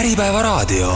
Äripäevaraadio. 0.00 0.92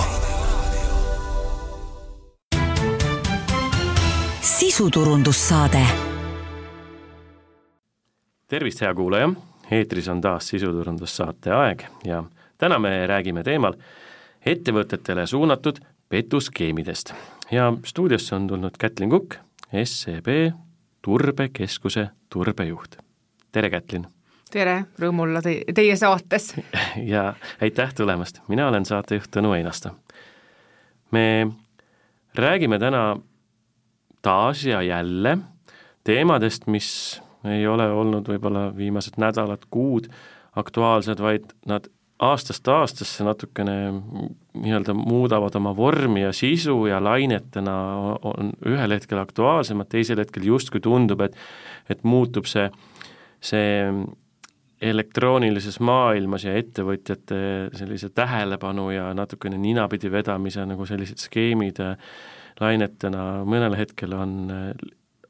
sisuturundussaade. 4.40 5.78
tervist, 8.48 8.80
hea 8.80 8.94
kuulaja, 8.94 9.30
eetris 9.70 10.08
on 10.08 10.20
taas 10.20 10.48
sisuturundussaate 10.48 11.50
aeg 11.50 11.84
ja 12.04 12.24
täna 12.58 12.78
me 12.78 13.06
räägime 13.06 13.42
teemal 13.42 13.76
ettevõtetele 14.46 15.26
suunatud 15.26 15.84
petuskeemidest 16.08 17.12
ja 17.50 17.72
stuudiosse 17.84 18.34
on 18.34 18.46
tulnud 18.46 18.80
Kätlin 18.80 19.10
Kukk, 19.10 19.36
SEB 19.84 20.26
turbekeskuse 21.02 22.08
turbejuht. 22.28 22.96
tere, 23.52 23.70
Kätlin! 23.70 24.13
Tere, 24.54 24.76
rõõm 25.00 25.24
olla 25.24 25.42
te 25.42 25.56
teie 25.74 25.96
saates. 25.98 26.52
ja 27.12 27.32
aitäh 27.62 27.94
tulemast, 27.96 28.40
mina 28.48 28.68
olen 28.70 28.86
saatejuht 28.86 29.32
Tõnu 29.34 29.54
Einasto. 29.56 29.94
me 31.10 31.46
räägime 32.34 32.78
täna 32.78 33.16
taas 34.22 34.64
ja 34.66 34.82
jälle 34.82 35.38
teemadest, 36.04 36.66
mis 36.66 36.88
ei 37.44 37.66
ole 37.66 37.90
olnud 37.92 38.28
võib-olla 38.28 38.70
viimased 38.76 39.18
nädalad, 39.20 39.66
kuud 39.70 40.08
aktuaalsed, 40.56 41.20
vaid 41.20 41.50
nad 41.66 41.86
aastast 42.22 42.68
aastasse 42.68 43.24
natukene 43.26 43.76
nii-öelda 44.54 44.94
muudavad 44.94 45.54
oma 45.58 45.74
vormi 45.76 46.22
ja 46.22 46.32
sisu 46.32 46.86
ja 46.86 47.02
lainetena 47.04 47.74
on 48.22 48.52
ühel 48.70 48.94
hetkel 48.96 49.18
aktuaalsemad, 49.18 49.90
teisel 49.90 50.22
hetkel 50.22 50.46
justkui 50.46 50.80
tundub, 50.80 51.20
et 51.26 51.36
et 51.90 52.04
muutub 52.04 52.46
see, 52.48 52.70
see 53.44 53.90
elektroonilises 54.82 55.78
maailmas 55.80 56.44
ja 56.44 56.54
ettevõtjate 56.58 57.38
sellise 57.78 58.10
tähelepanu 58.14 58.88
ja 58.94 59.08
natukene 59.14 59.58
ninapidi 59.58 60.10
vedamise 60.12 60.66
nagu 60.66 60.86
sellised 60.88 61.22
skeemid 61.22 61.80
lainetena, 62.60 63.44
mõnel 63.48 63.76
hetkel 63.78 64.14
on 64.18 64.34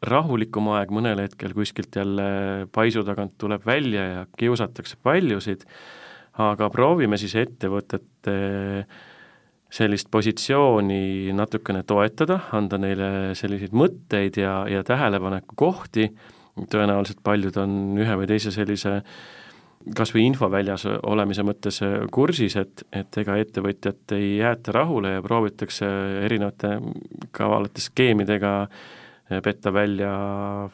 rahulikum 0.05 0.69
aeg, 0.75 0.93
mõnel 0.93 1.23
hetkel 1.25 1.55
kuskilt 1.57 1.97
jälle 1.97 2.67
paisu 2.73 3.05
tagant 3.07 3.37
tuleb 3.41 3.65
välja 3.67 4.05
ja 4.05 4.27
kiusatakse 4.39 4.99
paljusid, 5.03 5.65
aga 6.45 6.69
proovime 6.73 7.19
siis 7.21 7.37
ettevõtete 7.41 8.37
sellist 9.75 10.11
positsiooni 10.13 11.33
natukene 11.35 11.83
toetada, 11.87 12.39
anda 12.55 12.79
neile 12.79 13.09
selliseid 13.39 13.75
mõtteid 13.75 14.39
ja, 14.39 14.61
ja 14.71 14.85
tähelepaneku 14.87 15.57
kohti, 15.59 16.11
tõenäoliselt 16.71 17.23
paljud 17.25 17.57
on 17.61 17.97
ühe 17.99 18.19
või 18.21 18.29
teise 18.31 18.53
sellise 18.55 19.01
kas 19.97 20.15
või 20.15 20.25
infoväljas 20.31 20.87
olemise 21.03 21.45
mõttes 21.45 21.81
kursis, 22.15 22.57
et, 22.57 22.85
et 22.93 23.19
ega 23.21 23.37
ettevõtjat 23.37 24.15
ei 24.17 24.39
jäeta 24.39 24.73
rahule 24.73 25.17
ja 25.17 25.25
proovitakse 25.25 25.89
erinevate 26.25 26.79
kavalate 27.37 27.85
skeemidega 27.85 28.55
petta 29.45 29.73
välja 29.73 30.13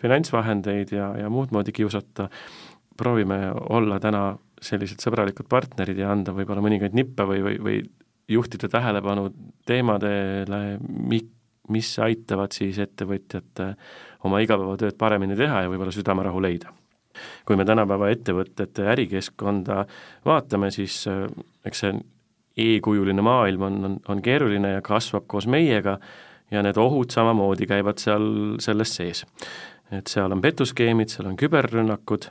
finantsvahendeid 0.02 0.92
ja, 0.94 1.10
ja 1.18 1.30
muud 1.30 1.50
moodi 1.54 1.74
kiusata, 1.74 2.28
proovime 2.98 3.48
olla 3.70 3.98
täna 4.02 4.24
sellised 4.60 5.00
sõbralikud 5.02 5.48
partnerid 5.48 5.98
ja 5.98 6.10
anda 6.12 6.34
võib-olla 6.36 6.62
mõningaid 6.62 6.94
nippe 6.94 7.24
või, 7.26 7.42
või, 7.42 7.58
või 7.64 7.78
juhtida 8.30 8.68
tähelepanu 8.70 9.30
teemadele, 9.66 10.78
mis 11.70 11.90
aitavad 12.02 12.54
siis 12.56 12.78
ettevõtjate 12.82 13.72
oma 14.28 14.40
igapäevatööd 14.44 14.98
paremini 15.00 15.36
teha 15.38 15.64
ja 15.64 15.72
võib-olla 15.72 15.94
südamerahu 15.94 16.42
leida. 16.42 16.72
kui 17.44 17.56
me 17.56 17.64
tänapäeva 17.64 18.08
ettevõtete 18.10 18.86
ärikeskkonda 18.92 19.84
vaatame, 20.24 20.70
siis 20.70 21.02
äh, 21.10 21.26
eks 21.66 21.84
see 21.84 21.94
e-kujuline 22.56 23.22
maailm 23.22 23.62
on, 23.62 23.84
on, 23.84 23.96
on 24.08 24.22
keeruline 24.22 24.76
ja 24.76 24.82
kasvab 24.82 25.26
koos 25.26 25.46
meiega 25.46 25.98
ja 26.50 26.62
need 26.62 26.78
ohud 26.80 27.10
samamoodi 27.10 27.66
käivad 27.70 27.98
seal 28.02 28.56
selles 28.62 28.94
sees. 28.96 29.24
et 29.90 30.06
seal 30.06 30.30
on 30.30 30.40
petuskeemid, 30.40 31.10
seal 31.10 31.26
on 31.26 31.36
küberrünnakud, 31.36 32.28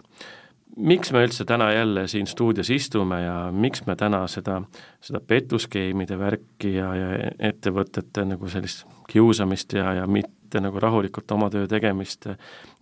miks 0.78 1.12
me 1.12 1.24
üldse 1.26 1.46
täna 1.46 1.72
jälle 1.74 2.08
siin 2.08 2.28
stuudios 2.28 2.70
istume 2.70 3.22
ja 3.22 3.36
miks 3.52 3.86
me 3.88 3.96
täna 3.96 4.26
seda, 4.28 4.62
seda 5.02 5.20
petuskeemide 5.20 6.20
värki 6.20 6.74
ja, 6.76 6.90
ja 6.96 7.32
ettevõtete 7.52 8.26
nagu 8.26 8.50
sellist 8.50 8.86
kiusamist 9.10 9.74
ja, 9.74 9.94
ja 10.02 10.08
mitte 10.08 10.62
nagu 10.62 10.80
rahulikult 10.80 11.32
oma 11.32 11.50
töö 11.50 11.68
tegemist 11.68 12.28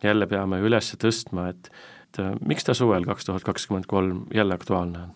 jälle 0.04 0.28
peame 0.28 0.60
üles 0.64 0.94
tõstma, 1.00 1.50
et 1.54 1.72
et 2.08 2.46
miks 2.48 2.64
ta 2.64 2.74
suvel 2.74 3.06
kaks 3.06 3.26
tuhat 3.28 3.44
kakskümmend 3.44 3.86
kolm 3.86 4.26
jälle 4.34 4.56
aktuaalne 4.56 5.00
on? 5.04 5.16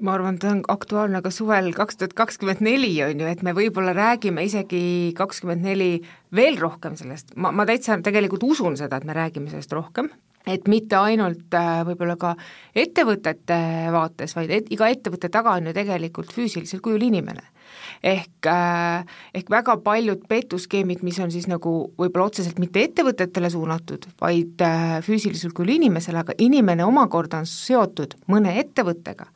ma 0.00 0.12
arvan, 0.12 0.38
ta 0.38 0.50
on 0.52 0.60
aktuaalne 0.68 1.22
ka 1.24 1.30
suvel 1.32 1.72
kaks 1.76 1.96
tuhat 1.96 2.12
kakskümmend 2.12 2.60
neli, 2.60 2.92
on 3.04 3.20
ju, 3.20 3.28
et 3.30 3.42
me 3.42 3.54
võib-olla 3.56 3.94
räägime 3.96 4.44
isegi 4.44 5.12
kakskümmend 5.16 5.64
neli 5.64 5.90
veel 6.36 6.58
rohkem 6.60 6.98
sellest, 6.98 7.32
ma, 7.36 7.52
ma 7.52 7.66
täitsa 7.68 7.96
tegelikult 8.04 8.44
usun 8.44 8.76
seda, 8.76 9.00
et 9.00 9.08
me 9.08 9.16
räägime 9.16 9.50
sellest 9.52 9.72
rohkem, 9.72 10.10
et 10.46 10.68
mitte 10.70 10.96
ainult 10.98 11.54
äh, 11.58 11.82
võib-olla 11.86 12.16
ka 12.20 12.32
ettevõtete 12.76 13.58
vaates, 13.94 14.36
vaid 14.38 14.52
et 14.54 14.72
iga 14.74 14.88
ettevõtte 14.92 15.30
taga 15.32 15.56
on 15.58 15.70
ju 15.70 15.76
tegelikult 15.76 16.32
füüsilisel 16.34 16.82
kujul 16.84 17.02
inimene. 17.08 17.42
ehk, 18.02 18.46
äh, 18.46 19.04
ehk 19.34 19.50
väga 19.50 19.76
paljud 19.82 20.26
petuskeemid, 20.28 21.02
mis 21.02 21.18
on 21.18 21.30
siis 21.30 21.46
nagu 21.50 21.72
võib-olla 21.98 22.30
otseselt 22.30 22.58
mitte 22.62 22.82
ettevõtetele 22.84 23.50
suunatud, 23.50 24.06
vaid 24.20 24.62
äh, 24.62 25.00
füüsilisel 25.02 25.52
kujul 25.56 25.74
inimesele, 25.76 26.22
aga 26.22 26.36
inimene 26.38 26.84
omakorda 26.84 27.42
on 27.42 27.46
seotud 27.50 28.14
mõne 28.28 28.54
ettevõttega 28.60 29.32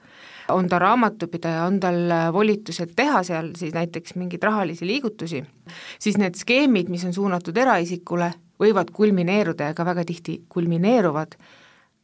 on 0.51 0.67
ta 0.67 0.81
raamatupidaja, 0.83 1.65
on 1.65 1.77
tal 1.81 2.11
volitused 2.35 2.95
teha 2.99 3.23
seal 3.23 3.53
siis 3.59 3.75
näiteks 3.75 4.17
mingeid 4.19 4.43
rahalisi 4.43 4.87
liigutusi, 4.87 5.45
siis 5.99 6.19
need 6.19 6.35
skeemid, 6.35 6.91
mis 6.91 7.05
on 7.07 7.15
suunatud 7.15 7.57
eraisikule, 7.57 8.33
võivad 8.61 8.93
kulmineeruda 8.95 9.71
ja 9.71 9.77
ka 9.77 9.87
väga 9.89 10.05
tihti 10.09 10.41
kulmineeruvad 10.53 11.37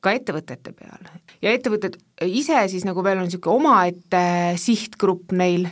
ka 0.05 0.13
ettevõtete 0.15 0.73
peal. 0.77 1.11
ja 1.43 1.53
ettevõtted 1.53 1.99
ise 2.27 2.63
siis 2.73 2.87
nagu 2.87 3.05
veel 3.05 3.21
on 3.21 3.29
niisugune 3.29 3.61
omaette 3.61 4.23
sihtgrupp 4.61 5.35
neil, 5.37 5.69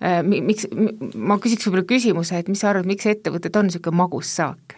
äh, 0.00 0.20
miks, 0.24 0.68
ma 1.14 1.38
küsiks 1.42 1.68
võib-olla 1.68 1.88
küsimuse, 1.88 2.40
et 2.40 2.48
mis 2.48 2.62
sa 2.62 2.72
arvad, 2.72 2.88
miks 2.88 3.08
ettevõtted 3.10 3.56
on 3.60 3.70
niisugune 3.70 4.02
magus 4.02 4.36
saak? 4.40 4.76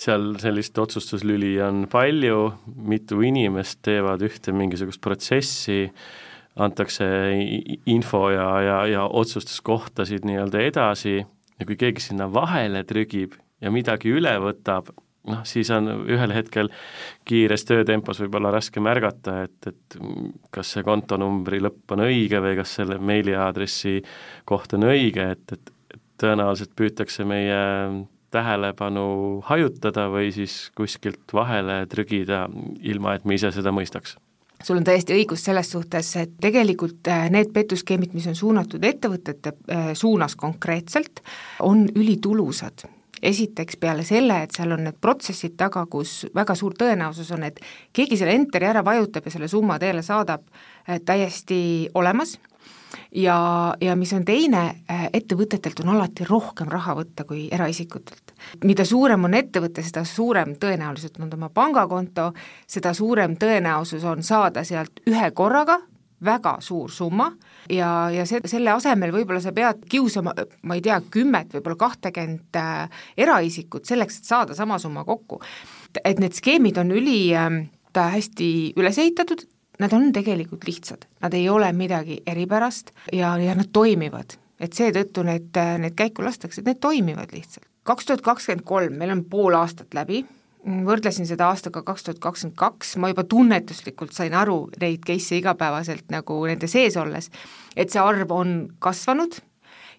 seal 0.00 0.32
sellist 0.40 0.78
otsustuslüli 0.80 1.58
on 1.60 1.84
palju, 1.92 2.54
mitu 2.88 3.20
inimest 3.20 3.82
teevad 3.84 4.22
ühte 4.24 4.54
mingisugust 4.56 5.00
protsessi, 5.04 5.90
antakse 6.56 7.04
info 7.84 8.22
ja, 8.32 8.48
ja, 8.64 8.78
ja 8.88 9.04
otsustuskohtasid 9.04 10.24
nii-öelda 10.24 10.64
edasi 10.64 11.18
ja 11.20 11.68
kui 11.68 11.76
keegi 11.76 12.02
sinna 12.08 12.30
vahele 12.32 12.80
trügib 12.88 13.36
ja 13.60 13.72
midagi 13.72 14.12
üle 14.12 14.32
võtab, 14.42 14.92
noh, 15.28 15.42
siis 15.48 15.70
on 15.74 15.90
ühel 16.08 16.32
hetkel 16.34 16.70
kiires 17.28 17.66
töötempos 17.68 18.22
võib-olla 18.24 18.52
raske 18.54 18.82
märgata, 18.82 19.42
et, 19.46 19.72
et 19.72 19.98
kas 20.54 20.76
see 20.76 20.86
kontonumbri 20.86 21.60
lõpp 21.62 21.96
on 21.96 22.06
õige 22.06 22.40
või 22.42 22.56
kas 22.60 22.78
selle 22.80 22.98
meiliaadressi 22.98 24.00
koht 24.48 24.76
on 24.78 24.88
õige, 24.90 25.30
et, 25.36 25.44
et, 25.52 25.74
et 25.94 26.02
tõenäoliselt 26.20 26.74
püütakse 26.78 27.26
meie 27.28 27.60
tähelepanu 28.30 29.40
hajutada 29.44 30.06
või 30.10 30.30
siis 30.34 30.68
kuskilt 30.78 31.32
vahele 31.34 31.82
trügida, 31.90 32.44
ilma 32.86 33.16
et 33.16 33.24
me 33.26 33.34
ise 33.38 33.50
seda 33.54 33.72
mõistaks. 33.74 34.16
Sul 34.60 34.76
on 34.76 34.84
täiesti 34.84 35.14
õigus 35.16 35.42
selles 35.46 35.70
suhtes, 35.72 36.12
et 36.20 36.34
tegelikult 36.40 37.08
äh, 37.08 37.30
need 37.32 37.48
petuskeemid, 37.54 38.12
mis 38.12 38.28
on 38.28 38.36
suunatud 38.36 38.84
ettevõtete 38.84 39.54
äh, 39.56 39.90
suunas 39.96 40.36
konkreetselt, 40.36 41.22
on 41.64 41.86
ülitulusad 41.96 42.84
esiteks 43.22 43.76
peale 43.80 44.04
selle, 44.06 44.42
et 44.44 44.54
seal 44.56 44.72
on 44.76 44.84
need 44.86 44.98
protsessid 45.00 45.56
taga, 45.60 45.84
kus 45.90 46.26
väga 46.34 46.56
suur 46.58 46.74
tõenäosus 46.78 47.32
on, 47.36 47.44
et 47.48 47.60
keegi 47.96 48.18
selle 48.20 48.36
enteri 48.38 48.68
ära 48.70 48.84
vajutab 48.84 49.26
ja 49.26 49.34
selle 49.34 49.48
summa 49.48 49.78
teile 49.82 50.02
saadab 50.06 50.46
äh, 50.46 51.00
täiesti 51.04 51.90
olemas 51.94 52.38
ja, 53.14 53.74
ja 53.80 53.96
mis 53.96 54.12
on 54.16 54.24
teine, 54.24 54.62
äh, 54.90 55.06
ettevõtetelt 55.12 55.82
on 55.84 55.94
alati 55.94 56.26
rohkem 56.28 56.70
raha 56.70 56.96
võtta 56.98 57.24
kui 57.28 57.48
eraisikutelt. 57.52 58.34
mida 58.64 58.84
suurem 58.84 59.24
on 59.24 59.34
ettevõte, 59.34 59.82
seda 59.82 60.04
suurem 60.04 60.56
tõenäoliselt 60.60 61.20
on 61.20 61.30
tema 61.30 61.50
pangakonto, 61.50 62.32
seda 62.66 62.94
suurem 62.94 63.36
tõenäosus 63.36 64.04
on 64.04 64.22
saada 64.22 64.64
sealt 64.64 65.02
ühe 65.06 65.30
korraga 65.30 65.80
väga 66.24 66.56
suur 66.60 66.90
summa 66.92 67.30
ja, 67.70 68.10
ja 68.12 68.24
see, 68.28 68.42
selle 68.50 68.72
asemel 68.74 69.12
võib-olla 69.14 69.40
sa 69.42 69.52
pead 69.56 69.84
kiusama, 69.90 70.34
ma 70.62 70.76
ei 70.76 70.84
tea, 70.84 71.00
kümmet, 71.12 71.52
võib-olla 71.54 71.78
kahtekümmet 71.80 72.58
äh, 72.60 73.04
eraisikut 73.20 73.88
selleks, 73.88 74.20
et 74.20 74.30
saada 74.30 74.56
sama 74.58 74.78
summa 74.78 75.04
kokku. 75.08 75.40
et 76.04 76.20
need 76.20 76.36
skeemid 76.36 76.78
on 76.78 76.92
üli 76.96 77.32
äh, 77.36 77.48
hästi 77.96 78.50
üles 78.78 78.98
ehitatud, 78.98 79.46
nad 79.80 79.92
on 79.96 80.12
tegelikult 80.12 80.66
lihtsad, 80.68 81.06
nad 81.22 81.34
ei 81.34 81.48
ole 81.48 81.72
midagi 81.72 82.20
eripärast 82.26 82.92
ja, 83.12 83.36
ja 83.38 83.54
nad 83.56 83.72
toimivad. 83.72 84.36
et 84.60 84.76
seetõttu 84.76 85.24
need, 85.24 85.56
need 85.80 85.96
käiku 85.96 86.24
lastakse, 86.24 86.62
need 86.66 86.80
toimivad 86.80 87.32
lihtsalt. 87.32 87.66
kaks 87.82 88.06
tuhat 88.06 88.20
kakskümmend 88.20 88.64
kolm, 88.64 88.98
meil 89.00 89.10
on 89.16 89.24
pool 89.24 89.56
aastat 89.56 89.94
läbi, 89.96 90.24
võrdlesin 90.64 91.28
seda 91.28 91.48
aastaga 91.50 91.82
kaks 91.86 92.04
tuhat 92.06 92.18
kakskümmend 92.22 92.56
kaks, 92.58 92.96
ma 93.00 93.10
juba 93.12 93.24
tunnetuslikult 93.28 94.12
sain 94.16 94.34
aru 94.36 94.66
neid 94.80 95.04
case'e 95.06 95.40
igapäevaselt 95.40 96.10
nagu 96.12 96.40
nende 96.48 96.68
sees 96.70 96.98
olles, 97.00 97.30
et 97.76 97.92
see 97.92 98.02
arv 98.02 98.32
on 98.34 98.52
kasvanud 98.82 99.38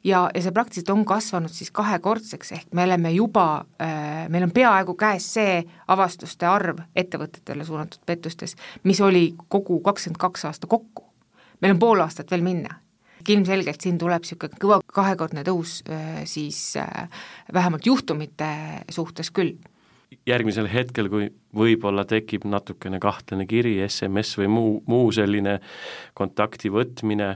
ja, 0.04 0.28
ja 0.34 0.44
see 0.44 0.54
praktiliselt 0.54 0.94
on 0.94 1.06
kasvanud 1.08 1.54
siis 1.54 1.72
kahekordseks, 1.76 2.54
ehk 2.58 2.78
me 2.78 2.86
oleme 2.86 3.14
juba 3.16 3.48
äh,, 3.82 4.28
meil 4.30 4.46
on 4.48 4.54
peaaegu 4.54 4.96
käes 5.00 5.32
see 5.38 5.58
avastuste 5.92 6.48
arv 6.50 6.84
ettevõtetele 6.96 7.66
suunatud 7.66 8.06
pettustes, 8.06 8.56
mis 8.84 9.02
oli 9.02 9.32
kogu 9.48 9.82
kakskümmend 9.86 10.22
kaks 10.22 10.46
aasta 10.52 10.70
kokku. 10.70 11.08
meil 11.62 11.76
on 11.76 11.82
pool 11.82 12.06
aastat 12.06 12.32
veel 12.32 12.46
minna 12.46 12.80
ilmselgelt 13.30 13.82
siin 13.82 14.00
tuleb 14.02 14.24
niisugune 14.24 14.58
kõva 14.62 14.80
kahekordne 14.94 15.44
tõus 15.46 15.82
äh, 15.90 16.24
siis 16.26 16.78
äh, 16.82 17.10
vähemalt 17.54 17.86
juhtumite 17.86 18.50
suhtes 18.90 19.30
küll 19.32 19.58
järgmisel 20.28 20.68
hetkel, 20.72 21.10
kui 21.12 21.30
võib-olla 21.56 22.06
tekib 22.08 22.46
natukene 22.50 23.00
kahtlane 23.02 23.48
kiri, 23.50 23.78
SMS 23.88 24.38
või 24.40 24.52
muu, 24.52 24.76
muu 24.90 25.10
selline 25.16 25.58
kontakti 26.18 26.72
võtmine, 26.74 27.34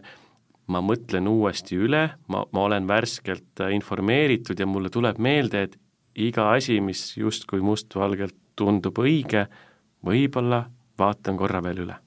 ma 0.71 0.81
mõtlen 0.81 1.27
uuesti 1.29 1.77
üle, 1.77 2.07
ma, 2.27 2.45
ma 2.51 2.67
olen 2.69 2.87
värskelt 2.89 3.65
informeeritud 3.71 4.59
ja 4.59 4.67
mulle 4.69 4.91
tuleb 4.93 5.21
meelde, 5.21 5.67
et 5.67 5.77
iga 6.15 6.51
asi, 6.55 6.79
mis 6.81 7.11
justkui 7.19 7.61
mustvalgelt 7.65 8.37
tundub 8.55 8.97
õige, 9.03 9.45
võib-olla 10.05 10.65
vaatan 10.99 11.37
korra 11.37 11.61
veel 11.63 11.85
üle 11.87 12.01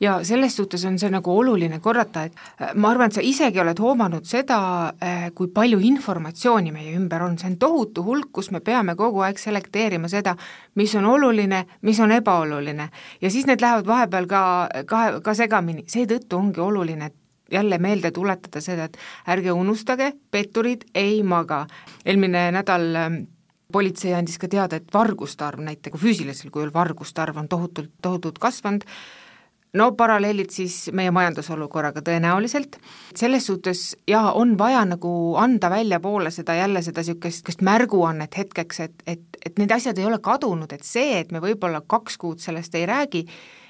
ja 0.00 0.18
selles 0.24 0.56
suhtes 0.56 0.84
on 0.84 0.98
see 0.98 1.10
nagu 1.10 1.32
oluline 1.38 1.80
korrata, 1.80 2.24
et 2.28 2.34
äh, 2.60 2.74
ma 2.74 2.92
arvan, 2.92 3.10
et 3.10 3.18
sa 3.18 3.24
isegi 3.24 3.60
oled 3.60 3.78
hoomanud 3.82 4.26
seda, 4.28 4.58
äh, 5.02 5.28
kui 5.34 5.50
palju 5.54 5.80
informatsiooni 5.90 6.72
meie 6.74 6.96
ümber 6.96 7.24
on, 7.26 7.38
see 7.38 7.50
on 7.50 7.58
tohutu 7.58 8.04
hulk, 8.06 8.30
kus 8.32 8.50
me 8.54 8.60
peame 8.64 8.94
kogu 8.98 9.24
aeg 9.26 9.40
selekteerima 9.42 10.10
seda, 10.10 10.36
mis 10.78 10.94
on 10.98 11.08
oluline, 11.08 11.64
mis 11.82 12.00
on 12.00 12.12
ebaoluline. 12.12 12.90
ja 13.20 13.30
siis 13.30 13.46
need 13.46 13.60
lähevad 13.60 13.86
vahepeal 13.86 14.26
ka, 14.26 14.42
ka, 14.86 15.06
ka 15.22 15.34
segamini, 15.34 15.84
seetõttu 15.88 16.38
ongi 16.38 16.60
oluline, 16.60 17.10
et 17.10 17.16
jälle 17.52 17.78
meelde 17.78 18.10
tuletada 18.10 18.60
seda, 18.60 18.84
et 18.84 18.98
ärge 19.28 19.52
unustage, 19.52 20.12
petturid 20.30 20.84
ei 20.94 21.22
maga. 21.22 21.66
eelmine 22.04 22.50
nädal 22.52 22.94
ähm, 22.96 23.14
politsei 23.72 24.14
andis 24.14 24.38
ka 24.38 24.48
teada, 24.48 24.76
et 24.76 24.92
varguste 24.94 25.44
arv 25.44 25.60
näiteks, 25.64 26.00
füüsilisel 26.00 26.50
kujul 26.50 26.72
varguste 26.74 27.22
arv 27.22 27.36
on 27.36 27.48
tohutult, 27.48 27.90
tohutult 28.02 28.38
kasvanud 28.38 28.84
no 29.76 29.92
paralleelid 29.92 30.50
siis 30.52 30.76
meie 30.96 31.10
majandusolukorraga 31.14 32.02
tõenäoliselt, 32.04 32.78
selles 33.16 33.46
suhtes 33.46 33.82
jaa, 34.08 34.32
on 34.38 34.56
vaja 34.58 34.84
nagu 34.88 35.10
anda 35.40 35.70
väljapoole 35.70 36.30
seda 36.34 36.56
jälle 36.58 36.82
seda 36.82 37.04
niisugust, 37.04 37.24
niisugust 37.24 37.64
märguannet 37.66 38.38
hetkeks, 38.38 38.80
et, 38.80 39.02
et, 39.06 39.40
et 39.44 39.58
need 39.60 39.72
asjad 39.74 39.98
ei 39.98 40.08
ole 40.08 40.20
kadunud, 40.24 40.72
et 40.72 40.86
see, 40.86 41.18
et 41.20 41.32
me 41.32 41.42
võib-olla 41.44 41.82
kaks 41.86 42.18
kuud 42.18 42.42
sellest 42.44 42.74
ei 42.78 42.86
räägi, 42.88 43.24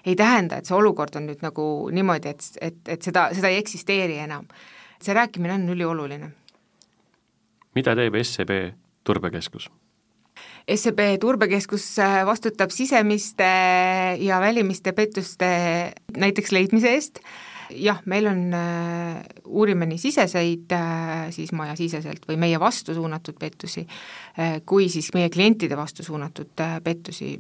ei 0.07 0.17
tähenda, 0.17 0.59
et 0.59 0.71
see 0.71 0.77
olukord 0.77 1.19
on 1.19 1.27
nüüd 1.29 1.43
nagu 1.45 1.65
niimoodi, 1.93 2.35
et, 2.35 2.51
et, 2.61 2.81
et 2.89 3.03
seda, 3.03 3.29
seda 3.35 3.51
ei 3.53 3.59
eksisteeri 3.63 4.21
enam. 4.25 4.47
see 5.03 5.15
rääkimine 5.15 5.55
on 5.55 5.69
ülioluline. 5.69 6.31
mida 7.75 7.95
teeb 7.97 8.15
SEB 8.23 8.51
turbekeskus? 9.05 9.71
SEB 10.69 11.01
turbekeskus 11.21 11.85
äh, 12.03 12.23
vastutab 12.29 12.73
sisemiste 12.75 13.47
ja 14.21 14.41
välimiste 14.41 14.93
pettuste 14.93 15.49
näiteks 16.17 16.53
leidmise 16.53 16.93
eest, 16.93 17.23
jah, 17.73 18.03
meil 18.05 18.29
on, 18.29 18.43
äh, 18.57 19.23
uurime 19.49 19.89
nii 19.89 20.01
siseseid 20.03 20.75
äh, 20.77 21.31
siis 21.33 21.55
majasiseselt 21.57 22.29
või 22.29 22.37
meie 22.45 22.61
vastu 22.61 22.97
suunatud 22.97 23.39
pettusi, 23.41 23.87
kui 24.69 24.91
siis 24.93 25.11
meie 25.17 25.33
klientide 25.33 25.77
vastu 25.77 26.05
suunatud 26.05 26.53
pettusi. 26.85 27.37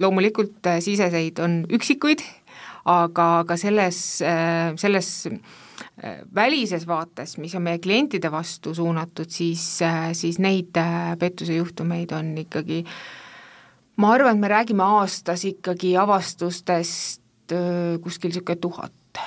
loomulikult 0.00 0.66
siseseid 0.80 1.38
on 1.38 1.64
üksikuid, 1.70 2.22
aga, 2.88 3.26
aga 3.44 3.56
selles, 3.60 3.98
selles 4.80 5.10
välises 6.34 6.86
vaates, 6.86 7.36
mis 7.38 7.54
on 7.54 7.62
meie 7.62 7.78
klientide 7.78 8.30
vastu 8.32 8.74
suunatud, 8.74 9.30
siis, 9.30 9.64
siis 10.12 10.38
neid 10.38 10.76
äh, 10.80 11.16
pettuse 11.18 11.56
juhtumeid 11.56 12.12
on 12.16 12.32
ikkagi 12.44 12.84
ma 14.00 14.14
arvan, 14.14 14.36
et 14.36 14.40
me 14.40 14.48
räägime 14.48 14.86
aastas 15.00 15.44
ikkagi 15.48 15.94
avastustest 16.00 17.52
äh, 17.52 17.98
kuskil 18.02 18.32
niisugune 18.32 18.56
tuhat, 18.60 19.22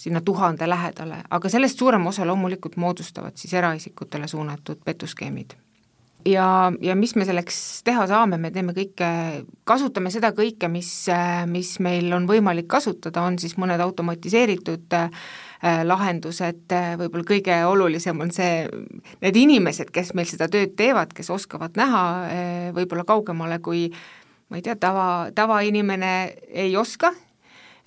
sinna 0.00 0.20
tuhande 0.24 0.68
lähedale, 0.68 1.22
aga 1.30 1.48
sellest 1.52 1.80
suurem 1.80 2.06
osa 2.06 2.26
loomulikult 2.28 2.76
moodustavad 2.80 3.36
siis 3.40 3.54
eraisikutele 3.54 4.28
suunatud 4.28 4.80
petuskeemid. 4.84 5.56
Ja, 6.28 6.72
ja 6.84 6.94
mis 6.96 7.14
me 7.16 7.24
selleks 7.24 7.80
teha 7.84 8.04
saame, 8.08 8.36
me 8.36 8.50
teeme 8.52 8.74
kõike, 8.76 9.06
kasutame 9.64 10.10
seda 10.12 10.34
kõike, 10.36 10.68
mis, 10.68 10.90
mis 11.48 11.78
meil 11.80 12.12
on 12.12 12.26
võimalik 12.28 12.68
kasutada, 12.68 13.22
on 13.24 13.38
siis 13.40 13.56
mõned 13.56 13.80
automatiseeritud 13.80 14.98
äh, 14.98 15.08
lahendused, 15.60 16.72
võib-olla 16.96 17.26
kõige 17.28 17.56
olulisem 17.68 18.20
on 18.24 18.30
see, 18.32 18.62
need 19.20 19.36
inimesed, 19.36 19.90
kes 19.92 20.14
meil 20.16 20.28
seda 20.28 20.48
tööd 20.48 20.72
teevad, 20.78 21.12
kes 21.16 21.28
oskavad 21.30 21.76
näha 21.76 22.04
äh, 22.28 22.70
võib-olla 22.76 23.04
kaugemale, 23.08 23.58
kui 23.60 23.88
ma 24.48 24.56
ei 24.56 24.64
tea, 24.64 24.78
tava, 24.80 25.28
tavainimene 25.36 26.14
ei 26.48 26.72
oska, 26.80 27.12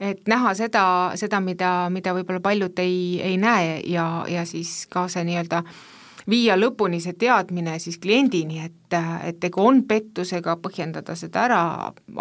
et 0.04 0.22
näha 0.30 0.54
seda, 0.58 0.86
seda, 1.18 1.42
mida, 1.42 1.74
mida 1.94 2.14
võib-olla 2.14 2.44
paljud 2.46 2.78
ei, 2.84 3.18
ei 3.26 3.42
näe 3.42 3.82
ja, 3.90 4.08
ja 4.30 4.46
siis 4.46 4.84
ka 4.92 5.08
see 5.10 5.26
nii-öelda 5.28 5.64
äh, 5.64 5.82
viia 6.30 6.56
lõpuni 6.58 7.00
see 7.04 7.16
teadmine 7.20 7.78
siis 7.80 7.98
kliendini, 8.02 8.62
et, 8.66 8.98
et 9.24 9.40
tegu 9.40 9.64
on 9.64 9.84
pettusega, 9.88 10.56
põhjendada 10.62 11.16
seda 11.20 11.44
ära, 11.48 11.64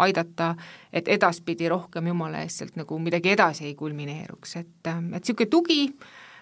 aidata, 0.05 0.53
et 0.93 1.07
edaspidi 1.07 1.69
rohkem 1.71 2.07
jumala 2.11 2.43
eest 2.43 2.63
sealt 2.63 2.75
nagu 2.79 2.99
midagi 2.99 3.33
edasi 3.33 3.69
ei 3.69 3.75
kulmineeruks, 3.79 4.57
et, 4.61 4.75
et 4.87 5.09
niisugune 5.13 5.49
tugi, 5.49 5.79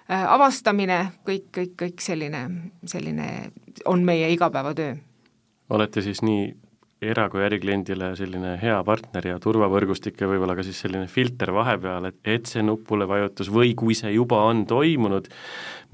avastamine, 0.09 1.03
kõik, 1.27 1.47
kõik, 1.55 1.77
kõik 1.85 2.03
selline, 2.03 2.47
selline 2.85 3.29
on 3.85 4.03
meie 4.05 4.31
igapäevatöö. 4.33 4.95
olete 5.69 6.01
siis 6.01 6.21
nii 6.21 6.49
era- 7.01 7.29
kui 7.29 7.41
ärikliendile 7.41 8.11
selline 8.15 8.57
hea 8.61 8.77
partner 8.85 9.27
ja 9.27 9.39
turvavõrgustik 9.41 10.19
ja 10.21 10.27
võib-olla 10.29 10.55
ka 10.57 10.65
siis 10.65 10.81
selline 10.83 11.07
filter 11.09 11.53
vahepeal, 11.53 12.05
et, 12.11 12.19
et 12.25 12.45
see 12.45 12.61
nupule 12.61 13.07
vajutus 13.09 13.49
või 13.49 13.73
kui 13.77 13.97
see 13.97 14.11
juba 14.13 14.43
on 14.49 14.65
toimunud 14.69 15.29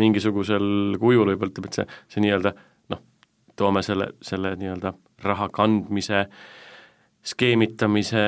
mingisugusel 0.02 0.98
kujul, 1.02 1.34
võib-olla 1.34 1.52
ütleme, 1.54 1.72
et 1.72 1.82
see, 1.82 1.88
see 2.14 2.24
nii-öelda 2.26 2.54
noh, 2.94 3.04
toome 3.60 3.84
selle, 3.86 4.12
selle 4.26 4.56
nii-öelda 4.60 4.94
raha 5.26 5.50
kandmise 5.54 6.26
skeemitamise 7.28 8.24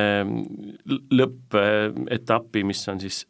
lõppetappi, 1.15 2.65
mis 2.67 2.81
on 2.91 2.99
siis 2.99 3.23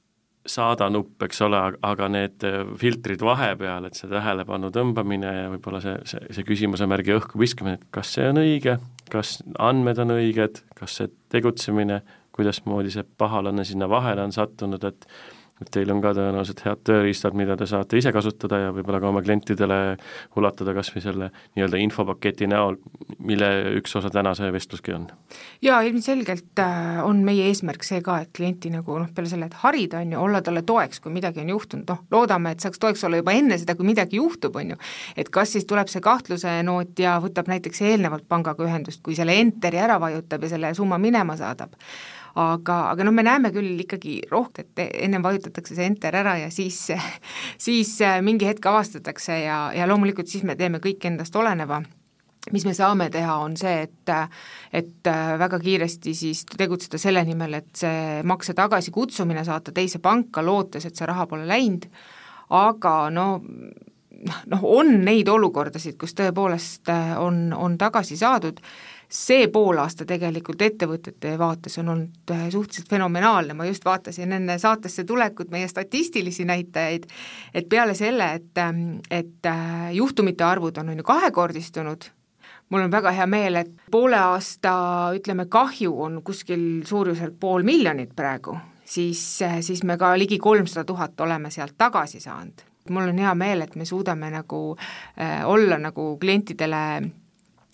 saada 0.49 0.87
nupp, 0.89 1.19
eks 1.27 1.41
ole, 1.45 1.59
aga 1.85 2.07
need 2.11 2.45
filtrid 2.79 3.21
vahepeal, 3.25 3.85
et 3.85 3.97
see 3.97 4.09
tähelepanu 4.09 4.71
tõmbamine 4.73 5.33
ja 5.35 5.49
võib-olla 5.51 5.81
see, 5.83 5.97
see, 6.09 6.21
see 6.37 6.47
küsimuse 6.47 6.87
märgi 6.89 7.13
õhku 7.17 7.41
viskamine, 7.41 7.77
et 7.77 7.89
kas 7.93 8.15
see 8.15 8.29
on 8.31 8.41
õige, 8.41 8.77
kas 9.13 9.39
andmed 9.61 9.99
on 10.01 10.15
õiged, 10.15 10.63
kas 10.79 10.97
see 10.99 11.11
tegutsemine, 11.33 12.01
kuidasmoodi 12.35 12.93
see 12.93 13.05
pahalane 13.19 13.65
sinna 13.67 13.89
vahele 13.91 14.23
on 14.25 14.33
sattunud, 14.33 14.83
et 14.87 15.05
et 15.59 15.69
teil 15.73 15.91
on 15.91 15.99
ka 16.03 16.13
tõenäoliselt 16.15 16.61
head 16.63 16.81
tööriistad, 16.87 17.35
mida 17.37 17.57
te 17.59 17.67
saate 17.69 17.99
ise 17.99 18.13
kasutada 18.15 18.61
ja 18.61 18.73
võib-olla 18.75 19.01
ka 19.03 19.09
oma 19.09 19.21
klientidele 19.23 19.79
ulatada 20.39 20.73
kas 20.77 20.91
või 20.93 21.03
selle 21.03 21.29
nii-öelda 21.57 21.81
infopaketi 21.83 22.47
näol, 22.49 22.77
mille 23.19 23.49
üks 23.79 23.95
osa 23.99 24.11
täna 24.13 24.31
see 24.37 24.51
vestluski 24.55 24.95
on. 24.95 25.09
jaa, 25.65 25.81
ilmselgelt 25.87 26.63
äh, 26.63 27.01
on 27.03 27.23
meie 27.27 27.49
eesmärk 27.51 27.83
see 27.87 27.99
ka, 28.05 28.21
et 28.23 28.31
klienti 28.35 28.71
nagu 28.73 28.99
noh, 29.01 29.09
peale 29.15 29.31
selle, 29.31 29.49
et 29.51 29.57
harida, 29.63 30.03
on 30.03 30.15
ju, 30.15 30.21
olla 30.27 30.41
talle 30.45 30.63
toeks, 30.67 31.01
kui 31.03 31.13
midagi 31.15 31.43
on 31.43 31.51
juhtunud, 31.55 31.87
noh, 31.91 32.03
loodame, 32.11 32.55
et 32.55 32.63
saaks 32.63 32.79
toeks 32.79 33.03
olla 33.07 33.19
juba 33.19 33.35
enne 33.35 33.59
seda, 33.59 33.75
kui 33.75 33.87
midagi 33.89 34.21
juhtub, 34.21 34.55
on 34.61 34.75
ju. 34.75 34.79
et 35.19 35.31
kas 35.33 35.57
siis 35.57 35.67
tuleb 35.67 35.91
see 35.91 36.03
kahtluse 36.03 36.59
noot 36.63 36.99
ja 36.99 37.17
võtab 37.23 37.51
näiteks 37.51 37.83
eelnevalt 37.89 38.27
pangaga 38.31 38.63
ühendust, 38.63 39.03
kui 39.03 39.17
selle 39.19 39.35
enteri 39.41 39.81
ära 39.81 39.99
vajutab 39.99 40.47
ja 40.47 40.55
selle 40.55 40.73
summa 40.77 41.01
minema 41.01 41.35
saadab 41.39 41.75
aga, 42.35 42.79
aga 42.91 43.05
noh, 43.07 43.15
me 43.15 43.25
näeme 43.25 43.51
küll 43.55 43.79
ikkagi 43.83 44.19
rohkem, 44.31 44.69
et 44.69 44.97
ennem 45.05 45.23
vajutatakse 45.25 45.77
see 45.77 45.87
enter 45.89 46.15
ära 46.21 46.37
ja 46.41 46.49
siis, 46.53 46.81
siis 47.67 47.95
äh, 48.05 48.19
mingi 48.25 48.47
hetk 48.49 48.69
avastatakse 48.69 49.41
ja, 49.43 49.61
ja 49.75 49.87
loomulikult 49.89 50.29
siis 50.31 50.45
me 50.47 50.57
teeme 50.59 50.81
kõik 50.83 51.09
endast 51.09 51.35
oleneva. 51.35 51.81
Mis 52.55 52.63
me 52.65 52.71
saame 52.73 53.09
teha, 53.11 53.33
on 53.43 53.57
see, 53.59 53.83
et 53.83 54.13
et 54.73 55.09
äh, 55.11 55.33
väga 55.41 55.59
kiiresti 55.59 56.13
siis 56.15 56.45
tegutseda 56.49 56.97
selle 57.01 57.21
nimel, 57.27 57.59
et 57.59 57.69
see 57.77 58.23
makse 58.23 58.55
tagasikutsumine 58.57 59.43
saata 59.45 59.73
teise 59.75 59.99
panka, 59.99 60.41
lootes, 60.45 60.87
et 60.87 60.95
see 60.95 61.09
raha 61.09 61.27
pole 61.29 61.45
läinud, 61.49 61.89
aga 62.55 62.95
no 63.13 63.27
noh, 64.49 64.63
on 64.63 64.93
neid 65.05 65.29
olukordasid, 65.31 65.97
kus 65.99 66.15
tõepoolest 66.17 66.89
äh, 66.91 67.13
on, 67.21 67.49
on 67.55 67.77
tagasi 67.79 68.17
saadud 68.19 68.59
see 69.09 69.47
poolaasta 69.49 70.05
tegelikult 70.05 70.61
ettevõtete 70.61 71.33
vaates 71.39 71.79
on 71.81 71.89
olnud 71.95 72.31
äh, 72.31 72.45
suhteliselt 72.53 72.89
fenomenaalne, 72.89 73.55
ma 73.57 73.65
just 73.65 73.85
vaatasin 73.85 74.35
enne 74.37 74.59
saatesse 74.61 75.03
tulekut 75.03 75.49
meie 75.49 75.67
statistilisi 75.67 76.45
näitajaid, 76.45 77.07
et 77.53 77.69
peale 77.69 77.95
selle, 77.97 78.31
et, 78.37 78.51
ähm, 78.61 78.99
et 79.09 79.45
äh, 79.49 79.89
juhtumite 79.97 80.45
arvud 80.45 80.77
on, 80.77 80.93
on 80.93 81.01
ju 81.01 81.05
kahekordistunud, 81.07 82.05
mul 82.69 82.85
on 82.85 82.91
väga 82.93 83.11
hea 83.17 83.25
meel, 83.25 83.57
et 83.63 83.71
poole 83.91 84.19
aasta 84.21 84.73
ütleme, 85.17 85.47
kahju 85.49 85.95
on 86.05 86.19
kuskil 86.23 86.83
suuruselt 86.85 87.39
pool 87.39 87.65
miljonit 87.65 88.13
praegu, 88.15 88.59
siis, 88.85 89.23
siis 89.65 89.81
me 89.83 89.97
ka 89.97 90.13
ligi 90.21 90.37
kolmsada 90.37 90.85
tuhat 90.85 91.21
oleme 91.25 91.49
sealt 91.51 91.73
tagasi 91.77 92.21
saanud. 92.21 92.61
mul 92.89 93.09
on 93.09 93.17
hea 93.17 93.33
meel, 93.35 93.61
et 93.61 93.75
me 93.75 93.85
suudame 93.85 94.29
nagu 94.33 94.77
äh, 94.77 95.41
olla 95.49 95.77
nagu 95.77 96.17
klientidele 96.21 96.85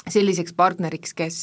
selliseks 0.09 0.53
partneriks, 0.53 1.13
kes, 1.17 1.39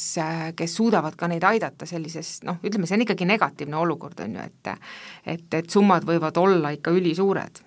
kes 0.55 0.75
suudavad 0.77 1.17
ka 1.19 1.27
neid 1.31 1.43
aidata 1.47 1.87
sellises 1.89 2.37
noh, 2.47 2.61
ütleme, 2.63 2.87
see 2.87 2.97
on 2.97 3.05
ikkagi 3.05 3.27
negatiivne 3.27 3.77
olukord, 3.79 4.23
on 4.23 4.37
ju, 4.37 4.47
et 4.47 4.71
et, 5.35 5.47
et 5.59 5.69
summad 5.69 6.05
võivad 6.07 6.37
olla 6.39 6.73
ikka 6.75 6.93
ülisuured. 6.95 7.63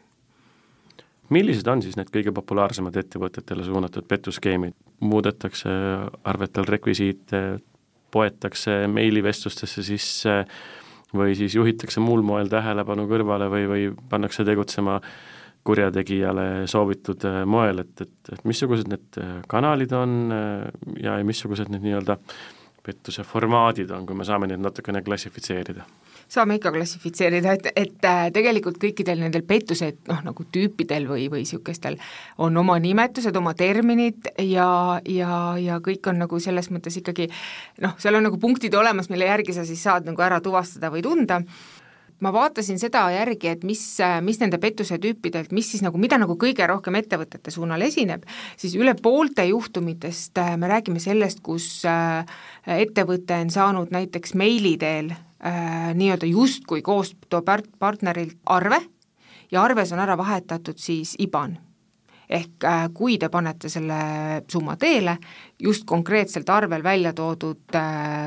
millised 1.30 1.68
on 1.68 1.82
siis 1.82 1.96
need 1.96 2.10
kõige 2.14 2.32
populaarsemad 2.32 2.96
ettevõtetele 2.96 3.64
suunatud 3.64 4.08
petuskeemid? 4.08 4.74
muudetakse 5.00 5.68
arvetel 6.24 6.64
rekvisiite, 6.64 7.60
poetakse 8.10 8.86
meilivestlustesse 8.88 9.82
sisse 9.84 10.44
või 11.12 11.34
siis 11.36 11.54
juhitakse 11.54 12.00
muul 12.00 12.22
moel 12.24 12.48
tähelepanu 12.48 13.04
kõrvale 13.10 13.50
või, 13.52 13.66
või 13.68 13.82
pannakse 14.08 14.44
tegutsema 14.48 14.96
äh, 14.96 15.35
kurjategijale 15.66 16.66
soovitud 16.70 17.24
äh, 17.28 17.42
moel, 17.48 17.82
et, 17.84 18.04
et, 18.04 18.32
et 18.32 18.44
missugused 18.48 18.90
need 18.90 19.20
äh, 19.22 19.38
kanalid 19.50 19.94
on 19.96 20.18
äh, 20.34 20.68
ja, 21.02 21.18
ja 21.18 21.26
missugused 21.26 21.72
need 21.72 21.84
nii-öelda 21.86 22.18
pettuse 22.86 23.24
formaadid 23.26 23.90
on, 23.90 24.04
kui 24.06 24.14
me 24.14 24.26
saame 24.26 24.46
neid 24.50 24.62
natukene 24.62 25.02
klassifitseerida? 25.06 25.86
saame 26.28 26.56
ikka 26.58 26.72
klassifitseerida, 26.74 27.52
et, 27.54 27.66
et 27.78 28.06
tegelikult 28.34 28.80
kõikidel 28.82 29.20
nendel 29.22 29.44
pettuse 29.46 29.92
noh, 30.08 30.24
nagu 30.26 30.46
tüüpidel 30.50 31.06
või, 31.06 31.28
või 31.30 31.44
niisugustel 31.44 32.00
on 32.42 32.58
oma 32.58 32.80
nimetused, 32.82 33.36
oma 33.38 33.52
terminid 33.54 34.32
ja, 34.42 34.68
ja, 35.06 35.30
ja 35.62 35.78
kõik 35.84 36.10
on 36.10 36.18
nagu 36.24 36.40
selles 36.42 36.70
mõttes 36.74 36.98
ikkagi 36.98 37.28
noh, 37.84 37.94
seal 38.02 38.18
on 38.18 38.26
nagu 38.26 38.42
punktid 38.42 38.74
olemas, 38.74 39.10
mille 39.12 39.30
järgi 39.30 39.54
sa 39.54 39.66
siis 39.68 39.86
saad 39.86 40.10
nagu 40.10 40.26
ära 40.26 40.40
tuvastada 40.42 40.90
või 40.90 41.04
tunda 41.06 41.44
ma 42.20 42.32
vaatasin 42.32 42.78
seda 42.80 43.04
järgi, 43.12 43.50
et 43.52 43.64
mis, 43.66 43.82
mis 44.24 44.40
nende 44.40 44.58
pettuse 44.60 44.98
tüüpidelt, 45.02 45.52
mis 45.56 45.68
siis 45.72 45.84
nagu, 45.84 46.00
mida 46.00 46.18
nagu 46.20 46.36
kõige 46.40 46.66
rohkem 46.68 46.96
ettevõtete 47.00 47.52
suunal 47.52 47.84
esineb, 47.84 48.24
siis 48.56 48.76
üle 48.78 48.96
poolte 49.02 49.44
juhtumitest 49.50 50.40
äh, 50.40 50.54
me 50.60 50.70
räägime 50.70 51.02
sellest, 51.02 51.42
kus 51.44 51.68
äh, 51.88 52.24
ettevõte 52.78 53.42
on 53.44 53.52
saanud 53.52 53.92
näiteks 53.94 54.34
meili 54.38 54.76
teel 54.80 55.12
äh, 55.12 55.92
nii-öelda 55.96 56.28
justkui 56.30 56.82
koostööpartnerilt 56.86 58.40
arve 58.46 58.80
ja 59.52 59.62
arves 59.62 59.92
on 59.92 60.02
ära 60.02 60.16
vahetatud 60.18 60.80
siis 60.80 61.14
IBAN. 61.22 61.58
Ehk 62.26 62.64
kui 62.90 63.20
te 63.22 63.28
panete 63.30 63.68
selle 63.70 63.96
summa 64.50 64.74
teele 64.74 65.12
just 65.62 65.84
konkreetselt 65.86 66.48
arvel 66.50 66.82
välja 66.82 67.12
toodud 67.14 67.76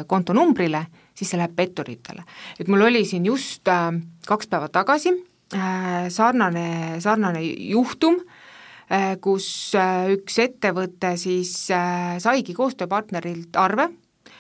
kontonumbrile, 0.07 0.85
siis 1.19 1.33
see 1.33 1.39
läheb 1.39 1.55
petturitele. 1.55 2.23
et 2.59 2.67
mul 2.71 2.87
oli 2.87 3.03
siin 3.05 3.25
just 3.27 3.67
äh, 3.67 3.91
kaks 4.27 4.47
päeva 4.51 4.69
tagasi 4.71 5.13
äh, 5.55 6.07
sarnane, 6.13 6.99
sarnane 7.03 7.43
juhtum 7.43 8.21
äh,, 8.91 9.17
kus 9.21 9.49
üks 10.15 10.39
ettevõte 10.39 11.15
siis 11.19 11.51
saigi 11.69 12.55
koostööpartnerilt 12.57 13.59
arve, 13.59 13.89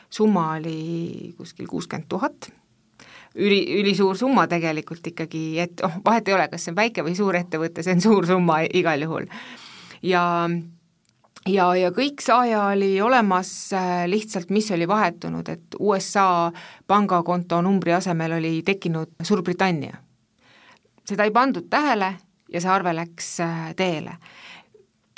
summa 0.09 0.53
oli 0.57 1.35
kuskil 1.37 1.67
kuuskümmend 1.69 2.09
tuhat, 2.09 2.49
üli, 3.35 3.61
ülisuur 3.81 4.17
summa 4.17 4.47
tegelikult 4.49 5.05
ikkagi, 5.11 5.43
et 5.61 5.83
oh, 5.85 5.99
vahet 6.05 6.27
ei 6.27 6.37
ole, 6.37 6.47
kas 6.49 6.65
see 6.65 6.73
on 6.73 6.79
väike 6.79 7.05
või 7.05 7.15
suur 7.17 7.37
ettevõte, 7.37 7.85
see 7.85 7.97
on 7.97 8.03
suur 8.03 8.27
summa 8.29 8.63
igal 8.65 9.05
juhul. 9.05 9.29
ja 10.01 10.23
ja, 11.47 11.69
ja 11.75 11.91
kõik 11.95 12.21
saaja 12.23 12.63
oli 12.73 13.01
olemas, 13.01 13.51
äh, 13.73 14.03
lihtsalt 14.07 14.49
mis 14.49 14.71
oli 14.71 14.87
vahetunud, 14.87 15.49
et 15.49 15.79
USA 15.79 16.51
pangakonto 16.87 17.61
numbri 17.61 17.93
asemel 17.93 18.37
oli 18.39 18.61
tekkinud 18.65 19.15
Suurbritannia. 19.23 19.97
seda 21.09 21.23
ei 21.23 21.31
pandud 21.31 21.65
tähele 21.69 22.13
ja 22.53 22.61
see 22.61 22.69
arve 22.69 22.93
läks 22.93 23.39
äh, 23.39 23.73
teele 23.75 24.17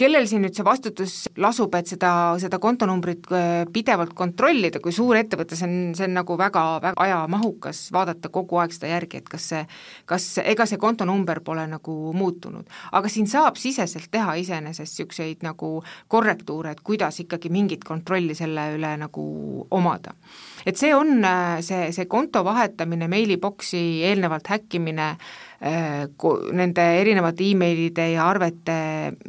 kellel 0.02 0.26
siin 0.30 0.42
nüüd 0.46 0.58
see 0.58 0.66
vastutus 0.66 1.16
lasub, 1.42 1.76
et 1.78 1.90
seda, 1.92 2.12
seda 2.42 2.60
kontonumbrit 2.62 3.30
äh, 3.36 3.50
pidevalt 3.74 4.16
kontrollida, 4.18 4.82
kui 4.84 4.94
suur 4.96 5.20
ettevõte, 5.20 5.58
see 5.58 5.68
on, 5.68 5.76
see 5.98 6.08
on 6.08 6.16
nagu 6.18 6.38
väga, 6.40 6.64
väga 6.84 7.06
ajamahukas 7.06 7.84
vaadata 7.94 8.32
kogu 8.34 8.62
aeg 8.62 8.74
seda 8.76 8.92
järgi, 8.96 9.22
et 9.22 9.30
kas 9.32 9.50
see, 9.54 9.62
kas, 10.10 10.28
ega 10.42 10.66
see 10.70 10.82
kontonumber 10.82 11.44
pole 11.46 11.68
nagu 11.70 11.98
muutunud. 12.18 12.70
aga 12.92 13.12
siin 13.12 13.30
saab 13.30 13.60
siseselt 13.62 14.10
teha 14.12 14.36
iseenesest 14.42 14.92
niisuguseid 14.92 15.46
nagu 15.46 15.74
korrektuure, 16.12 16.74
et 16.74 16.82
kuidas 16.86 17.22
ikkagi 17.24 17.52
mingit 17.54 17.86
kontrolli 17.88 18.36
selle 18.38 18.72
üle 18.76 18.96
nagu 19.00 19.24
omada. 19.72 20.16
Et 20.66 20.78
see 20.78 20.94
on 20.96 21.24
äh, 21.26 21.62
see, 21.66 21.92
see 21.96 22.06
konto 22.06 22.44
vahetamine, 22.48 23.08
meiliboksi 23.12 24.04
eelnevalt 24.10 24.48
häkkimine, 24.48 25.16
Äh, 25.62 26.08
nende 26.58 26.82
erinevate 26.98 27.46
emailide 27.52 28.08
ja 28.16 28.24
arvete 28.26 28.74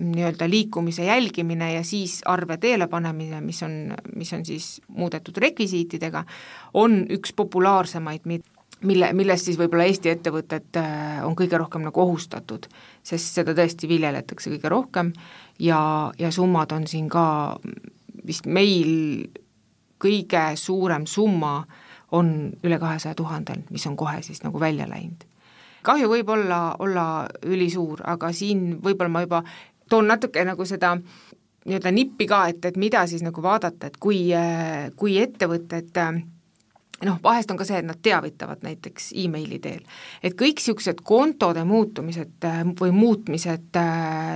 nii-öelda 0.00 0.46
liikumise 0.48 1.04
jälgimine 1.04 1.74
ja 1.74 1.82
siis 1.84 2.22
arve 2.24 2.56
teele 2.56 2.86
panemine, 2.88 3.42
mis 3.44 3.60
on, 3.62 3.92
mis 4.16 4.32
on 4.32 4.46
siis 4.48 4.80
muudetud 4.88 5.36
rekvisiitidega, 5.36 6.24
on 6.72 7.02
üks 7.12 7.34
populaarsemaid, 7.36 8.24
mille, 8.80 9.12
millest 9.12 9.50
siis 9.50 9.60
võib-olla 9.60 9.84
Eesti 9.84 10.08
ettevõtted 10.14 10.80
äh, 10.80 11.20
on 11.26 11.36
kõige 11.36 11.60
rohkem 11.60 11.84
nagu 11.84 12.00
ohustatud, 12.00 12.64
sest 13.04 13.36
seda 13.36 13.52
tõesti 13.52 13.92
viljeletakse 13.92 14.54
kõige 14.54 14.72
rohkem 14.72 15.12
ja, 15.60 15.82
ja 16.16 16.32
summad 16.32 16.72
on 16.72 16.88
siin 16.88 17.12
ka 17.12 17.26
vist 18.24 18.48
meil 18.48 19.28
kõige 20.02 20.52
suurem 20.58 21.06
summa 21.06 21.60
on 22.12 22.32
üle 22.64 22.78
kahesaja 22.78 23.16
tuhandel, 23.16 23.62
mis 23.70 23.86
on 23.88 23.96
kohe 23.96 24.20
siis 24.22 24.42
nagu 24.44 24.60
välja 24.60 24.88
läinud. 24.90 25.24
Kahju 25.82 26.08
võib 26.10 26.28
olla, 26.30 26.76
olla 26.78 27.06
ülisuur, 27.42 28.04
aga 28.06 28.30
siin 28.36 28.76
võib-olla 28.82 29.10
ma 29.10 29.22
juba 29.24 29.40
toon 29.90 30.06
natuke 30.06 30.44
nagu 30.46 30.66
seda 30.68 30.94
nii-öelda 31.66 31.92
nippi 31.94 32.26
ka, 32.30 32.44
et, 32.52 32.64
et 32.64 32.78
mida 32.78 33.04
siis 33.06 33.22
nagu 33.24 33.42
vaadata, 33.42 33.90
et 33.90 33.98
kui, 34.02 34.20
kui 34.98 35.16
ettevõtted 35.22 35.98
noh, 37.06 37.18
vahest 37.22 37.50
on 37.50 37.58
ka 37.60 37.66
see, 37.66 37.80
et 37.82 37.86
nad 37.86 37.98
teavitavad 38.02 38.62
näiteks 38.64 39.10
emaili 39.24 39.58
teel. 39.62 39.82
et 40.22 40.36
kõik 40.38 40.60
niisugused 40.60 41.02
kontode 41.04 41.64
muutumised 41.66 42.46
või 42.80 42.92
muutmised, 42.94 43.78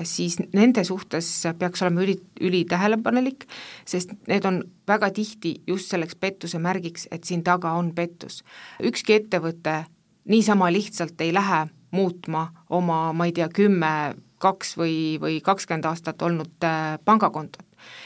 siis 0.05 0.39
nende 0.53 0.85
suhtes 0.85 1.29
peaks 1.59 1.83
olema 1.83 2.03
üli, 2.07 2.17
ülitähelepanelik, 2.41 3.47
sest 3.85 4.17
need 4.29 4.45
on 4.49 4.63
väga 4.89 5.11
tihti 5.11 5.57
just 5.67 5.91
selleks 5.93 6.19
pettuse 6.19 6.59
märgiks, 6.59 7.09
et 7.11 7.25
siin 7.25 7.45
taga 7.47 7.77
on 7.79 7.93
pettus. 7.95 8.43
ükski 8.83 9.21
ettevõte 9.21 9.85
niisama 10.29 10.73
lihtsalt 10.73 11.21
ei 11.21 11.35
lähe 11.35 11.67
muutma 11.91 12.49
oma, 12.71 13.13
ma 13.13 13.27
ei 13.27 13.33
tea, 13.33 13.49
kümme, 13.49 14.17
kaks 14.43 14.75
või, 14.77 14.97
või 15.21 15.41
kakskümmend 15.45 15.87
aastat 15.89 16.23
olnud 16.23 16.67
äh, 16.67 16.99
pangakontot. 17.05 17.65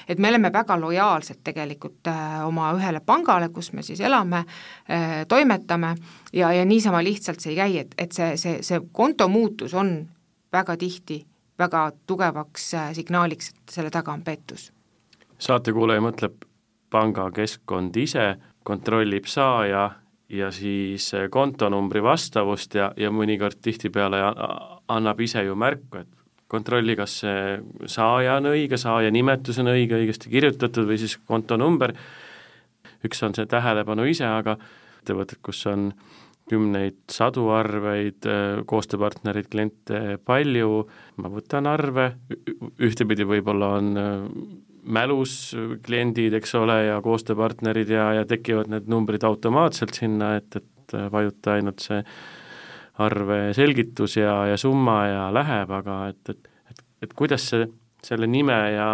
Et 0.08 0.18
me 0.18 0.28
oleme 0.28 0.52
väga 0.52 0.76
lojaalsed 0.80 1.42
tegelikult 1.44 2.10
äh, 2.10 2.40
oma 2.46 2.72
ühele 2.76 3.00
pangale, 3.06 3.48
kus 3.48 3.72
me 3.72 3.82
siis 3.86 4.00
elame, 4.00 4.44
äh, 4.90 5.24
toimetame 5.28 5.94
ja, 6.32 6.52
ja 6.52 6.64
niisama 6.64 7.02
lihtsalt 7.04 7.40
see 7.40 7.54
ei 7.54 7.60
käi, 7.62 7.78
et, 7.84 7.94
et 7.98 8.12
see, 8.12 8.36
see, 8.36 8.60
see 8.66 8.80
konto 8.92 9.28
muutus 9.28 9.74
on 9.74 9.96
väga 10.52 10.76
tihti 10.76 11.24
väga 11.60 11.90
tugevaks 12.06 12.70
signaaliks, 12.96 13.50
et 13.50 13.74
selle 13.74 13.90
taga 13.92 14.12
on 14.12 14.22
pettus. 14.24 14.70
saatekuulaja 15.38 16.00
mõtleb, 16.00 16.46
pangakeskkond 16.90 17.96
ise 17.96 18.34
kontrollib 18.66 19.28
saaja 19.30 19.90
ja 20.30 20.50
siis 20.54 21.14
äh, 21.14 21.28
kontonumbri 21.30 22.02
vastavust 22.02 22.74
ja, 22.74 22.92
ja 22.96 23.10
mõnikord 23.10 23.58
tihtipeale 23.62 24.20
annab 24.88 25.20
ise 25.20 25.42
ju 25.44 25.56
märku, 25.58 26.04
et 26.04 26.19
kontrolli, 26.50 26.96
kas 26.98 27.20
see 27.22 27.42
saaja 27.90 28.38
on 28.40 28.50
õige, 28.52 28.78
saaja 28.80 29.12
nimetus 29.14 29.60
on 29.62 29.70
õige, 29.72 29.98
õigesti 30.00 30.32
kirjutatud 30.32 30.88
või 30.88 30.98
siis 31.00 31.16
kontonumber, 31.28 31.94
üks 33.06 33.22
on 33.26 33.36
see 33.36 33.48
tähelepanu 33.50 34.06
ise, 34.10 34.26
aga 34.28 34.56
ettevõtted, 35.00 35.40
kus 35.44 35.62
on 35.70 35.90
kümneid, 36.50 36.98
sadu 37.10 37.46
arveid, 37.54 38.26
äh, 38.26 38.62
koostööpartnereid, 38.66 39.46
kliente 39.52 40.18
palju, 40.26 40.82
ma 41.22 41.30
võtan 41.30 41.68
arve, 41.70 42.08
ühtepidi 42.82 43.26
võib-olla 43.28 43.76
on 43.78 43.92
äh, 44.00 44.10
mälus 44.90 45.54
kliendid, 45.84 46.34
eks 46.40 46.56
ole, 46.58 46.80
ja 46.88 46.98
koostööpartnerid 47.04 47.92
ja, 47.94 48.10
ja 48.18 48.26
tekivad 48.28 48.70
need 48.72 48.90
numbrid 48.90 49.24
automaatselt 49.28 49.94
sinna, 49.94 50.34
et, 50.40 50.58
et 50.58 50.96
vajuta 51.12 51.54
ainult 51.58 51.84
see 51.84 52.00
arve 53.00 53.40
selgitus 53.56 54.16
ja, 54.18 54.34
ja 54.50 54.56
summa 54.60 55.00
ja 55.08 55.26
läheb, 55.34 55.70
aga 55.80 56.00
et, 56.12 56.32
et, 56.32 56.50
et, 56.70 56.82
et 57.06 57.14
kuidas 57.16 57.48
see, 57.52 57.68
selle 58.04 58.28
nime 58.30 58.58
ja 58.74 58.92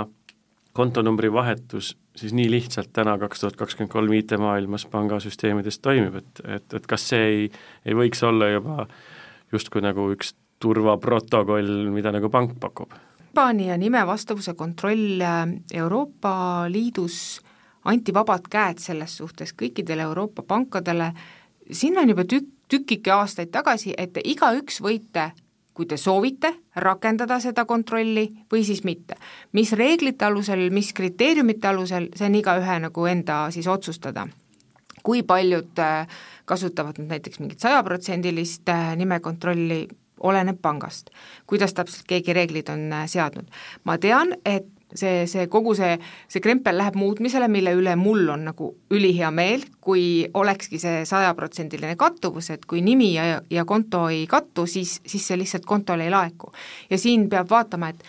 kontonumbri 0.77 1.31
vahetus 1.33 1.95
siis 2.17 2.33
nii 2.37 2.49
lihtsalt 2.51 2.93
täna, 2.97 3.17
kaks 3.19 3.43
tuhat 3.43 3.57
kakskümmend 3.61 3.93
kolm 3.93 4.13
IT-maailmas 4.17 4.87
pangasüsteemides 4.93 5.81
toimib, 5.85 6.17
et, 6.21 6.43
et, 6.45 6.77
et 6.79 6.87
kas 6.89 7.09
see 7.13 7.27
ei, 7.27 7.51
ei 7.85 7.97
võiks 7.97 8.23
olla 8.27 8.49
juba 8.51 8.87
justkui 9.53 9.85
nagu 9.85 10.09
üks 10.15 10.33
turvaprotokoll, 10.63 11.91
mida 11.93 12.13
nagu 12.15 12.31
pank 12.33 12.57
pakub? 12.61 12.95
IBAN-i 13.37 13.69
ja 13.69 13.77
nime 13.77 14.01
vastavuse 14.09 14.55
kontroll 14.57 15.21
Euroopa 15.77 16.33
Liidus 16.73 17.19
anti 17.87 18.15
vabad 18.15 18.49
käed 18.51 18.81
selles 18.83 19.19
suhtes 19.21 19.53
kõikidele 19.53 20.07
Euroopa 20.09 20.43
pankadele, 20.43 21.11
sinna 21.71 22.03
on 22.03 22.15
juba 22.15 22.25
tükk, 22.25 22.56
tükike 22.68 23.11
aastaid 23.12 23.50
tagasi, 23.50 23.94
et 23.99 24.12
te 24.12 24.20
igaüks 24.25 24.80
võite 24.82 25.32
kui 25.76 25.87
te 25.87 25.99
soovite 26.00 26.54
rakendada 26.80 27.37
seda 27.44 27.66
kontrolli 27.68 28.25
või 28.52 28.64
siis 28.64 28.82
mitte. 28.85 29.18
mis 29.52 29.73
reeglite 29.76 30.25
alusel, 30.25 30.70
mis 30.73 30.92
kriteeriumite 30.96 31.68
alusel, 31.68 32.08
see 32.16 32.30
on 32.30 32.38
igaühe 32.40 32.78
nagu 32.80 33.06
enda 33.06 33.50
siis 33.50 33.66
otsustada. 33.68 34.26
kui 35.02 35.23
paljud 35.23 35.78
äh, 35.78 36.08
kasutavad 36.44 36.96
nüüd 36.99 37.12
näiteks 37.12 37.38
mingit 37.38 37.61
sajaprotsendilist 37.61 38.68
äh, 38.68 38.96
nimekontrolli, 38.96 39.88
oleneb 40.20 40.58
pangast. 40.62 41.11
kuidas 41.46 41.75
täpselt 41.75 42.06
keegi 42.06 42.32
reeglid 42.32 42.68
on 42.68 42.92
äh, 42.92 43.06
seadnud. 43.06 43.46
ma 43.85 43.99
tean, 43.99 44.32
et 44.44 44.66
see, 44.99 45.25
see 45.31 45.47
kogu 45.53 45.75
see, 45.79 45.97
see 46.33 46.43
krempel 46.45 46.79
läheb 46.79 46.99
muutmisele, 46.99 47.49
mille 47.53 47.75
üle 47.79 47.97
mul 48.00 48.29
on 48.33 48.47
nagu 48.50 48.73
ülihea 48.91 49.31
meel, 49.35 49.65
kui 49.81 50.26
olekski 50.35 50.81
see 50.83 51.05
sajaprotsendiline 51.09 51.97
kattuvus, 52.00 52.50
et 52.55 52.67
kui 52.69 52.83
nimi 52.85 53.12
ja, 53.15 53.41
ja 53.50 53.65
konto 53.69 54.07
ei 54.12 54.26
kattu, 54.31 54.67
siis, 54.71 55.00
siis 55.07 55.26
see 55.26 55.38
lihtsalt 55.41 55.67
kontole 55.67 56.07
ei 56.07 56.15
laeku. 56.15 56.53
ja 56.91 56.99
siin 56.99 57.29
peab 57.31 57.50
vaatama, 57.50 57.93
et 57.95 58.05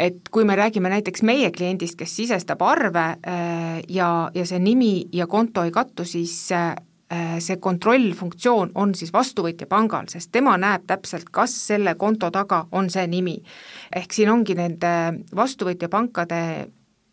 et 0.00 0.28
kui 0.32 0.46
me 0.48 0.54
räägime 0.56 0.88
näiteks 0.88 1.22
meie 1.26 1.50
kliendist, 1.52 1.98
kes 1.98 2.14
sisestab 2.16 2.62
arve 2.64 3.02
äh, 3.20 3.82
ja, 3.88 4.30
ja 4.34 4.46
see 4.48 4.58
nimi 4.62 5.08
ja 5.12 5.26
konto 5.26 5.64
ei 5.66 5.74
kattu, 5.74 6.06
siis 6.08 6.32
äh, 6.56 6.72
see 7.10 7.56
kontrollfunktsioon 7.58 8.70
on 8.78 8.94
siis 8.94 9.12
vastuvõtja 9.12 9.66
pangal, 9.66 10.06
sest 10.08 10.30
tema 10.32 10.56
näeb 10.60 10.84
täpselt, 10.86 11.26
kas 11.34 11.54
selle 11.66 11.96
konto 11.98 12.30
taga 12.30 12.66
on 12.72 12.90
see 12.90 13.06
nimi. 13.10 13.40
ehk 13.96 14.12
siin 14.12 14.30
ongi 14.30 14.54
nende 14.54 14.92
vastuvõtja 15.34 15.88
pankade 15.90 16.70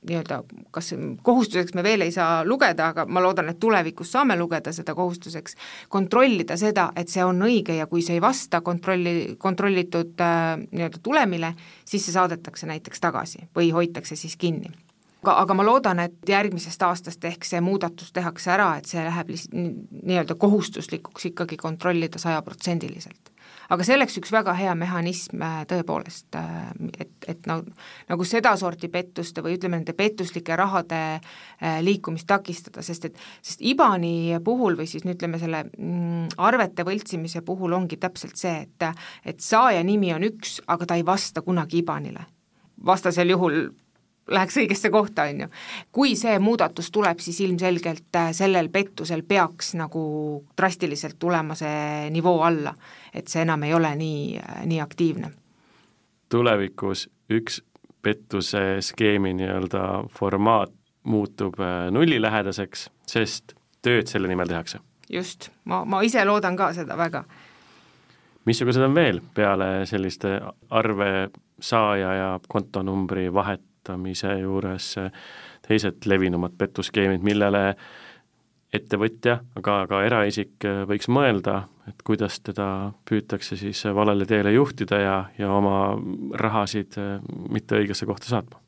nii-öelda 0.07 0.43
kas 0.71 0.93
kohustuseks 1.23 1.73
me 1.73 1.83
veel 1.83 2.05
ei 2.05 2.11
saa 2.11 2.45
lugeda, 2.45 2.91
aga 2.91 3.05
ma 3.05 3.21
loodan, 3.23 3.49
et 3.51 3.59
tulevikus 3.59 4.11
saame 4.13 4.37
lugeda 4.39 4.71
seda 4.75 4.95
kohustuseks, 4.95 5.57
kontrollida 5.89 6.57
seda, 6.57 6.91
et 6.95 7.11
see 7.11 7.25
on 7.25 7.41
õige 7.47 7.77
ja 7.77 7.87
kui 7.91 8.05
see 8.05 8.17
ei 8.17 8.23
vasta 8.23 8.61
kontrolli, 8.61 9.35
kontrollitud 9.41 10.23
äh, 10.23 10.53
nii-öelda 10.71 11.03
tulemile, 11.03 11.53
siis 11.85 12.05
see 12.05 12.15
saadetakse 12.15 12.69
näiteks 12.69 13.03
tagasi 13.03 13.47
või 13.55 13.71
hoitakse 13.75 14.15
siis 14.15 14.37
kinni 14.37 14.71
aga, 15.24 15.38
aga 15.43 15.55
ma 15.57 15.65
loodan, 15.65 16.01
et 16.03 16.29
järgmisest 16.29 16.83
aastast 16.88 17.25
ehk 17.27 17.47
see 17.47 17.62
muudatus 17.63 18.13
tehakse 18.15 18.51
ära, 18.53 18.74
et 18.79 18.89
see 18.89 19.03
läheb 19.03 19.31
lihtsalt 19.33 19.55
nii-öelda 19.55 20.38
kohustuslikuks 20.39 21.31
ikkagi 21.31 21.57
kontrollida 21.57 22.21
sajaprotsendiliselt. 22.21 23.33
aga 23.69 23.83
selleks 23.83 24.15
üks 24.19 24.31
väga 24.31 24.53
hea 24.55 24.74
mehhanism 24.79 25.41
äh, 25.43 25.57
tõepoolest, 25.67 26.36
äh, 26.39 26.69
et, 27.00 27.12
et 27.27 27.47
nagu, 27.50 27.74
nagu 28.07 28.27
sedasorti 28.27 28.88
pettuste 28.91 29.43
või 29.43 29.57
ütleme, 29.57 29.79
nende 29.79 29.95
pettuslike 29.97 30.55
rahade 30.55 31.01
äh, 31.17 31.81
liikumist 31.83 32.27
takistada, 32.27 32.83
sest 32.86 33.09
et, 33.09 33.19
sest 33.41 33.63
IBAN-i 33.63 34.39
puhul 34.43 34.79
või 34.79 34.88
siis 34.88 35.03
no 35.03 35.15
ütleme, 35.15 35.39
selle 35.41 35.65
mm, 35.67 36.38
arvete 36.38 36.88
võltsimise 36.88 37.43
puhul 37.43 37.75
ongi 37.75 38.00
täpselt 38.00 38.39
see, 38.39 38.63
et 38.63 38.88
et 39.25 39.43
saaja 39.43 39.83
nimi 39.83 40.13
on 40.13 40.24
üks, 40.24 40.62
aga 40.67 40.86
ta 40.88 40.95
ei 40.95 41.05
vasta 41.05 41.41
kunagi 41.41 41.81
IBAN-ile 41.83 42.24
vastasel 42.86 43.33
juhul 43.33 43.55
läheks 44.27 44.57
õigesse 44.57 44.89
kohta, 44.89 45.27
on 45.29 45.41
ju. 45.41 45.48
kui 45.91 46.15
see 46.19 46.39
muudatus 46.39 46.91
tuleb, 46.91 47.19
siis 47.24 47.39
ilmselgelt 47.46 48.15
äh, 48.15 48.31
sellel 48.36 48.69
pettusel 48.69 49.24
peaks 49.27 49.74
nagu 49.79 50.03
drastiliselt 50.57 51.19
tulema 51.19 51.55
see 51.55 52.10
nivoo 52.13 52.41
alla, 52.43 52.74
et 53.13 53.27
see 53.27 53.46
enam 53.46 53.63
ei 53.63 53.74
ole 53.74 53.96
nii, 53.96 54.38
äh, 54.41 54.65
nii 54.65 54.81
aktiivne. 54.81 55.31
tulevikus 56.29 57.07
üks 57.31 57.62
pettuse 58.01 58.81
skeemi 58.81 59.34
nii-öelda 59.34 59.84
formaat 60.19 60.74
muutub 61.03 61.60
äh, 61.60 61.88
nullilähedaseks, 61.91 62.89
sest 63.07 63.55
tööd 63.81 64.07
selle 64.12 64.27
nimel 64.27 64.48
tehakse. 64.48 64.79
just, 65.10 65.50
ma, 65.63 65.86
ma 65.86 66.01
ise 66.03 66.25
loodan 66.25 66.57
ka 66.60 66.74
seda 66.74 66.98
väga. 66.98 67.24
missugused 68.46 68.84
on 68.84 68.96
veel 68.96 69.22
peale 69.34 69.86
selliste 69.86 70.39
arve 70.69 71.29
saaja 71.60 72.13
ja 72.13 72.39
kontonumbri 72.48 73.34
vahet 73.34 73.63
kasutamise 73.88 74.39
juures 74.41 74.95
teised 75.67 76.06
levinumad 76.06 76.58
petuskeemid, 76.58 77.23
millele 77.23 77.76
ettevõtja, 78.73 79.39
aga 79.56 79.88
ka 79.88 80.04
eraisik 80.04 80.63
võiks 80.88 81.08
mõelda, 81.08 81.67
et 81.88 82.02
kuidas 82.04 82.39
teda 82.43 82.91
püütakse 83.08 83.56
siis 83.56 83.86
valele 83.95 84.26
teele 84.28 84.52
juhtida 84.52 85.00
ja, 85.00 85.17
ja 85.38 85.52
oma 85.52 85.95
rahasid 86.36 86.97
mitte 87.50 87.80
õigesse 87.80 88.06
kohta 88.06 88.28
saatma 88.28 88.60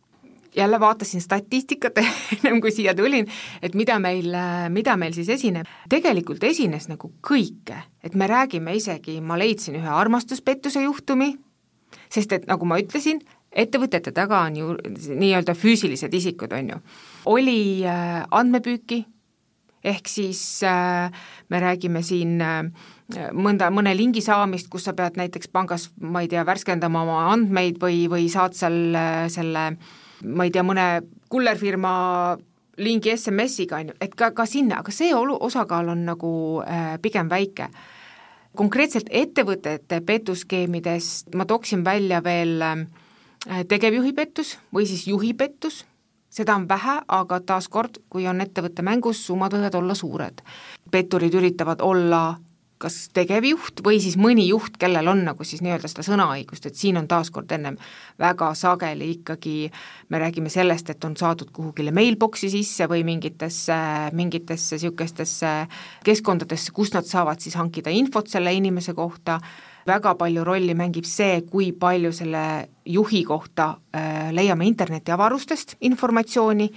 jälle 0.55 0.79
vaatasin 0.79 1.21
statistikat 1.21 1.99
ennem 2.33 2.57
kui 2.61 2.71
siia 2.73 2.95
tulin, 2.97 3.27
et 3.61 3.75
mida 3.77 3.99
meil, 3.99 4.33
mida 4.73 4.95
meil 4.97 5.13
siis 5.13 5.29
esineb. 5.29 5.67
tegelikult 5.89 6.43
esines 6.43 6.87
nagu 6.89 7.11
kõike, 7.21 7.77
et 8.03 8.15
me 8.15 8.27
räägime 8.27 8.73
isegi, 8.75 9.19
ma 9.21 9.37
leidsin 9.37 9.77
ühe 9.77 9.91
armastuspettuse 9.93 10.81
juhtumi, 10.81 11.35
sest 12.09 12.33
et 12.33 12.49
nagu 12.49 12.65
ma 12.65 12.79
ütlesin, 12.81 13.21
ettevõtete 13.51 14.13
taga 14.15 14.43
on 14.47 14.57
ju 14.57 14.73
nii-öelda 15.09 15.55
füüsilised 15.57 16.13
isikud, 16.13 16.53
on 16.53 16.73
ju. 16.73 16.79
oli 17.25 17.85
äh, 17.87 18.21
andmepüüki, 18.31 19.03
ehk 19.83 20.07
siis 20.07 20.63
äh, 20.63 21.09
me 21.49 21.61
räägime 21.61 22.03
siin 22.05 22.39
äh, 22.41 22.63
mõnda, 23.33 23.71
mõne 23.73 23.95
lingi 23.97 24.21
saamist, 24.21 24.69
kus 24.69 24.85
sa 24.85 24.93
pead 24.93 25.17
näiteks 25.17 25.49
pangas, 25.53 25.89
ma 26.01 26.21
ei 26.21 26.29
tea, 26.29 26.45
värskendama 26.45 27.03
oma 27.07 27.23
andmeid 27.33 27.81
või, 27.81 28.05
või 28.11 28.29
saad 28.29 28.57
seal 28.57 28.93
selle 29.33 29.71
ma 30.23 30.45
ei 30.45 30.51
tea, 30.51 30.63
mõne 30.67 31.01
kullerfirma 31.31 31.91
lingi 32.79 33.11
SMS-iga, 33.15 33.79
on 33.79 33.91
ju, 33.91 33.97
et 34.03 34.13
ka, 34.15 34.31
ka 34.35 34.45
sinna, 34.47 34.83
aga 34.83 34.93
see 34.93 35.11
olu-, 35.15 35.39
osakaal 35.49 35.89
on 35.95 36.05
nagu 36.07 36.31
äh, 36.63 36.99
pigem 37.01 37.31
väike. 37.31 37.71
konkreetselt 38.59 39.07
ettevõtete 39.09 40.01
petuskeemidest 40.01 41.35
ma 41.35 41.45
tooksin 41.45 41.83
välja 41.85 42.23
veel 42.23 42.61
äh, 42.61 42.81
Äh, 42.81 42.98
tegevjuhi 43.45 44.13
pettus 44.13 44.57
või 44.75 44.87
siis 44.89 45.07
juhi 45.07 45.33
pettus, 45.33 45.85
seda 46.29 46.55
on 46.55 46.67
vähe, 46.69 46.99
aga 47.07 47.39
taaskord, 47.39 48.01
kui 48.09 48.27
on 48.27 48.41
ettevõtte 48.41 48.85
mängus, 48.85 49.25
summad 49.25 49.55
võivad 49.55 49.75
olla 49.75 49.95
suured. 49.95 50.41
petturid 50.91 51.33
üritavad 51.33 51.81
olla 51.81 52.39
kas 52.79 53.09
tegevjuht 53.13 53.81
või 53.83 53.99
siis 53.99 54.15
mõni 54.19 54.45
juht, 54.47 54.77
kellel 54.79 55.07
on 55.11 55.25
nagu 55.27 55.43
siis 55.43 55.59
nii-öelda 55.65 55.89
seda 55.91 56.05
sõnaõigust, 56.07 56.69
et 56.69 56.79
siin 56.79 56.97
on 56.99 57.09
taaskord 57.11 57.51
ennem 57.51 57.75
väga 58.19 58.53
sageli 58.55 59.09
ikkagi, 59.17 59.55
me 60.09 60.21
räägime 60.23 60.51
sellest, 60.53 60.89
et 60.93 61.03
on 61.03 61.17
saadud 61.19 61.51
kuhugile 61.55 61.91
mailbox'i 61.95 62.49
sisse 62.53 62.87
või 62.87 63.03
mingitesse, 63.07 63.75
mingitesse 64.15 64.79
niisugustesse 64.79 65.51
keskkondadesse, 66.07 66.71
kust 66.75 66.95
nad 66.95 67.07
saavad 67.07 67.43
siis 67.43 67.59
hankida 67.59 67.91
infot 67.91 68.31
selle 68.31 68.53
inimese 68.55 68.95
kohta, 68.95 69.41
väga 69.89 70.15
palju 70.19 70.45
rolli 70.47 70.75
mängib 70.77 71.07
see, 71.09 71.41
kui 71.49 71.71
palju 71.73 72.11
selle 72.15 72.43
juhi 72.85 73.23
kohta 73.27 73.71
äh, 73.95 74.29
leiame 74.35 74.67
internetiavarustest 74.69 75.75
informatsiooni, 75.89 76.69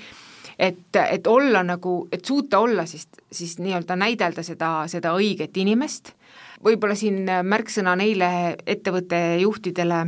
et, 0.58 0.96
et 0.96 1.26
olla 1.26 1.62
nagu, 1.66 1.96
et 2.12 2.24
suuta 2.24 2.58
olla 2.58 2.86
siis, 2.86 3.08
siis 3.32 3.58
nii-öelda 3.60 3.96
näidelda 3.96 4.44
seda, 4.46 4.72
seda 4.90 5.14
õiget 5.18 5.56
inimest, 5.60 6.12
võib-olla 6.64 6.96
siin 6.98 7.24
märksõna 7.26 7.96
neile 7.98 8.32
ettevõtte 8.66 9.22
juhtidele, 9.42 10.04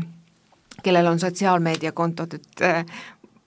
kellel 0.85 1.09
on 1.09 1.21
sotsiaalmeediakontod, 1.23 2.39
et 2.41 2.65
äh, 2.67 2.85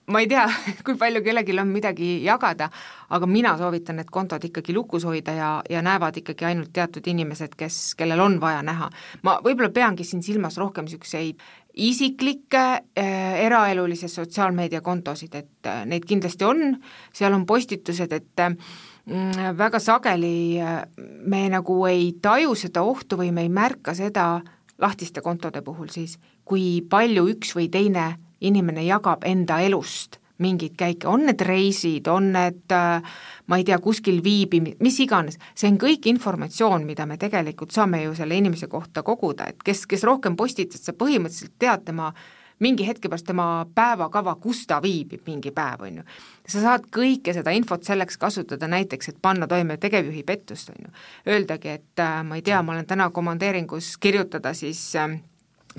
ma 0.08 0.22
ei 0.22 0.28
tea, 0.28 0.46
kui 0.86 0.96
palju 0.98 1.22
kellelgi 1.24 1.56
on 1.60 1.70
midagi 1.72 2.10
jagada, 2.24 2.70
aga 3.14 3.28
mina 3.28 3.54
soovitan 3.60 4.00
need 4.00 4.10
kontod 4.12 4.44
ikkagi 4.44 4.74
lukus 4.76 5.06
hoida 5.08 5.34
ja, 5.36 5.50
ja 5.70 5.82
näevad 5.84 6.16
ikkagi 6.20 6.48
ainult 6.48 6.72
teatud 6.72 7.06
inimesed, 7.06 7.56
kes, 7.58 7.94
kellel 7.98 8.20
on 8.24 8.38
vaja 8.40 8.62
näha. 8.66 8.90
ma 9.22 9.38
võib-olla 9.44 9.70
peangi 9.74 10.04
siin 10.04 10.22
silmas 10.22 10.58
rohkem 10.58 10.88
niisuguseid 10.88 11.40
isiklikke 11.78 12.64
äh, 12.98 13.40
eraelulisi 13.44 14.08
sotsiaalmeediakontosid, 14.08 15.34
et 15.34 15.66
äh, 15.66 15.84
neid 15.86 16.06
kindlasti 16.08 16.44
on, 16.44 16.78
seal 17.14 17.36
on 17.36 17.46
postitused, 17.46 18.12
et 18.12 18.42
äh, 18.42 18.56
väga 19.56 19.80
sageli 19.80 20.60
äh, 20.60 20.80
me 20.98 21.46
nagu 21.52 21.80
ei 21.86 22.12
taju 22.22 22.56
seda 22.58 22.82
ohtu 22.82 23.20
või 23.20 23.30
me 23.32 23.46
ei 23.46 23.52
märka 23.52 23.94
seda 23.94 24.40
lahtiste 24.78 25.22
kontode 25.22 25.62
puhul 25.62 25.90
siis, 25.90 26.18
kui 26.44 26.80
palju 26.90 27.28
üks 27.34 27.54
või 27.56 27.68
teine 27.70 28.14
inimene 28.40 28.84
jagab 28.86 29.24
enda 29.26 29.60
elust 29.60 30.18
mingeid 30.38 30.76
käike, 30.78 31.08
on 31.10 31.26
need 31.26 31.42
reisid, 31.42 32.06
on 32.06 32.30
need 32.32 32.72
äh, 32.74 33.02
ma 33.46 33.58
ei 33.58 33.64
tea, 33.66 33.78
kuskil 33.82 34.20
viibimine, 34.24 34.76
mis 34.84 34.98
iganes, 35.02 35.38
see 35.58 35.70
on 35.70 35.78
kõik 35.82 36.06
informatsioon, 36.12 36.86
mida 36.86 37.06
me 37.10 37.18
tegelikult 37.20 37.74
saame 37.74 38.04
ju 38.04 38.14
selle 38.14 38.38
inimese 38.38 38.68
kohta 38.70 39.02
koguda, 39.06 39.48
et 39.50 39.64
kes, 39.66 39.82
kes 39.90 40.04
rohkem 40.06 40.36
postitab, 40.38 40.82
sa 40.82 40.94
põhimõtteliselt 40.94 41.56
tead 41.58 41.88
tema 41.88 42.12
mingi 42.62 42.86
hetke 42.86 43.06
pärast 43.10 43.26
tema 43.26 43.66
päevakava, 43.74 44.34
kus 44.42 44.64
ta 44.66 44.80
viibib 44.82 45.26
mingi 45.30 45.52
päev, 45.54 45.84
on 45.86 46.00
ju. 46.00 46.06
sa 46.54 46.62
saad 46.64 46.88
kõike 46.94 47.34
seda 47.34 47.54
infot 47.54 47.86
selleks 47.86 48.18
kasutada 48.18 48.70
näiteks, 48.70 49.12
et 49.12 49.20
panna 49.22 49.46
toime 49.50 49.78
tegevjuhi 49.78 50.24
pettust, 50.26 50.70
on 50.74 50.86
ju. 50.86 50.94
Öeldagi, 51.34 51.74
et 51.78 52.02
äh, 52.02 52.22
ma 52.26 52.38
ei 52.38 52.46
tea, 52.46 52.62
ma 52.62 52.74
olen 52.74 52.86
täna 52.86 53.10
komandeeringus 53.14 53.96
kirjutada 54.02 54.54
siis 54.58 54.82
äh, 54.98 55.20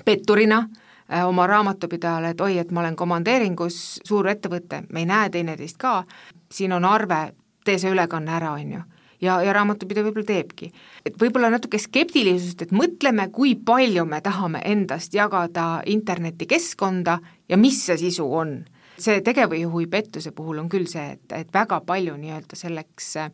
petturina 0.05 0.63
äh, 0.63 0.88
oma 1.25 1.47
raamatupidajale, 1.47 2.29
et 2.29 2.41
oi, 2.41 2.57
et 2.57 2.71
ma 2.71 2.83
olen 2.83 2.95
komandeeringus, 2.95 3.99
suur 4.05 4.27
ettevõte, 4.29 4.83
me 4.93 5.03
ei 5.03 5.09
näe 5.09 5.29
teineteist 5.33 5.77
ka, 5.81 6.03
siin 6.51 6.73
on 6.73 6.85
arve, 6.85 7.31
tee 7.65 7.79
see 7.81 7.91
ülekanne 7.91 8.35
ära, 8.37 8.53
on 8.53 8.73
ju 8.77 8.81
ja, 9.21 9.39
ja 9.43 9.53
raamatupidaja 9.53 10.07
võib-olla 10.07 10.27
teebki. 10.27 10.71
et 11.05 11.15
võib-olla 11.21 11.51
natuke 11.53 11.79
skeptilisust, 11.79 12.61
et 12.61 12.75
mõtleme, 12.75 13.29
kui 13.35 13.55
palju 13.55 14.05
me 14.05 14.21
tahame 14.25 14.61
endast 14.65 15.13
jagada 15.13 15.81
internetikeskkonda 15.85 17.19
ja 17.49 17.57
mis 17.57 17.81
see 17.85 17.97
sisu 17.97 18.27
on. 18.33 18.59
see 18.99 19.21
tegevjuhi 19.23 19.87
pettuse 19.87 20.31
puhul 20.35 20.59
on 20.59 20.69
küll 20.69 20.87
see, 20.87 21.15
et, 21.15 21.31
et 21.31 21.53
väga 21.53 21.79
palju 21.87 22.17
nii-öelda 22.19 22.55
selleks 22.59 23.15
äh, 23.23 23.31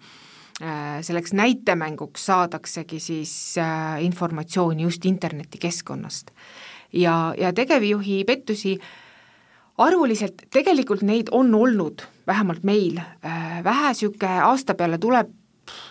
selleks 1.02 1.34
näitemänguks 1.34 2.26
saadaksegi 2.26 3.00
siis 3.00 3.58
äh, 3.58 4.04
informatsiooni 4.04 4.84
just 4.84 5.06
internetikeskkonnast. 5.06 6.32
Ja, 6.96 7.34
ja 7.38 7.54
tegevjuhi 7.54 8.24
pettusi. 8.26 8.78
Arvuliselt, 9.78 10.46
tegelikult 10.56 11.02
neid 11.04 11.28
on 11.36 11.52
olnud, 11.56 12.06
vähemalt 12.28 12.64
meil, 12.64 13.02
äh, 13.26 13.58
vähe 13.64 13.92
niisugune 13.92 14.38
aasta 14.48 14.74
peale 14.74 14.98
tuleb 15.04 15.34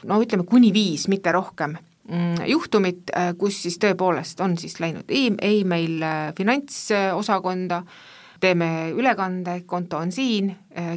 no 0.08 0.20
ütleme, 0.22 0.46
kuni 0.48 0.70
viis, 0.72 1.04
mitte 1.12 1.32
rohkem 1.34 1.76
mm, 2.08 2.46
juhtumit, 2.48 3.12
äh, 3.12 3.34
kus 3.36 3.60
siis 3.66 3.76
tõepoolest 3.82 4.40
on 4.40 4.56
siis 4.56 4.78
läinud 4.80 5.12
email 5.12 6.00
äh, 6.00 6.32
finantsosakonda, 6.36 7.82
teeme 8.40 8.70
ülekande, 8.96 9.60
konto 9.66 10.00
on 10.00 10.10
siin, 10.12 10.50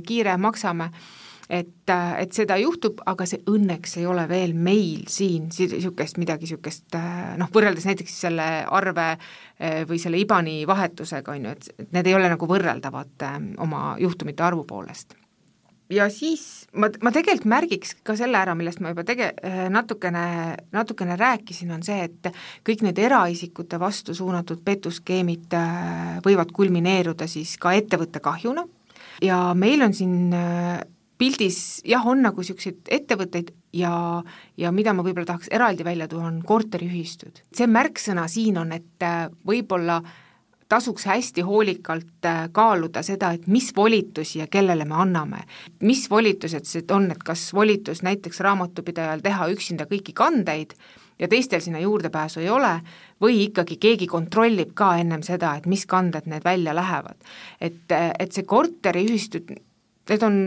kiire, 0.03 0.33
maksame, 0.41 0.89
et, 1.49 1.91
et 1.91 2.33
seda 2.35 2.57
juhtub, 2.59 3.01
aga 3.07 3.27
see 3.29 3.43
õnneks 3.47 3.97
ei 4.01 4.07
ole 4.09 4.25
veel 4.29 4.53
meil 4.53 5.05
siin 5.11 5.47
niisugust 5.51 6.19
midagi 6.21 6.47
niisugust 6.47 6.97
noh, 7.39 7.51
võrreldes 7.53 7.87
näiteks 7.87 8.17
selle 8.25 8.47
arve 8.67 9.13
või 9.87 10.01
selle 10.01 10.19
IBAN-i 10.21 10.59
vahetusega, 10.67 11.37
on 11.37 11.47
ju, 11.47 11.55
et 11.55 11.93
need 11.95 12.09
ei 12.09 12.17
ole 12.17 12.27
nagu 12.33 12.49
võrreldavad 12.49 13.29
oma 13.63 13.95
juhtumite 14.01 14.43
arvu 14.43 14.67
poolest. 14.67 15.15
Ja 15.87 16.09
siis 16.11 16.67
ma, 16.75 16.89
ma 16.99 17.13
tegelikult 17.15 17.47
märgiks 17.47 17.93
ka 18.03 18.17
selle 18.19 18.35
ära, 18.41 18.51
millest 18.59 18.81
ma 18.83 18.91
juba 18.91 19.05
tege-, 19.07 19.31
natukene, 19.71 20.25
natukene 20.75 21.15
rääkisin, 21.19 21.71
on 21.71 21.85
see, 21.85 22.09
et 22.09 22.27
kõik 22.67 22.83
need 22.83 22.99
eraisikute 22.99 23.79
vastu 23.79 24.15
suunatud 24.17 24.59
petuskeemid 24.67 25.55
võivad 26.27 26.51
kulmineeruda 26.55 27.29
siis 27.31 27.55
ka 27.61 27.71
ettevõtte 27.77 28.19
kahjuna. 28.23 28.67
Ja 29.23 29.39
meil 29.57 29.81
on 29.81 29.95
siin 29.95 30.27
pildis 31.17 31.81
jah, 31.87 32.05
on 32.07 32.21
nagu 32.25 32.41
niisuguseid 32.41 32.91
ettevõtteid 32.93 33.51
ja, 33.77 33.91
ja 34.57 34.71
mida 34.75 34.93
ma 34.93 35.05
võib-olla 35.05 35.31
tahaks 35.31 35.51
eraldi 35.53 35.85
välja 35.87 36.07
tuua, 36.07 36.29
on 36.29 36.41
korteriühistud. 36.45 37.43
see 37.53 37.67
märksõna 37.67 38.27
siin 38.31 38.57
on, 38.61 38.71
et 38.75 39.05
äh, 39.05 39.27
võib-olla 39.47 40.01
tasuks 40.69 41.07
hästi 41.07 41.41
hoolikalt 41.47 42.25
äh, 42.27 42.45
kaaluda 42.51 43.03
seda, 43.03 43.31
et 43.35 43.47
mis 43.47 43.71
volitusi 43.75 44.39
ja 44.39 44.47
kellele 44.51 44.85
me 44.85 44.95
anname. 44.95 45.43
mis 45.81 46.09
volitused 46.09 46.65
see 46.65 46.85
on, 46.91 47.11
et 47.11 47.23
kas 47.23 47.49
volitus 47.53 48.03
näiteks 48.03 48.39
raamatupidajal 48.39 49.23
teha 49.25 49.49
üksinda 49.53 49.89
kõiki 49.89 50.13
kandeid 50.13 50.77
ja 51.19 51.27
teistel 51.27 51.61
sinna 51.61 51.79
juurdepääsu 51.79 52.39
ei 52.39 52.49
ole, 52.49 52.79
või 53.21 53.41
ikkagi 53.47 53.77
keegi 53.81 54.07
kontrollib 54.07 54.75
ka 54.77 54.95
ennem 55.01 55.23
seda, 55.25 55.55
et 55.57 55.65
mis 55.65 55.85
kanded 55.89 56.27
need 56.29 56.43
välja 56.45 56.75
lähevad. 56.75 57.17
et, 57.61 57.91
et 58.19 58.31
see 58.31 58.43
korteriühistud, 58.43 59.55
need 60.09 60.23
on 60.23 60.37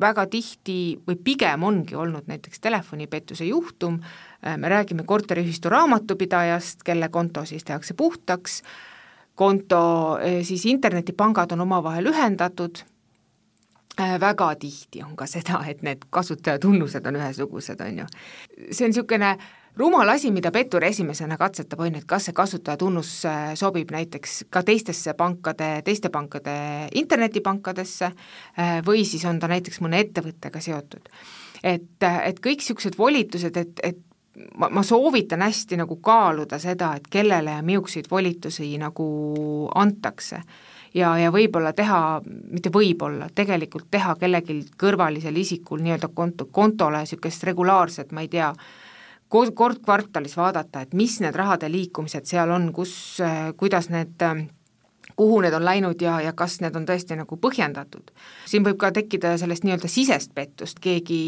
väga 0.00 0.26
tihti 0.30 0.98
või 1.06 1.16
pigem 1.24 1.62
ongi 1.62 1.96
olnud 1.98 2.28
näiteks 2.30 2.60
telefonipettuse 2.60 3.48
juhtum, 3.48 4.00
äh, 4.44 4.56
me 4.56 4.68
räägime 4.68 5.04
korteriühistu 5.06 5.68
raamatupidajast, 5.68 6.82
kelle 6.84 7.08
konto 7.08 7.44
siis 7.44 7.64
tehakse 7.64 7.94
puhtaks, 7.94 8.62
konto, 9.38 10.18
eh, 10.22 10.44
siis 10.44 10.66
internetipangad 10.66 11.52
on 11.52 11.60
omavahel 11.60 12.10
ühendatud, 12.10 12.82
eh, 13.98 14.20
väga 14.20 14.54
tihti 14.54 15.02
on 15.02 15.16
ka 15.16 15.26
seda, 15.26 15.62
et 15.66 15.82
need 15.82 16.08
kasutajatunnused 16.10 17.06
on 17.06 17.20
ühesugused, 17.20 17.80
on 17.80 17.98
ju. 17.98 18.06
see 18.70 18.84
on 18.84 18.90
niisugune 18.90 19.36
rumal 19.78 20.08
asi, 20.12 20.32
mida 20.34 20.50
pettur 20.54 20.84
esimesena 20.84 21.38
katsetab, 21.40 21.80
on 21.84 21.94
ju, 21.94 22.02
et 22.02 22.08
kas 22.08 22.28
see 22.28 22.36
kasutajatunnus 22.36 23.12
eh, 23.30 23.52
sobib 23.58 23.92
näiteks 23.94 24.40
ka 24.50 24.62
teistesse 24.66 25.14
pankade, 25.18 25.70
teiste 25.86 26.10
pankade 26.14 26.56
internetipankadesse 26.98 28.12
või 28.86 29.04
siis 29.06 29.24
on 29.28 29.38
ta 29.38 29.48
näiteks 29.50 29.80
mõne 29.84 30.02
ettevõttega 30.02 30.60
seotud. 30.60 31.08
et, 31.62 32.02
et 32.02 32.40
kõik 32.42 32.62
niisugused 32.62 32.98
volitused, 32.98 33.56
et, 33.56 33.80
et 33.82 34.04
ma, 34.56 34.68
ma 34.70 34.82
soovitan 34.82 35.42
hästi 35.42 35.78
nagu 35.80 35.98
kaaluda 36.04 36.58
seda, 36.62 36.94
et 36.96 37.06
kellele 37.10 37.58
ja 37.58 37.62
millisuguseid 37.62 38.10
volitusi 38.10 38.70
nagu 38.78 39.06
antakse. 39.74 40.42
ja, 40.94 41.12
ja 41.18 41.30
võib-olla 41.32 41.72
teha, 41.76 42.20
mitte 42.24 42.70
võib-olla, 42.74 43.28
tegelikult 43.34 43.90
teha 43.90 44.14
kellelgi 44.20 44.62
kõrvalisel 44.80 45.36
isikul 45.36 45.82
nii-öelda 45.84 46.08
konto, 46.14 46.48
kontole 46.52 47.02
niisugust 47.04 47.44
regulaarset, 47.44 48.12
ma 48.12 48.24
ei 48.24 48.28
tea, 48.32 48.52
kord 49.28 49.80
kvartalis 49.84 50.36
vaadata, 50.36 50.80
et 50.80 50.94
mis 50.94 51.18
need 51.20 51.36
rahade 51.36 51.68
liikumised 51.72 52.24
seal 52.28 52.50
on, 52.50 52.70
kus, 52.72 52.92
kuidas 53.56 53.90
need 53.92 54.24
kuhu 55.18 55.40
need 55.40 55.54
on 55.54 55.64
läinud 55.64 56.00
ja, 56.02 56.20
ja 56.20 56.32
kas 56.32 56.60
need 56.62 56.76
on 56.78 56.86
tõesti 56.86 57.16
nagu 57.18 57.36
põhjendatud. 57.42 58.12
siin 58.46 58.64
võib 58.64 58.78
ka 58.78 58.92
tekkida 58.94 59.34
sellest 59.40 59.66
nii-öelda 59.66 59.90
sisest 59.90 60.34
pettust, 60.34 60.78
keegi 60.80 61.18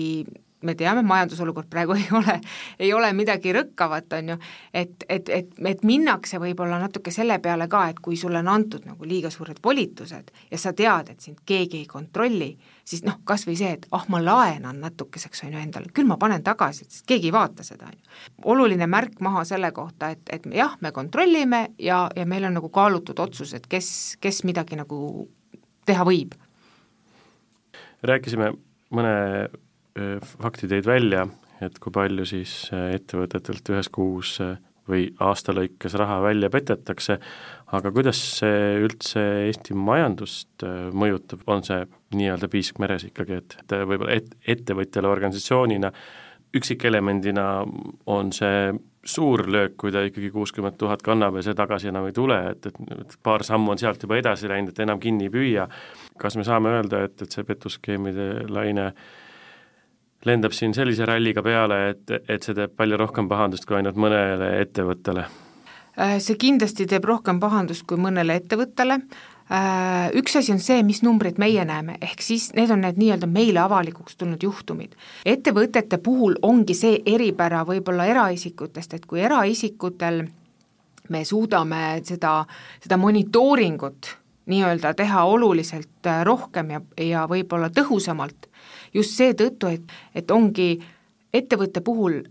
me 0.62 0.74
teame, 0.74 1.02
majandusolukord 1.02 1.68
praegu 1.70 1.96
ei 1.98 2.06
ole, 2.12 2.36
ei 2.78 2.92
ole 2.92 3.12
midagi 3.16 3.54
rõkkavat, 3.56 4.12
on 4.18 4.34
ju, 4.34 4.36
et, 4.74 5.06
et, 5.08 5.28
et, 5.28 5.54
et 5.72 5.84
minnakse 5.86 6.38
võib-olla 6.38 6.78
natuke 6.82 7.12
selle 7.14 7.38
peale 7.42 7.68
ka, 7.72 7.86
et 7.90 8.00
kui 8.04 8.18
sulle 8.20 8.42
on 8.44 8.52
antud 8.52 8.86
nagu 8.86 9.08
liiga 9.08 9.32
suured 9.32 9.58
volitused 9.64 10.30
ja 10.50 10.58
sa 10.60 10.74
tead, 10.76 11.14
et 11.14 11.26
sind 11.26 11.42
keegi 11.46 11.82
ei 11.82 11.88
kontrolli, 11.90 12.52
siis 12.90 13.04
noh, 13.06 13.20
kas 13.28 13.44
või 13.46 13.56
see, 13.58 13.70
et 13.76 13.86
ah, 13.94 14.04
ma 14.10 14.20
laenan 14.22 14.80
natukeseks, 14.82 15.44
on 15.46 15.54
ju, 15.54 15.62
endale, 15.62 15.90
küll 15.94 16.08
ma 16.08 16.16
panen 16.20 16.42
tagasi, 16.46 16.86
sest 16.88 17.06
keegi 17.08 17.30
ei 17.30 17.34
vaata 17.34 17.66
seda, 17.66 17.90
on 17.90 17.96
ju. 17.96 18.20
oluline 18.54 18.88
märk 18.90 19.20
maha 19.24 19.44
selle 19.48 19.70
kohta, 19.76 20.10
et, 20.16 20.22
et 20.34 20.46
jah, 20.54 20.76
me 20.82 20.92
kontrollime 20.96 21.62
ja, 21.78 22.02
ja 22.16 22.26
meil 22.26 22.48
on 22.48 22.58
nagu 22.58 22.70
kaalutud 22.74 23.22
otsus, 23.22 23.54
et 23.54 23.68
kes, 23.70 23.90
kes 24.20 24.42
midagi 24.48 24.78
nagu 24.80 25.28
teha 25.88 26.06
võib. 26.06 26.34
rääkisime 28.06 28.52
mõne 28.96 29.14
fakti 30.40 30.68
tõid 30.70 30.86
välja, 30.86 31.26
et 31.60 31.78
kui 31.78 31.92
palju 31.92 32.24
siis 32.26 32.54
ettevõtetelt 32.72 33.68
ühes 33.74 33.90
kuus 33.92 34.38
või 34.90 35.10
aasta 35.22 35.54
lõikes 35.54 35.94
raha 35.98 36.18
välja 36.24 36.50
petetakse, 36.50 37.18
aga 37.76 37.92
kuidas 37.94 38.18
see 38.40 38.80
üldse 38.82 39.22
Eesti 39.46 39.76
majandust 39.78 40.64
mõjutab, 40.96 41.44
on 41.50 41.62
see 41.66 41.84
nii-öelda 42.18 42.50
piisk 42.50 42.80
meres 42.82 43.06
ikkagi, 43.06 43.38
et, 43.42 43.56
et 43.62 43.76
võib-olla 43.86 44.16
et, 44.18 44.32
ettevõtjale 44.56 45.10
organisatsioonina 45.10 45.92
üksikelemendina 46.58 47.46
on 48.10 48.32
see 48.34 48.72
suur 49.06 49.46
löök, 49.48 49.76
kui 49.80 49.94
ta 49.94 50.02
ikkagi 50.04 50.32
kuuskümmend 50.34 50.76
tuhat 50.76 51.00
kannab 51.06 51.38
ja 51.38 51.44
see 51.46 51.56
tagasi 51.56 51.88
enam 51.88 52.08
ei 52.10 52.16
tule, 52.16 52.36
et, 52.50 52.66
et 52.66 53.16
paar 53.22 53.46
sammu 53.46 53.72
on 53.72 53.80
sealt 53.80 54.02
juba 54.02 54.18
edasi 54.18 54.50
läinud, 54.50 54.74
et 54.74 54.82
enam 54.82 55.00
kinni 55.00 55.30
ei 55.30 55.32
püüa. 55.32 55.70
kas 56.20 56.36
me 56.36 56.44
saame 56.44 56.74
öelda, 56.74 57.04
et, 57.06 57.22
et 57.22 57.32
see 57.32 57.46
petuskeemide 57.48 58.26
laine 58.50 58.90
äh, 58.90 59.04
lendab 60.28 60.54
siin 60.56 60.74
sellise 60.76 61.06
ralliga 61.08 61.42
peale, 61.44 61.80
et, 61.94 62.10
et 62.28 62.44
see 62.44 62.56
teeb 62.56 62.74
palju 62.76 62.98
rohkem 63.00 63.28
pahandust 63.30 63.68
kui 63.68 63.78
ainult 63.80 64.00
mõnele 64.00 64.52
ettevõttele? 64.60 65.24
Äh, 66.00 66.16
see 66.24 66.38
kindlasti 66.40 66.86
teeb 66.88 67.04
rohkem 67.04 67.40
pahandust 67.42 67.84
kui 67.88 67.98
mõnele 68.00 68.38
ettevõttele, 68.40 68.96
äh, 69.52 70.06
üks 70.16 70.38
asi 70.40 70.54
on 70.54 70.62
see, 70.64 70.78
mis 70.86 71.02
numbreid 71.04 71.36
meie 71.42 71.64
näeme, 71.68 71.98
ehk 72.00 72.24
siis 72.24 72.46
need 72.56 72.72
on 72.72 72.80
need 72.86 72.96
nii-öelda 72.96 73.28
meile 73.28 73.60
avalikuks 73.66 74.16
tulnud 74.16 74.40
juhtumid. 74.42 74.94
ettevõtete 75.28 75.98
puhul 75.98 76.38
ongi 76.42 76.74
see 76.74 77.02
eripära 77.04 77.66
võib-olla 77.68 78.06
eraisikutest, 78.08 78.94
et 78.94 79.06
kui 79.06 79.20
eraisikutel 79.20 80.24
me 81.10 81.24
suudame 81.24 82.00
seda, 82.04 82.46
seda 82.80 82.96
monitooringut 82.96 84.14
nii-öelda 84.48 84.94
teha 84.94 85.24
oluliselt 85.24 86.06
äh, 86.06 86.24
rohkem 86.24 86.70
ja, 86.70 86.80
ja 86.96 87.26
võib-olla 87.28 87.68
tõhusamalt, 87.68 88.48
just 88.94 89.20
seetõttu, 89.20 89.76
et, 89.76 89.96
et 90.14 90.30
ongi 90.30 90.78
ettevõtte 91.34 91.84
puhul 91.84 92.22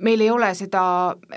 meil 0.00 0.20
ei 0.20 0.30
ole 0.30 0.50
seda, 0.54 0.82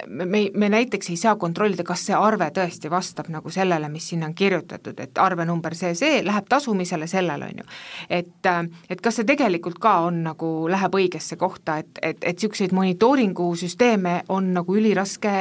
me, 0.07 0.43
me 0.53 0.69
näiteks 0.69 1.09
ei 1.09 1.17
saa 1.17 1.35
kontrollida, 1.39 1.83
kas 1.87 2.05
see 2.07 2.17
arve 2.17 2.49
tõesti 2.55 2.91
vastab 2.91 3.29
nagu 3.33 3.51
sellele, 3.53 3.89
mis 3.91 4.09
sinna 4.13 4.29
on 4.29 4.35
kirjutatud, 4.35 4.99
et 4.99 5.21
arvenumber 5.21 5.75
see, 5.77 5.93
see 5.97 6.21
läheb 6.25 6.47
tasumisele 6.49 7.07
sellele, 7.07 7.49
on 7.51 7.63
ju. 7.63 7.67
et, 8.09 8.51
et 8.89 9.01
kas 9.01 9.19
see 9.19 9.27
tegelikult 9.29 9.79
ka 9.83 9.97
on 10.07 10.23
nagu, 10.29 10.53
läheb 10.71 10.99
õigesse 10.99 11.37
kohta, 11.39 11.79
et, 11.83 11.91
et, 12.01 12.21
et 12.21 12.37
niisuguseid 12.37 12.75
monitooringusüsteeme 12.75 14.21
on 14.33 14.53
nagu 14.53 14.77
üliraske 14.79 15.35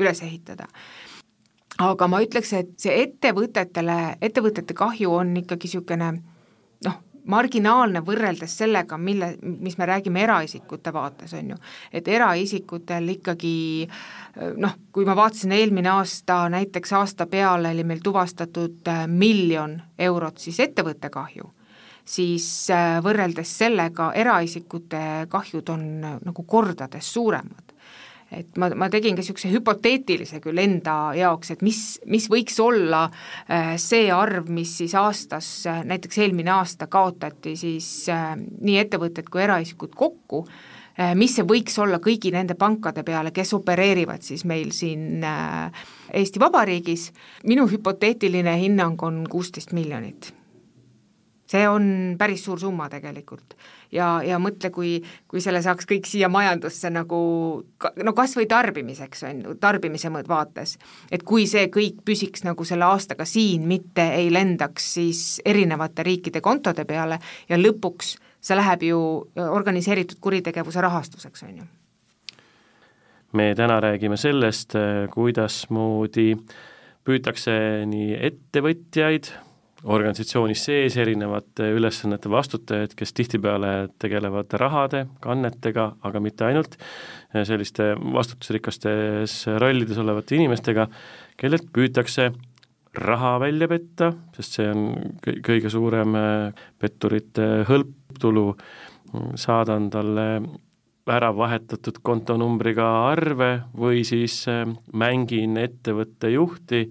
üles 0.00 0.22
ehitada 0.22 0.68
aga 1.80 2.08
ma 2.10 2.20
ütleks, 2.24 2.52
et 2.56 2.74
see 2.80 2.96
ettevõtetele, 3.04 4.16
ettevõtete 4.20 4.76
kahju 4.76 5.14
on 5.16 5.32
ikkagi 5.40 5.68
niisugune 5.68 6.10
noh, 6.84 6.98
marginaalne 7.24 8.00
võrreldes 8.04 8.56
sellega, 8.62 8.98
mille, 8.98 9.34
mis 9.42 9.76
me 9.78 9.86
räägime 9.86 10.22
eraisikute 10.22 10.92
vaates, 10.92 11.34
on 11.34 11.54
ju. 11.54 11.56
et 11.92 12.08
eraisikutel 12.08 13.08
ikkagi 13.16 13.88
noh, 14.56 14.76
kui 14.92 15.06
ma 15.08 15.16
vaatasin 15.16 15.52
eelmine 15.52 15.90
aasta, 15.92 16.48
näiteks 16.52 16.92
aasta 16.92 17.26
peale 17.26 17.74
oli 17.74 17.84
meil 17.84 18.02
tuvastatud 18.04 18.88
äh, 18.88 19.06
miljon 19.08 19.80
eurot 19.98 20.38
siis 20.38 20.60
ettevõtte 20.60 21.10
kahju, 21.10 21.50
siis 22.04 22.46
äh, 22.74 22.98
võrreldes 23.04 23.56
sellega 23.58 24.12
eraisikute 24.14 25.26
kahjud 25.28 25.74
on 25.74 25.84
nagu 26.00 26.46
kordades 26.46 27.12
suuremad 27.12 27.69
et 28.32 28.58
ma, 28.60 28.70
ma 28.78 28.88
tegin 28.90 29.16
ka 29.16 29.22
niisuguse 29.22 29.50
hüpoteetilise 29.50 30.40
küll 30.42 30.60
enda 30.62 31.12
jaoks, 31.18 31.54
et 31.54 31.64
mis, 31.66 31.80
mis 32.10 32.28
võiks 32.30 32.58
olla 32.62 33.04
äh, 33.10 33.74
see 33.80 34.10
arv, 34.14 34.50
mis 34.54 34.76
siis 34.80 34.94
aastas, 34.98 35.48
äh, 35.70 35.82
näiteks 35.86 36.20
eelmine 36.22 36.54
aasta 36.54 36.86
kaotati 36.90 37.56
siis 37.58 37.90
äh, 38.12 38.34
nii 38.38 38.78
ettevõtted 38.84 39.30
kui 39.30 39.46
eraisikud 39.46 39.96
kokku, 39.96 40.44
mis 41.16 41.32
see 41.38 41.46
võiks 41.48 41.78
olla 41.80 41.96
kõigi 42.02 42.28
nende 42.34 42.56
pankade 42.60 43.00
peale, 43.06 43.30
kes 43.32 43.54
opereerivad 43.56 44.26
siis 44.26 44.42
meil 44.44 44.74
siin 44.76 45.22
Eesti 45.24 46.42
Vabariigis, 46.42 47.06
minu 47.48 47.64
hüpoteetiline 47.70 48.58
hinnang 48.60 49.00
on 49.06 49.22
kuusteist 49.30 49.72
miljonit 49.72 50.34
see 51.50 51.66
on 51.68 51.84
päris 52.18 52.44
suur 52.44 52.60
summa 52.60 52.88
tegelikult. 52.90 53.56
ja, 53.92 54.20
ja 54.22 54.38
mõtle, 54.38 54.70
kui, 54.70 55.00
kui 55.28 55.42
selle 55.42 55.62
saaks 55.62 55.88
kõik 55.90 56.06
siia 56.06 56.28
majandusse 56.30 56.90
nagu 56.94 57.20
no 58.04 58.14
kas 58.16 58.36
või 58.38 58.46
tarbimiseks, 58.50 59.24
on 59.28 59.42
ju, 59.44 59.54
tarbimise 59.60 60.12
vaates. 60.28 60.78
et 61.10 61.22
kui 61.26 61.46
see 61.50 61.66
kõik 61.72 62.02
püsiks 62.04 62.44
nagu 62.46 62.64
selle 62.64 62.86
aastaga 62.86 63.24
siin, 63.24 63.66
mitte 63.68 64.06
ei 64.14 64.30
lendaks 64.32 64.94
siis 64.94 65.40
erinevate 65.44 66.06
riikide 66.06 66.40
kontode 66.40 66.84
peale 66.84 67.18
ja 67.48 67.58
lõpuks 67.58 68.16
see 68.40 68.56
läheb 68.56 68.86
ju 68.88 69.02
organiseeritud 69.36 70.20
kuritegevuse 70.20 70.80
rahastuseks, 70.80 71.42
on 71.48 71.60
ju. 71.60 71.68
me 73.32 73.52
täna 73.54 73.80
räägime 73.80 74.16
sellest, 74.16 74.74
kuidasmoodi 75.12 76.32
püütakse 77.06 77.52
nii 77.88 78.16
ettevõtjaid, 78.30 79.30
organisatsioonis 79.84 80.64
sees 80.66 80.96
erinevate 81.00 81.70
ülesannete 81.76 82.30
vastutajad, 82.30 82.92
kes 82.96 83.14
tihtipeale 83.16 83.72
tegelevad 84.02 84.52
rahade, 84.60 85.06
kannetega, 85.24 85.86
aga 86.04 86.20
mitte 86.20 86.44
ainult, 86.50 86.76
selliste 87.32 87.94
vastutusrikastes 88.00 89.42
rollides 89.62 90.00
olevate 90.02 90.36
inimestega, 90.36 90.88
kellelt 91.40 91.70
püütakse 91.72 92.30
raha 92.98 93.36
välja 93.40 93.68
petta, 93.70 94.10
sest 94.36 94.58
see 94.58 94.70
on 94.70 94.88
kõige 95.22 95.70
suurem 95.70 96.16
äh, 96.18 96.64
petturite 96.80 97.46
hõlptulu, 97.68 98.48
saadan 99.38 99.88
talle 99.90 100.26
ära 101.10 101.30
vahetatud 101.34 101.96
kontonumbriga 102.06 102.86
arve 103.10 103.52
või 103.78 104.02
siis 104.06 104.42
äh, 104.50 104.66
mängin 104.92 105.56
ettevõtte 105.62 106.32
juhti, 106.34 106.84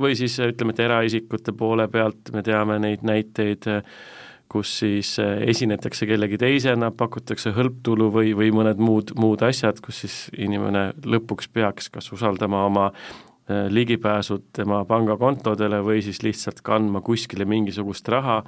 või 0.00 0.16
siis 0.18 0.36
ütleme, 0.42 0.74
et 0.74 0.84
eraisikute 0.84 1.54
poole 1.56 1.88
pealt 1.88 2.32
me 2.34 2.42
teame 2.46 2.78
neid 2.82 3.04
näiteid, 3.06 3.68
kus 4.52 4.72
siis 4.80 5.16
eh, 5.22 5.42
esinetakse 5.50 6.06
kellegi 6.06 6.38
teisena, 6.40 6.92
pakutakse 6.94 7.52
hõlptulu 7.56 8.10
või, 8.14 8.32
või 8.38 8.52
mõned 8.54 8.80
muud, 8.82 9.14
muud 9.18 9.42
asjad, 9.46 9.80
kus 9.84 10.04
siis 10.04 10.18
inimene 10.38 10.90
lõpuks 11.04 11.50
peaks 11.52 11.90
kas 11.92 12.12
usaldama 12.14 12.64
oma 12.68 12.86
eh, 12.92 13.66
ligipääsud 13.72 14.50
tema 14.56 14.84
pangakontodele 14.88 15.82
või 15.86 16.04
siis 16.06 16.22
lihtsalt 16.22 16.62
kandma 16.66 17.02
kuskile 17.04 17.48
mingisugust 17.48 18.08
raha, 18.12 18.42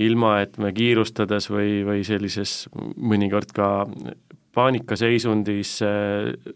ilma 0.00 0.38
et 0.44 0.56
me 0.62 0.70
kiirustades 0.72 1.50
või, 1.52 1.82
või 1.84 2.06
sellises 2.06 2.68
mõnikord 2.96 3.50
ka 3.56 3.72
paanikaseisundis 4.54 5.80
eh, 5.88 6.54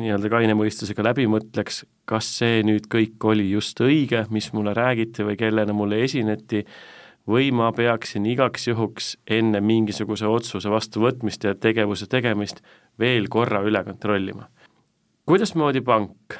nii-öelda 0.00 0.30
kaine 0.32 0.56
mõistusega 0.56 1.04
läbi 1.04 1.26
mõtleks, 1.30 1.82
kas 2.08 2.28
see 2.38 2.62
nüüd 2.66 2.88
kõik 2.92 3.24
oli 3.28 3.50
just 3.50 3.80
õige, 3.84 4.24
mis 4.30 4.52
mulle 4.56 4.74
räägiti 4.76 5.26
või 5.26 5.36
kellena 5.40 5.74
mulle 5.76 6.02
esineti, 6.04 6.64
või 7.28 7.52
ma 7.54 7.70
peaksin 7.72 8.26
igaks 8.26 8.66
juhuks 8.68 9.12
enne 9.30 9.60
mingisuguse 9.62 10.26
otsuse 10.26 10.70
vastuvõtmist 10.70 11.44
ja 11.44 11.54
tegevuse 11.54 12.08
tegemist 12.10 12.62
veel 12.98 13.28
korra 13.28 13.62
üle 13.62 13.84
kontrollima. 13.84 14.48
kuidasmoodi 15.26 15.80
pank 15.80 16.38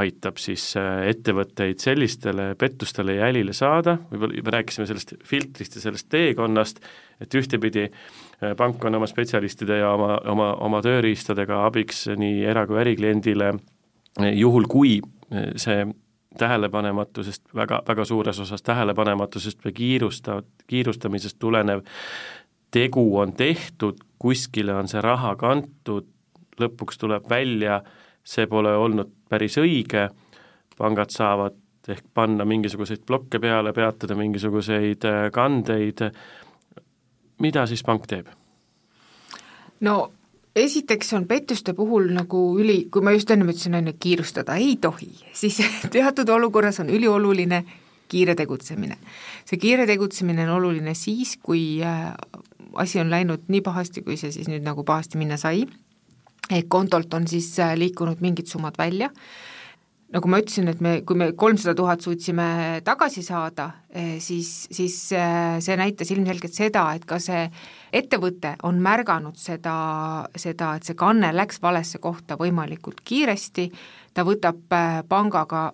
aitab 0.00 0.38
siis 0.40 0.70
äh, 0.80 1.06
ettevõtteid 1.10 1.82
sellistele 1.82 2.52
pettustele 2.58 3.18
jälile 3.18 3.52
saada, 3.52 3.98
võib-olla 4.10 4.44
me 4.46 4.54
rääkisime 4.56 4.86
sellest 4.88 5.14
filtrist 5.28 5.76
ja 5.76 5.84
sellest 5.84 6.08
teekonnast, 6.12 6.80
et 7.20 7.34
ühtepidi 7.36 7.88
äh, 7.88 8.54
pank 8.56 8.84
on 8.88 8.96
oma 8.96 9.08
spetsialistide 9.10 9.82
ja 9.82 9.92
oma, 9.92 10.16
oma, 10.32 10.52
oma 10.64 10.80
tööriistadega 10.84 11.64
abiks 11.66 12.06
nii 12.16 12.44
era- 12.48 12.64
kui 12.66 12.80
ärikliendile, 12.80 13.52
äh, 14.20 14.32
juhul 14.32 14.68
kui 14.68 15.00
see 15.32 15.86
tähelepanematusest, 16.36 17.46
väga, 17.56 17.78
väga 17.88 18.04
suures 18.04 18.40
osas 18.40 18.62
tähelepanematusest 18.64 19.64
või 19.64 19.72
kiirusta, 19.76 20.42
kiirustamisest 20.68 21.38
tulenev 21.40 21.80
tegu 22.72 23.04
on 23.18 23.32
tehtud, 23.36 24.00
kuskile 24.18 24.74
on 24.74 24.88
see 24.88 25.00
raha 25.04 25.34
kantud, 25.40 26.08
lõpuks 26.60 27.00
tuleb 27.00 27.28
välja, 27.30 27.82
see 28.24 28.46
pole 28.46 28.72
olnud 28.76 29.10
päris 29.32 29.56
õige, 29.60 30.08
pangad 30.78 31.12
saavad 31.14 31.58
ehk 31.88 32.04
panna 32.14 32.44
mingisuguseid 32.46 33.02
blokke 33.06 33.40
peale, 33.42 33.72
peatada 33.74 34.14
mingisuguseid 34.18 35.04
äh, 35.08 35.26
kandeid, 35.34 36.04
mida 37.42 37.66
siis 37.66 37.82
pank 37.86 38.06
teeb? 38.10 38.30
no 39.82 39.96
esiteks 40.56 41.12
on 41.18 41.26
pettuste 41.26 41.74
puhul 41.74 42.10
nagu 42.14 42.42
üli, 42.60 42.84
kui 42.92 43.02
ma 43.02 43.14
just 43.16 43.30
ennem 43.34 43.50
ütlesin, 43.50 43.74
on 43.78 43.90
ju, 43.90 43.96
kiirustada 43.98 44.56
ei 44.60 44.76
tohi, 44.80 45.10
siis 45.32 45.58
teatud 45.94 46.28
olukorras 46.28 46.80
on 46.84 46.92
ülioluline 46.92 47.64
kiire 48.12 48.34
tegutsemine. 48.36 48.98
see 49.48 49.58
kiire 49.58 49.86
tegutsemine 49.88 50.44
on 50.46 50.56
oluline 50.60 50.94
siis, 50.94 51.38
kui 51.42 51.80
äh, 51.82 52.12
asi 52.78 53.00
on 53.00 53.10
läinud 53.10 53.48
nii 53.48 53.60
pahasti, 53.64 54.04
kui 54.06 54.16
see 54.20 54.32
siis 54.32 54.50
nüüd 54.52 54.62
nagu 54.62 54.84
pahasti 54.84 55.18
minna 55.18 55.40
sai 55.40 55.64
ehk 56.50 56.68
kontolt 56.68 57.14
on 57.14 57.26
siis 57.28 57.54
äh, 57.62 57.76
liikunud 57.78 58.20
mingid 58.20 58.50
summad 58.50 58.78
välja, 58.78 59.10
nagu 60.12 60.28
ma 60.28 60.40
ütlesin, 60.42 60.68
et 60.68 60.80
me, 60.84 60.92
kui 61.08 61.16
me 61.16 61.30
kolmsada 61.38 61.74
tuhat 61.76 62.04
suutsime 62.04 62.44
tagasi 62.84 63.22
saada, 63.24 63.68
eh, 63.88 64.18
siis, 64.20 64.50
siis 64.72 64.96
äh, 65.16 65.56
see 65.64 65.76
näitas 65.80 66.12
ilmselgelt 66.12 66.56
seda, 66.56 66.84
et 66.96 67.06
ka 67.08 67.18
see 67.22 67.46
ettevõte 67.96 68.54
on 68.68 68.80
märganud 68.84 69.38
seda, 69.40 69.76
seda, 70.36 70.74
et 70.76 70.88
see 70.88 70.98
kanne 70.98 71.32
läks 71.34 71.62
valesse 71.64 72.00
kohta 72.02 72.36
võimalikult 72.40 73.00
kiiresti, 73.08 73.70
ta 74.12 74.26
võtab 74.28 74.76
äh, 74.76 75.00
pangaga 75.08 75.70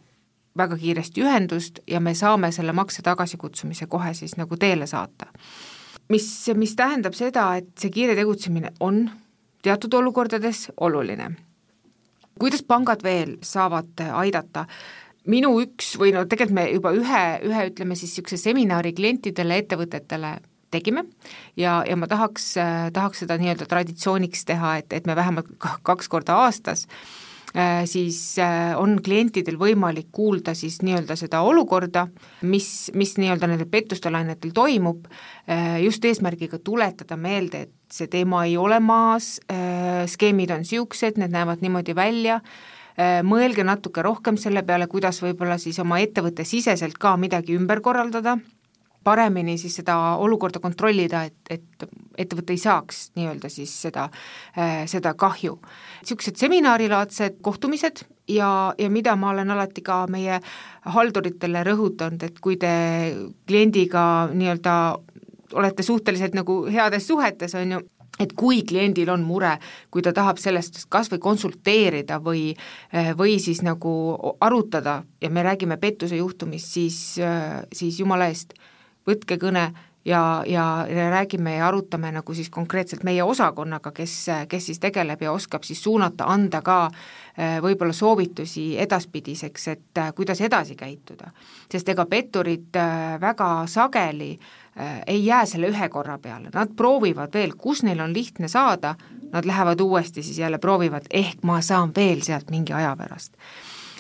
väga 0.58 0.78
kiiresti 0.78 1.22
ühendust 1.22 1.82
ja 1.86 2.00
me 2.02 2.14
saame 2.18 2.50
selle 2.54 2.74
makse 2.74 3.02
tagasikutsumise 3.06 3.86
kohe 3.90 4.14
siis 4.14 4.36
nagu 4.38 4.56
teele 4.58 4.86
saata. 4.90 5.26
mis, 6.08 6.26
mis 6.56 6.74
tähendab 6.76 7.14
seda, 7.14 7.56
et 7.58 7.74
see 7.78 7.90
kiire 7.92 8.14
tegutsemine 8.18 8.72
on 8.80 9.08
teatud 9.62 9.94
olukordades 9.94 10.68
oluline. 10.76 11.30
kuidas 12.38 12.62
pangad 12.62 13.02
veel 13.02 13.36
saavad 13.42 14.04
aidata? 14.12 14.66
minu 15.28 15.58
üks 15.60 15.96
või 16.00 16.14
no 16.14 16.24
tegelikult 16.24 16.54
me 16.54 16.68
juba 16.72 16.92
ühe, 16.96 17.24
ühe 17.44 17.64
ütleme 17.68 17.96
siis 17.96 18.14
niisuguse 18.14 18.38
seminari 18.40 18.94
klientidele, 18.96 19.58
ettevõtetele 19.60 20.38
tegime 20.70 21.04
ja, 21.56 21.82
ja 21.88 21.96
ma 21.96 22.06
tahaks, 22.08 22.54
tahaks 22.92 23.24
seda 23.24 23.36
nii-öelda 23.40 23.66
traditsiooniks 23.68 24.44
teha, 24.48 24.76
et, 24.80 24.92
et 24.92 25.06
me 25.06 25.16
vähemalt 25.16 25.50
kaks 25.58 26.08
korda 26.08 26.38
aastas 26.46 26.86
äh, 26.86 27.27
siis 27.88 28.38
äh, 28.38 28.74
on 28.78 28.98
klientidel 29.02 29.56
võimalik 29.58 30.12
kuulda 30.14 30.54
siis 30.54 30.78
nii-öelda 30.86 31.16
seda 31.18 31.40
olukorda, 31.46 32.06
mis, 32.46 32.90
mis 32.94 33.16
nii-öelda 33.18 33.48
nendel 33.50 33.70
pettustelainetel 33.72 34.52
toimub, 34.54 35.08
äh, 35.50 35.78
just 35.82 36.04
eesmärgiga 36.04 36.60
tuletada 36.64 37.18
meelde, 37.18 37.66
et 37.66 37.74
see 37.92 38.10
teema 38.12 38.44
ei 38.44 38.58
ole 38.60 38.76
maas, 38.84 39.38
skeemid 40.12 40.50
on 40.52 40.60
niisugused, 40.60 41.16
need 41.16 41.32
näevad 41.32 41.62
niimoodi 41.64 41.94
välja, 41.96 42.36
mõelge 43.24 43.64
natuke 43.64 44.02
rohkem 44.04 44.36
selle 44.36 44.60
peale, 44.66 44.84
kuidas 44.92 45.22
võib-olla 45.24 45.56
siis 45.62 45.78
oma 45.80 45.96
ettevõtte 46.04 46.44
siseselt 46.44 46.98
ka 47.00 47.14
midagi 47.16 47.56
ümber 47.56 47.80
korraldada 47.80 48.36
paremini 49.08 49.56
siis 49.60 49.80
seda 49.80 49.96
olukorda 50.20 50.60
kontrollida, 50.60 51.24
et, 51.24 51.38
et 51.50 51.88
ettevõte 52.18 52.54
ei 52.54 52.60
saaks 52.60 53.08
nii-öelda 53.16 53.50
siis 53.52 53.72
seda, 53.86 54.08
äh, 54.58 54.84
seda 54.90 55.14
kahju. 55.18 55.58
niisugused 56.02 56.38
seminarilaadsed 56.40 57.40
kohtumised 57.42 58.04
ja, 58.28 58.74
ja 58.78 58.90
mida 58.90 59.16
ma 59.16 59.32
olen 59.32 59.50
alati 59.54 59.84
ka 59.86 60.04
meie 60.10 60.40
halduritele 60.94 61.64
rõhutanud, 61.66 62.22
et 62.24 62.40
kui 62.44 62.56
te 62.60 62.72
kliendiga 63.48 64.02
nii-öelda 64.32 64.74
olete 65.58 65.82
suhteliselt 65.82 66.34
nagu 66.36 66.64
heades 66.68 67.06
suhetes, 67.08 67.54
on 67.56 67.76
ju, 67.76 67.80
et 68.20 68.32
kui 68.36 68.62
kliendil 68.66 69.10
on 69.12 69.22
mure, 69.24 69.54
kui 69.94 70.02
ta 70.04 70.12
tahab 70.16 70.40
sellest 70.42 70.84
kas 70.92 71.10
või 71.12 71.22
konsulteerida 71.22 72.18
või, 72.24 72.50
äh, 72.92 73.12
või 73.18 73.38
siis 73.42 73.62
nagu 73.62 73.92
arutada 74.40 75.02
ja 75.22 75.30
me 75.30 75.44
räägime 75.46 75.78
pettuse 75.78 76.18
juhtumist, 76.18 76.72
siis, 76.74 77.18
äh, 77.22 77.62
siis 77.72 78.00
jumala 78.00 78.28
eest 78.32 78.54
võtke 79.08 79.38
kõne 79.40 79.70
ja, 80.08 80.44
ja 80.46 80.86
räägime 81.10 81.56
ja 81.56 81.68
arutame 81.68 82.12
nagu 82.12 82.34
siis 82.34 82.50
konkreetselt 82.50 83.02
meie 83.04 83.22
osakonnaga, 83.22 83.92
kes, 83.92 84.14
kes 84.48 84.66
siis 84.66 84.80
tegeleb 84.80 85.22
ja 85.22 85.32
oskab 85.32 85.66
siis 85.66 85.82
suunata, 85.82 86.26
anda 86.32 86.62
ka 86.64 86.78
äh, 86.88 87.58
võib-olla 87.62 87.92
soovitusi 87.92 88.70
edaspidiseks, 88.80 89.68
et 89.68 90.00
äh, 90.00 90.12
kuidas 90.14 90.40
edasi 90.40 90.76
käituda. 90.76 91.30
sest 91.72 91.88
ega 91.88 92.06
petturid 92.06 92.76
äh, 92.76 93.20
väga 93.20 93.66
sageli 93.66 94.38
ei 95.06 95.24
jää 95.26 95.46
selle 95.46 95.72
ühe 95.72 95.88
korra 95.90 96.18
peale, 96.22 96.52
nad 96.54 96.70
proovivad 96.76 97.32
veel, 97.34 97.56
kus 97.58 97.82
neil 97.82 97.98
on 98.00 98.12
lihtne 98.14 98.48
saada, 98.48 98.94
nad 99.32 99.44
lähevad 99.44 99.80
uuesti 99.80 100.22
siis 100.22 100.38
jälle 100.38 100.58
proovivad, 100.58 101.08
ehk 101.10 101.42
ma 101.42 101.60
saan 101.60 101.90
veel 101.96 102.22
sealt 102.22 102.50
mingi 102.54 102.72
aja 102.72 102.94
pärast 102.96 103.34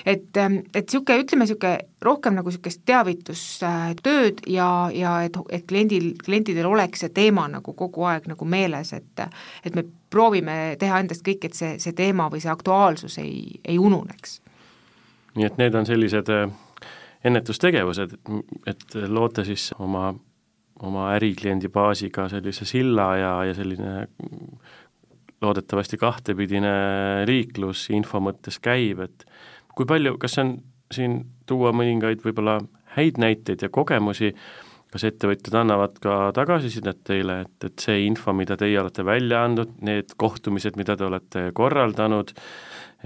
et, 0.06 0.36
ähm, 0.36 0.60
et 0.74 0.86
niisugune, 0.86 1.22
ütleme 1.24 1.46
niisugune 1.46 1.78
rohkem 2.04 2.36
nagu 2.38 2.50
niisugust 2.50 2.82
teavitustööd 2.88 4.42
ja, 4.46 4.68
ja 4.94 5.14
et, 5.26 5.38
et 5.50 5.66
kliendil, 5.68 6.12
klientidel 6.24 6.68
oleks 6.70 7.04
see 7.04 7.14
teema 7.14 7.48
nagu 7.50 7.74
kogu 7.78 8.06
aeg 8.10 8.28
nagu 8.30 8.48
meeles, 8.48 8.92
et 8.96 9.24
et 9.64 9.74
me 9.74 9.84
proovime 10.10 10.76
teha 10.78 11.00
endast 11.02 11.24
kõik, 11.26 11.48
et 11.48 11.58
see, 11.58 11.76
see 11.82 11.92
teema 11.96 12.28
või 12.32 12.40
see 12.44 12.52
aktuaalsus 12.52 13.18
ei, 13.22 13.60
ei 13.64 13.78
ununeks. 13.78 14.40
nii 15.34 15.46
et 15.46 15.58
need 15.60 15.74
on 15.74 15.86
sellised 15.86 16.30
äh, 16.34 16.48
ennetustegevused, 17.24 18.16
et 18.66 18.98
loote 19.08 19.44
siis 19.44 19.70
oma, 19.78 20.12
oma 20.82 21.12
ärikliendi 21.16 21.68
baasiga 21.68 22.28
sellise 22.28 22.64
silla 22.68 23.08
ja, 23.18 23.32
ja 23.50 23.56
selline 23.56 24.06
loodetavasti 25.42 25.98
kahtepidine 25.98 26.72
liiklus 27.26 27.88
info 27.94 28.20
mõttes 28.22 28.58
käib, 28.62 29.02
et 29.06 29.27
kui 29.78 29.86
palju, 29.86 30.16
kas 30.18 30.38
on 30.42 30.56
siin 30.94 31.20
tuua 31.46 31.70
mõningaid 31.76 32.24
võib-olla 32.24 32.58
häid 32.96 33.20
näiteid 33.22 33.62
ja 33.62 33.70
kogemusi, 33.70 34.32
kas 34.88 35.04
ettevõtjad 35.04 35.54
annavad 35.60 35.98
ka 36.02 36.16
tagasisidet 36.36 37.02
teile, 37.06 37.42
et, 37.44 37.68
et 37.68 37.84
see 37.84 38.02
info, 38.06 38.32
mida 38.34 38.56
teie 38.58 38.78
olete 38.80 39.04
välja 39.06 39.44
andnud, 39.44 39.76
need 39.84 40.16
kohtumised, 40.18 40.78
mida 40.80 40.96
te 40.96 41.06
olete 41.06 41.44
korraldanud, 41.56 42.32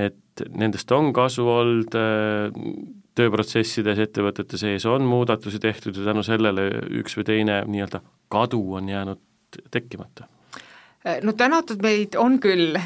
et 0.00 0.44
nendest 0.56 0.94
on 0.94 1.10
kasu 1.12 1.44
olnud, 1.50 1.96
tööprotsessides 3.18 3.98
ettevõtete 4.06 4.60
sees 4.60 4.86
on 4.88 5.04
muudatusi 5.04 5.60
tehtud 5.60 5.98
ja 5.98 6.06
tänu 6.08 6.24
sellele 6.24 6.70
üks 7.02 7.18
või 7.18 7.28
teine 7.28 7.62
nii-öelda 7.68 8.00
kadu 8.32 8.62
on 8.78 8.88
jäänud 8.88 9.20
tekkimata? 9.74 10.31
Äh, 11.06 11.18
no 11.22 11.32
tänatud 11.34 11.80
meid 11.82 12.14
on 12.14 12.36
küll, 12.38 12.76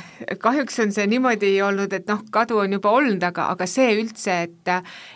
kahjuks 0.41 0.79
on 0.81 0.93
see 0.95 1.05
niimoodi 1.13 1.51
olnud, 1.61 1.93
et 1.93 2.07
noh, 2.09 2.23
kadu 2.33 2.57
on 2.63 2.73
juba 2.73 2.95
olnud, 2.97 3.21
aga, 3.29 3.51
aga 3.53 3.67
see 3.69 3.91
üldse, 3.99 4.37
et 4.47 4.71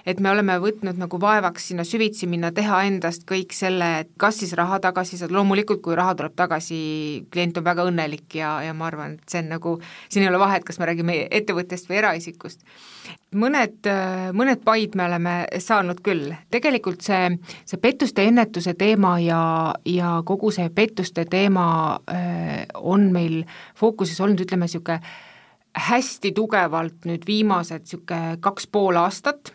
et 0.05 0.21
me 0.21 0.29
oleme 0.29 0.59
võtnud 0.61 1.01
nagu 1.01 1.21
vaevaks 1.23 1.71
sinna 1.71 1.87
süvitsi 1.89 2.29
minna, 2.29 2.51
teha 2.53 2.83
endast 2.91 3.25
kõik 3.31 3.57
selle, 3.57 3.89
et 4.03 4.11
kas 4.21 4.43
siis 4.43 4.53
raha 4.59 4.83
tagasi 4.85 5.17
saada, 5.17 5.33
loomulikult 5.39 5.81
kui 5.87 5.97
raha 5.97 6.13
tuleb 6.19 6.37
tagasi, 6.37 6.83
klient 7.33 7.57
on 7.57 7.69
väga 7.71 7.89
õnnelik 7.89 8.37
ja, 8.37 8.59
ja 8.67 8.77
ma 8.77 8.91
arvan, 8.93 9.17
et 9.17 9.33
see 9.33 9.41
on 9.47 9.49
nagu, 9.55 9.75
siin 10.13 10.27
ei 10.27 10.33
ole 10.35 10.45
vahet, 10.45 10.69
kas 10.69 10.77
me 10.77 10.93
räägime 10.93 11.23
ettevõttest 11.41 11.89
või 11.89 12.03
eraisikust 12.03 12.61
mõned, 13.37 13.87
mõned 14.35 14.63
paid 14.67 14.97
me 14.99 15.07
oleme 15.07 15.35
saanud 15.63 16.01
küll, 16.05 16.33
tegelikult 16.51 17.05
see, 17.05 17.31
see 17.69 17.79
pettuste 17.83 18.25
ennetuse 18.27 18.75
teema 18.79 19.17
ja, 19.23 19.43
ja 19.87 20.17
kogu 20.27 20.51
see 20.55 20.71
pettuste 20.75 21.25
teema 21.31 21.67
äh, 22.11 22.65
on 22.75 23.11
meil 23.15 23.45
fookuses 23.79 24.21
olnud, 24.21 24.43
ütleme 24.47 24.67
niisugune 24.67 25.01
hästi 25.91 26.33
tugevalt 26.35 27.07
nüüd 27.07 27.27
viimased 27.29 27.87
niisugune 27.87 28.41
kaks 28.43 28.67
pool 28.67 28.99
aastat, 28.99 29.53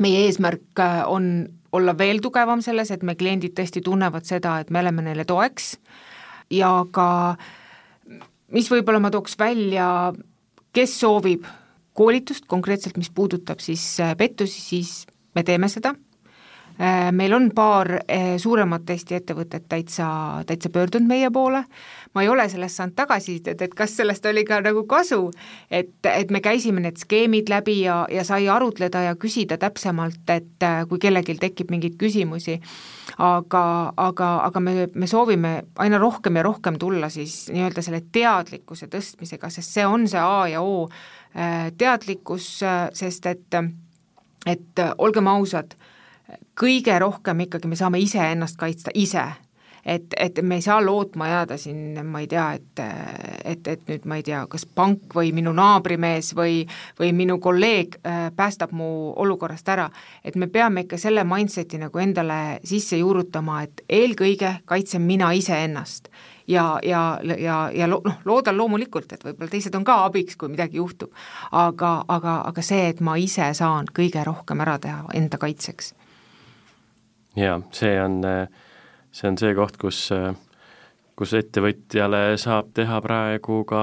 meie 0.00 0.24
eesmärk 0.28 0.82
äh, 0.82 1.02
on 1.10 1.48
olla 1.74 1.96
veel 1.98 2.22
tugevam 2.22 2.62
selles, 2.62 2.92
et 2.94 3.02
me 3.02 3.16
kliendid 3.18 3.56
tõesti 3.58 3.82
tunnevad 3.82 4.26
seda, 4.28 4.60
et 4.62 4.70
me 4.70 4.78
oleme 4.84 5.02
neile 5.02 5.24
toeks. 5.26 5.72
Ja 6.54 6.84
ka 6.94 7.34
mis 8.54 8.68
võib-olla 8.70 9.00
ma 9.02 9.10
tooks 9.10 9.34
välja, 9.40 9.88
kes 10.74 10.94
soovib 11.00 11.48
koolitust 11.94 12.48
konkreetselt, 12.50 12.98
mis 12.98 13.10
puudutab 13.14 13.62
siis 13.62 14.00
äh, 14.00 14.16
pettusi, 14.16 14.60
siis 14.60 15.06
me 15.34 15.42
teeme 15.46 15.68
seda, 15.70 15.94
äh, 16.80 17.12
meil 17.12 17.32
on 17.36 17.50
paar 17.54 17.90
äh, 18.02 18.34
suuremat 18.42 18.90
Eesti 18.90 19.18
ettevõtet 19.20 19.68
täitsa, 19.70 20.08
täitsa 20.46 20.70
pöördunud 20.74 21.08
meie 21.08 21.30
poole, 21.30 21.64
ma 22.14 22.22
ei 22.22 22.30
ole 22.30 22.48
sellest 22.50 22.80
saanud 22.80 22.98
tagasisidet, 22.98 23.62
et 23.62 23.78
kas 23.78 23.94
sellest 23.96 24.26
oli 24.26 24.44
ka 24.46 24.58
nagu 24.64 24.82
kasu, 24.90 25.30
et, 25.70 25.94
et 26.10 26.34
me 26.34 26.42
käisime 26.42 26.82
need 26.82 26.98
skeemid 26.98 27.50
läbi 27.52 27.80
ja, 27.84 28.02
ja 28.10 28.26
sai 28.26 28.48
arutleda 28.50 29.06
ja 29.08 29.14
küsida 29.14 29.58
täpsemalt, 29.62 30.26
et 30.34 30.68
kui 30.90 31.02
kellelgi 31.02 31.38
tekib 31.38 31.70
mingeid 31.74 31.98
küsimusi, 32.00 32.58
aga, 33.22 33.64
aga, 33.96 34.36
aga 34.48 34.62
me, 34.62 34.88
me 34.94 35.06
soovime 35.10 35.60
aina 35.78 35.98
rohkem 36.02 36.42
ja 36.42 36.46
rohkem 36.46 36.78
tulla 36.82 37.10
siis 37.12 37.44
nii-öelda 37.54 37.82
selle 37.86 38.02
teadlikkuse 38.12 38.90
tõstmisega, 38.90 39.50
sest 39.50 39.78
see 39.78 39.86
on 39.86 40.08
see 40.10 40.22
A 40.22 40.48
ja 40.50 40.62
O 40.62 40.88
teadlikkus, 41.78 42.62
äh, 42.62 42.88
sest 42.92 43.26
et, 43.26 43.54
et 44.46 44.78
äh, 44.78 44.92
olgem 44.98 45.26
ausad, 45.26 45.74
kõige 46.58 46.98
rohkem 46.98 47.40
ikkagi 47.46 47.68
me 47.68 47.76
saame 47.76 47.98
iseennast 47.98 48.56
kaitsta 48.60 48.94
ise 48.94 49.24
et, 49.84 50.14
et 50.16 50.38
me 50.42 50.56
ei 50.56 50.62
saa 50.64 50.78
lootma 50.80 51.26
jääda 51.28 51.56
siin, 51.60 51.98
ma 52.06 52.22
ei 52.22 52.28
tea, 52.30 52.44
et, 52.56 52.82
et, 53.44 53.66
et 53.68 53.82
nüüd 53.90 54.06
ma 54.08 54.16
ei 54.16 54.22
tea, 54.24 54.44
kas 54.48 54.64
pank 54.64 55.12
või 55.16 55.32
minu 55.36 55.52
naabrimees 55.52 56.32
või, 56.38 56.62
või 57.00 57.10
minu 57.12 57.36
kolleeg 57.42 57.98
päästab 58.36 58.72
mu 58.72 58.86
olukorrast 59.20 59.68
ära. 59.68 59.90
et 60.24 60.36
me 60.36 60.46
peame 60.46 60.86
ikka 60.86 60.96
selle 60.98 61.24
mindset'i 61.28 61.82
nagu 61.82 61.98
endale 61.98 62.60
sisse 62.64 62.96
juurutama, 62.96 63.62
et 63.62 63.84
eelkõige 63.88 64.54
kaitsen 64.64 65.02
mina 65.02 65.32
iseennast 65.32 66.08
ja, 66.46 66.78
ja, 66.82 67.20
ja, 67.38 67.70
ja 67.74 67.88
lo-, 67.88 68.00
noh, 68.04 68.20
loodan 68.24 68.56
loomulikult, 68.56 69.12
et 69.12 69.24
võib-olla 69.24 69.50
teised 69.50 69.74
on 69.74 69.84
ka 69.84 69.98
abiks, 70.04 70.36
kui 70.36 70.52
midagi 70.52 70.80
juhtub. 70.80 71.12
aga, 71.52 71.96
aga, 72.08 72.40
aga 72.50 72.62
see, 72.62 72.88
et 72.92 73.00
ma 73.00 73.16
ise 73.20 73.50
saan 73.54 73.88
kõige 73.94 74.24
rohkem 74.24 74.60
ära 74.64 74.78
teha 74.78 75.04
enda 75.14 75.40
kaitseks. 75.40 75.94
jaa, 77.36 77.60
see 77.72 77.96
on, 78.02 78.20
see 79.12 79.28
on 79.30 79.38
see 79.40 79.54
koht, 79.54 79.76
kus, 79.80 80.06
kus 81.16 81.34
ettevõtjale 81.34 82.24
saab 82.40 82.72
teha 82.74 83.00
praegu 83.00 83.64
ka 83.68 83.82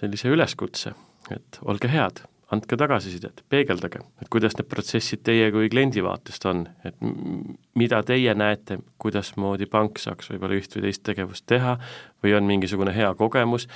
sellise 0.00 0.32
üleskutse, 0.32 0.94
et 1.30 1.62
olge 1.62 1.90
head 1.92 2.24
andke 2.52 2.76
tagasisidet, 2.76 3.42
peegeldage, 3.50 4.02
et 4.20 4.28
kuidas 4.32 4.56
need 4.58 4.68
protsessid 4.68 5.22
teie 5.24 5.48
kui 5.54 5.70
kliendi 5.72 6.02
vaatest 6.04 6.44
on, 6.50 6.66
et 6.84 6.96
mida 7.78 8.02
teie 8.06 8.34
näete, 8.36 8.78
kuidasmoodi 9.00 9.68
pank 9.72 10.00
saaks 10.02 10.28
võib-olla 10.32 10.58
üht 10.60 10.76
või 10.76 10.86
teist 10.86 11.04
tegevust 11.06 11.46
teha 11.48 11.78
või 12.22 12.34
on 12.36 12.48
mingisugune 12.48 12.92
hea 12.94 13.08
kogemus, 13.18 13.66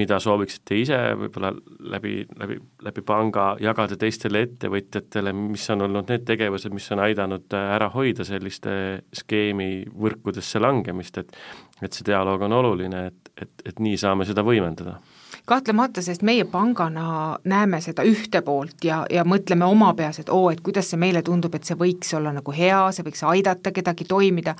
mida 0.00 0.16
sooviksite 0.22 0.78
ise 0.80 1.00
võib-olla 1.20 1.52
läbi, 1.94 2.14
läbi, 2.40 2.56
läbi 2.86 3.04
panga 3.06 3.50
jagada 3.62 3.98
teistele 4.00 4.42
ettevõtjatele, 4.48 5.34
mis 5.36 5.68
on 5.74 5.84
olnud 5.86 6.08
need 6.10 6.24
tegevused, 6.26 6.72
mis 6.74 6.88
on 6.96 7.04
aidanud 7.04 7.58
ära 7.60 7.90
hoida 7.94 8.24
selliste 8.26 8.72
skeemi 9.20 9.84
võrkudesse 9.92 10.62
langemist, 10.62 11.20
et 11.20 11.36
et 11.82 11.92
see 11.92 12.06
dialoog 12.06 12.40
on 12.46 12.54
oluline, 12.54 13.06
et, 13.10 13.30
et, 13.42 13.62
et 13.68 13.80
nii 13.82 13.98
saame 14.00 14.24
seda 14.24 14.44
võimendada 14.46 14.94
kahtlemata, 15.44 16.02
sest 16.02 16.22
meie 16.24 16.44
pangana 16.48 17.36
näeme 17.44 17.80
seda 17.84 18.04
ühte 18.08 18.40
poolt 18.44 18.84
ja, 18.84 19.02
ja 19.12 19.26
mõtleme 19.28 19.66
oma 19.68 19.90
peas, 19.96 20.18
et 20.22 20.32
oo, 20.32 20.48
et 20.50 20.62
kuidas 20.64 20.88
see 20.88 21.00
meile 21.00 21.20
tundub, 21.22 21.54
et 21.54 21.68
see 21.68 21.76
võiks 21.76 22.14
olla 22.16 22.32
nagu 22.32 22.54
hea, 22.56 22.80
see 22.96 23.04
võiks 23.04 23.20
aidata 23.28 23.74
kedagi 23.76 24.06
toimida, 24.08 24.54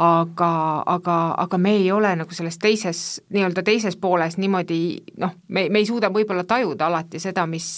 aga, 0.00 0.48
aga, 0.88 1.18
aga 1.44 1.60
me 1.60 1.74
ei 1.82 1.92
ole 1.92 2.14
nagu 2.16 2.32
selles 2.32 2.56
teises, 2.62 3.20
nii-öelda 3.34 3.64
teises 3.66 3.98
pooles 4.00 4.38
niimoodi 4.40 4.80
noh, 5.20 5.36
me, 5.52 5.66
me 5.68 5.84
ei 5.84 5.88
suuda 5.88 6.08
võib-olla 6.14 6.48
tajuda 6.48 6.88
alati 6.88 7.20
seda, 7.20 7.44
mis, 7.46 7.68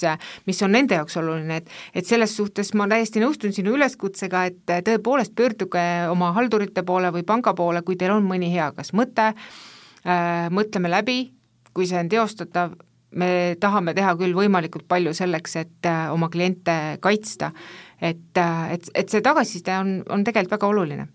mis 0.47 0.63
on 0.63 0.77
nende 0.79 1.01
jaoks 1.01 1.19
oluline, 1.19 1.59
et 1.59 2.03
et 2.03 2.07
selles 2.07 2.37
suhtes 2.39 2.71
ma 2.79 2.87
täiesti 2.91 3.23
nõustun 3.23 3.55
sinu 3.57 3.75
üleskutsega, 3.75 4.47
et 4.53 4.77
tõepoolest 4.87 5.35
pöörduge 5.35 5.87
oma 6.11 6.31
haldurite 6.39 6.87
poole 6.87 7.11
või 7.15 7.27
panga 7.27 7.55
poole, 7.55 7.83
kui 7.83 7.99
teil 7.99 8.15
on 8.15 8.27
mõni 8.27 8.55
hea 8.55 8.71
kas 8.77 8.95
mõte. 8.95 9.33
Äh,, 10.05 10.51
mõtleme 10.53 10.91
läbi, 10.93 11.33
kui 11.75 11.87
see 11.91 11.99
on 12.01 12.11
teostatav, 12.11 12.75
me 13.19 13.31
tahame 13.61 13.95
teha 13.95 14.15
küll 14.19 14.35
võimalikult 14.37 14.87
palju 14.91 15.15
selleks, 15.17 15.57
et 15.61 15.89
äh, 15.89 16.07
oma 16.13 16.29
kliente 16.33 16.99
kaitsta, 17.03 17.53
et, 18.01 18.31
äh, 18.41 18.75
et, 18.75 18.91
et 18.95 19.11
see 19.11 19.23
tagasiside 19.25 19.79
on, 19.79 19.97
on 20.11 20.25
tegelikult 20.27 20.59
väga 20.59 20.73
oluline. 20.73 21.09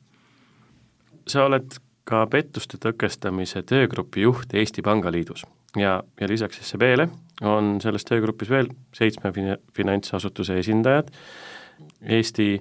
sa 1.30 1.46
oled 1.46 1.76
ka 2.10 2.24
pettuste 2.26 2.80
tõkestamise 2.82 3.62
töögrupi 3.70 4.24
juht 4.24 4.54
Eesti 4.58 4.82
Pangaliidus 4.82 5.44
ja, 5.78 6.00
ja 6.20 6.30
lisaks 6.30 6.64
SEB-le 6.66 7.06
on 7.46 7.78
selles 7.84 8.08
töögrupis 8.08 8.50
veel 8.50 8.72
seitsme 8.98 9.32
fin-, 9.36 9.60
finantsasutuse 9.76 10.58
esindajad, 10.60 11.12
Eesti 12.02 12.58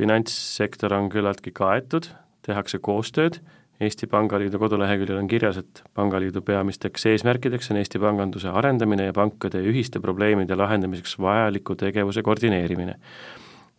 finantssektor 0.00 0.92
on 0.96 1.08
küllaltki 1.12 1.52
kaetud, 1.54 2.08
tehakse 2.42 2.80
koostööd 2.82 3.38
Eesti 3.82 4.06
Pangaliidu 4.06 4.58
koduleheküljel 4.62 5.18
on 5.18 5.28
kirjas, 5.28 5.56
et 5.58 5.82
pangaliidu 5.94 6.42
peamisteks 6.46 7.06
eesmärkideks 7.10 7.72
on 7.72 7.80
Eesti 7.80 7.98
panganduse 7.98 8.48
arendamine 8.48 9.08
ja 9.08 9.14
pankade 9.16 9.62
ühiste 9.66 10.00
probleemide 10.00 10.56
lahendamiseks 10.56 11.16
vajaliku 11.18 11.74
tegevuse 11.80 12.22
koordineerimine. 12.22 12.94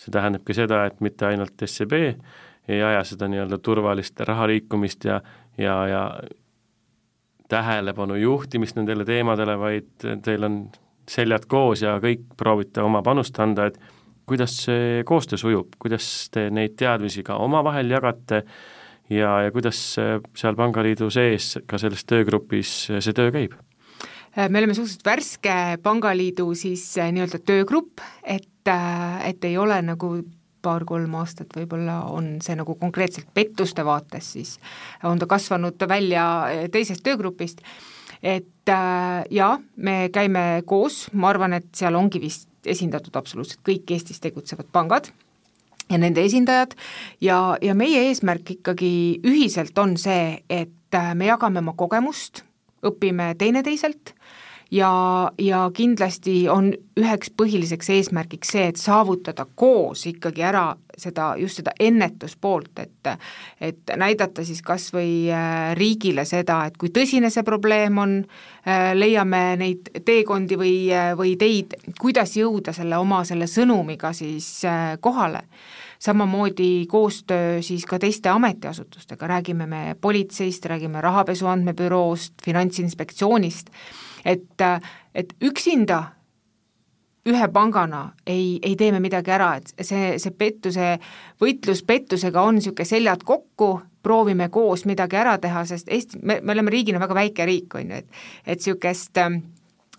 see 0.03 0.11
tähendabki 0.11 0.55
seda, 0.57 0.85
et 0.89 0.99
mitte 1.05 1.25
ainult 1.25 1.61
SEB 1.65 1.93
ei 2.67 2.81
aja 2.83 3.03
seda 3.07 3.27
nii-öelda 3.31 3.59
turvalist 3.63 4.19
raha 4.27 4.47
liikumist 4.49 5.05
ja, 5.05 5.21
ja, 5.57 5.75
ja 5.87 6.03
tähelepanu 7.49 8.15
juhtimist 8.15 8.75
nendele 8.75 9.05
teemadele, 9.05 9.57
vaid 9.59 10.07
teil 10.25 10.47
on 10.47 10.57
seljad 11.09 11.45
koos 11.51 11.83
ja 11.83 11.97
kõik 12.03 12.25
proovite 12.39 12.81
oma 12.81 13.03
panust 13.05 13.39
anda, 13.39 13.67
et 13.69 13.79
kuidas 14.25 14.55
see 14.65 15.03
koostöö 15.05 15.39
sujub, 15.39 15.75
kuidas 15.79 16.07
te 16.31 16.47
neid 16.53 16.77
teadmisi 16.79 17.23
ka 17.27 17.37
omavahel 17.43 17.91
jagate 17.91 18.43
ja, 19.13 19.35
ja 19.45 19.53
kuidas 19.55 19.79
seal 19.97 20.57
Pangaliidu 20.59 21.09
sees 21.13 21.57
ka 21.69 21.79
selles 21.81 22.05
töögrupis 22.09 22.73
see 22.93 23.15
töö 23.15 23.31
käib? 23.33 23.57
me 24.33 24.59
oleme 24.59 24.73
suhteliselt 24.73 25.05
värske 25.05 25.57
Pangaliidu 25.83 26.47
siis 26.57 26.85
nii-öelda 26.97 27.39
töögrupp, 27.45 28.01
et, 28.23 28.71
et 29.27 29.45
ei 29.45 29.57
ole 29.61 29.77
nagu 29.85 30.15
paar-kolm 30.63 31.17
aastat 31.19 31.53
võib-olla 31.57 32.03
on 32.13 32.37
see 32.43 32.55
nagu 32.57 32.75
konkreetselt 32.79 33.29
pettuste 33.35 33.85
vaates 33.85 34.31
siis, 34.37 34.55
on 35.07 35.19
ta 35.19 35.27
kasvanud 35.29 35.87
välja 35.89 36.25
teisest 36.71 37.03
töögrupist, 37.05 37.61
et 38.23 38.71
äh, 38.71 39.25
jaa, 39.33 39.57
me 39.75 40.07
käime 40.15 40.63
koos, 40.65 41.07
ma 41.13 41.33
arvan, 41.33 41.57
et 41.59 41.69
seal 41.75 41.99
ongi 41.99 42.21
vist 42.23 42.47
esindatud 42.65 43.15
absoluutselt 43.19 43.59
kõik 43.67 43.91
Eestis 43.91 44.23
tegutsevad 44.23 44.69
pangad 44.71 45.11
ja 45.91 45.99
nende 45.99 46.23
esindajad. 46.25 46.75
Ja, 47.21 47.57
ja 47.61 47.75
meie 47.75 48.07
eesmärk 48.09 48.55
ikkagi 48.57 49.19
ühiselt 49.25 49.77
on 49.79 49.97
see, 49.97 50.43
et 50.49 50.95
äh, 50.95 51.13
me 51.15 51.29
jagame 51.29 51.63
oma 51.63 51.75
kogemust, 51.77 52.43
õpime 52.83 53.33
teineteiselt 53.39 54.13
ja, 54.73 55.31
ja 55.37 55.71
kindlasti 55.73 56.47
on 56.49 56.71
üheks 56.97 57.29
põhiliseks 57.37 57.89
eesmärgiks 57.93 58.53
see, 58.55 58.65
et 58.71 58.79
saavutada 58.81 59.45
koos 59.55 60.05
ikkagi 60.09 60.45
ära 60.45 60.65
seda, 60.97 61.33
just 61.37 61.61
seda 61.61 61.73
ennetuspoolt, 61.79 62.71
et 62.81 63.11
et 63.61 63.93
näidata 63.99 64.45
siis 64.45 64.61
kas 64.65 64.87
või 64.93 65.29
äh, 65.33 65.73
riigile 65.77 66.25
seda, 66.25 66.63
et 66.67 66.77
kui 66.79 66.89
tõsine 66.93 67.29
see 67.33 67.43
probleem 67.45 67.97
on, 68.01 68.17
äh, 68.65 68.91
leiame 68.97 69.43
neid 69.59 69.91
teekondi 70.05 70.57
või, 70.59 70.75
äh, 70.93 71.13
või 71.17 71.35
teid, 71.39 71.75
kuidas 71.99 72.37
jõuda 72.37 72.73
selle 72.73 72.97
oma 72.97 73.23
selle 73.27 73.47
sõnumiga 73.49 74.13
siis 74.13 74.63
kohale. 75.01 75.43
Samamoodi 76.03 76.85
koostöö 76.91 77.61
siis 77.63 77.85
ka 77.87 77.99
teiste 77.99 78.29
ametiasutustega, 78.29 79.27
räägime 79.27 79.67
me 79.67 79.83
politseist, 80.01 80.65
räägime 80.65 81.01
rahapesu 81.01 81.47
andmebüroost, 81.47 82.33
Finantsinspektsioonist, 82.43 83.69
et, 84.25 84.65
et 85.15 85.33
üksinda 85.43 86.01
ühe 87.29 87.47
pangana 87.55 88.03
ei, 88.27 88.59
ei 88.61 88.75
tee 88.75 88.91
me 88.91 88.99
midagi 89.03 89.31
ära, 89.31 89.53
et 89.59 89.71
see, 89.87 90.17
see 90.19 90.35
pettuse, 90.35 90.97
võitlus 91.41 91.83
pettusega 91.87 92.43
on 92.43 92.57
niisugune 92.59 92.87
seljad 92.87 93.23
kokku, 93.27 93.77
proovime 94.03 94.49
koos 94.51 94.83
midagi 94.85 95.15
ära 95.15 95.37
teha, 95.39 95.63
sest 95.67 95.91
Eesti, 95.91 96.19
me, 96.27 96.41
me 96.43 96.51
oleme 96.55 96.73
riigina 96.73 96.99
väga 96.99 97.15
väike 97.15 97.47
riik, 97.47 97.77
on 97.79 97.93
ju, 97.93 98.01
et 98.01 98.09
et 98.43 98.59
niisugust 98.59 99.23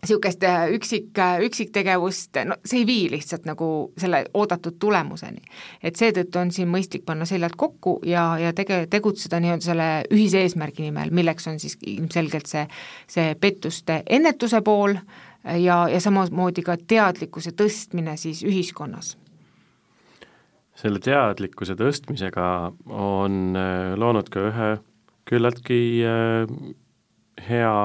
niisugust 0.05 0.45
üksik, 0.77 1.11
üksiktegevust, 1.47 2.39
no 2.45 2.59
see 2.65 2.83
ei 2.83 2.87
vii 2.89 3.09
lihtsalt 3.17 3.49
nagu 3.49 3.69
selle 4.01 4.25
oodatud 4.35 4.79
tulemuseni. 4.81 5.43
et 5.83 5.97
seetõttu 5.97 6.41
on 6.41 6.53
siin 6.53 6.71
mõistlik 6.71 7.07
panna 7.07 7.27
seljad 7.29 7.57
kokku 7.57 7.99
ja, 8.07 8.27
ja 8.39 8.53
tege-, 8.53 8.85
tegutseda 8.91 9.41
nii-öelda 9.41 9.65
selle 9.65 9.89
ühise 10.13 10.45
eesmärgi 10.45 10.89
nimel, 10.89 11.11
milleks 11.11 11.49
on 11.49 11.59
siis 11.63 11.79
ilmselgelt 11.87 12.47
see, 12.51 12.67
see 13.09 13.35
pettuste 13.41 14.03
ennetuse 14.07 14.61
pool 14.63 14.97
ja, 15.45 15.85
ja 15.89 16.01
samamoodi 16.01 16.65
ka 16.65 16.77
teadlikkuse 16.77 17.57
tõstmine 17.57 18.17
siis 18.21 18.45
ühiskonnas 18.47 19.15
selle 20.79 20.99
teadlikkuse 21.03 21.77
tõstmisega 21.79 22.47
on 22.91 23.55
äh, 23.59 23.93
loonud 23.99 24.31
ka 24.33 24.49
ühe 24.51 24.71
küllaltki 25.29 25.79
äh, 26.09 26.51
hea 27.49 27.77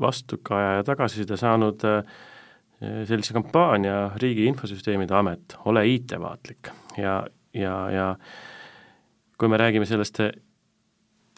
vastukaja 0.00 0.76
ja 0.78 0.84
tagasiside 0.86 1.36
saanud 1.40 1.84
äh, 1.88 2.04
sellise 2.80 3.36
kampaania 3.36 4.10
Riigi 4.22 4.46
Infosüsteemide 4.48 5.14
Amet, 5.14 5.56
ole 5.64 5.84
IT-vaatlik 5.88 6.72
ja, 6.96 7.22
ja, 7.54 7.74
ja 7.90 8.14
kui 9.38 9.48
me 9.48 9.58
räägime 9.60 9.88
sellest 9.88 10.20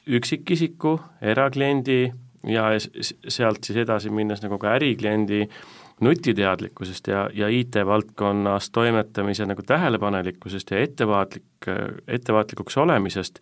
üksikisiku, 0.06 0.96
erakliendi 1.22 2.12
ja 2.46 2.64
sealt 3.28 3.64
siis 3.64 3.78
edasi 3.84 4.10
minnes 4.10 4.42
nagu 4.42 4.58
ka 4.58 4.74
ärikliendi 4.76 5.44
nutiteadlikkusest 6.02 7.08
ja, 7.08 7.28
ja 7.34 7.48
IT-valdkonnas 7.48 8.70
toimetamise 8.70 9.46
nagu 9.46 9.62
tähelepanelikkusest 9.66 10.70
ja 10.70 10.80
ettevaatlik, 10.82 11.68
ettevaatlikuks 12.08 12.78
olemisest, 12.82 13.38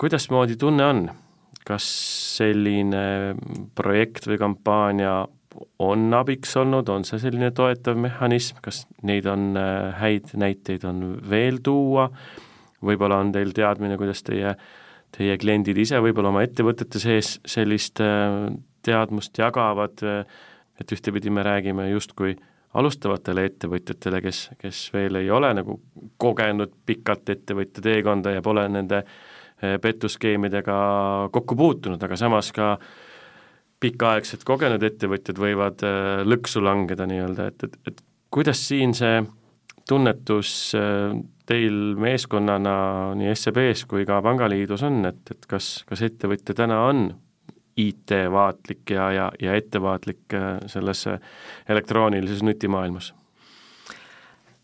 kuidasmoodi 0.00 0.56
tunne 0.56 0.84
on? 0.84 1.10
Kas 1.70 1.86
selline 2.36 3.04
projekt 3.78 4.26
või 4.28 4.38
kampaania 4.40 5.14
on 5.82 6.14
abiks 6.14 6.52
olnud, 6.60 6.88
on 6.92 7.04
see 7.06 7.20
selline 7.22 7.50
toetav 7.54 7.98
mehhanism, 8.00 8.60
kas 8.62 8.84
neid 9.06 9.26
on, 9.30 9.50
äh, 9.58 9.94
häid 10.00 10.34
näiteid 10.38 10.84
on 10.88 11.02
veel 11.30 11.60
tuua, 11.64 12.08
võib-olla 12.86 13.20
on 13.24 13.32
teil 13.34 13.52
teadmine, 13.56 13.98
kuidas 14.00 14.22
teie, 14.26 14.54
teie 15.16 15.38
kliendid 15.40 15.78
ise 15.82 16.00
võib-olla 16.02 16.30
oma 16.32 16.44
ettevõtete 16.46 17.02
sees 17.02 17.38
sellist 17.48 18.02
äh, 18.04 18.52
teadmust 18.86 19.36
jagavad, 19.36 20.00
et 20.80 20.94
ühtepidi 20.94 21.28
me 21.34 21.42
räägime 21.44 21.90
justkui 21.90 22.32
alustavatele 22.80 23.44
ettevõtjatele, 23.50 24.22
kes, 24.24 24.38
kes 24.60 24.86
veel 24.94 25.18
ei 25.20 25.28
ole 25.34 25.50
nagu 25.58 25.76
kogenud 26.22 26.72
pikat 26.86 27.34
ettevõtja 27.34 27.82
teekonda 27.84 28.32
ja 28.36 28.44
pole 28.46 28.64
nende 28.70 29.02
äh, 29.02 29.18
Eh, 29.60 29.76
pettusskeemidega 29.80 30.74
kokku 31.32 31.56
puutunud, 31.56 32.00
aga 32.00 32.16
samas 32.16 32.48
ka 32.56 32.78
pikaaegsed 33.84 34.46
kogenud 34.48 34.80
ettevõtjad 34.88 35.36
võivad 35.36 35.84
eh, 35.84 36.22
lõksu 36.24 36.62
langeda 36.64 37.04
nii-öelda, 37.10 37.50
et, 37.52 37.66
et, 37.68 37.76
et 37.90 38.00
kuidas 38.32 38.62
siin 38.70 38.96
see 38.96 39.18
tunnetus 39.84 40.54
eh, 40.80 41.12
teil 41.50 41.76
meeskonnana 42.00 42.72
nii 43.20 43.36
SEB-s 43.36 43.84
kui 43.90 44.08
ka 44.08 44.22
Pangaliidus 44.24 44.86
on, 44.88 45.02
et, 45.10 45.20
et 45.28 45.44
kas, 45.50 45.68
kas 45.84 46.06
ettevõtja 46.08 46.56
täna 46.62 46.80
on 46.88 47.10
IT-vaatlik 47.76 48.96
ja, 48.96 49.12
ja, 49.12 49.30
ja 49.44 49.60
ettevaatlik 49.60 50.40
selles 50.72 51.04
elektroonilises 51.68 52.40
nutimaailmas? 52.48 53.12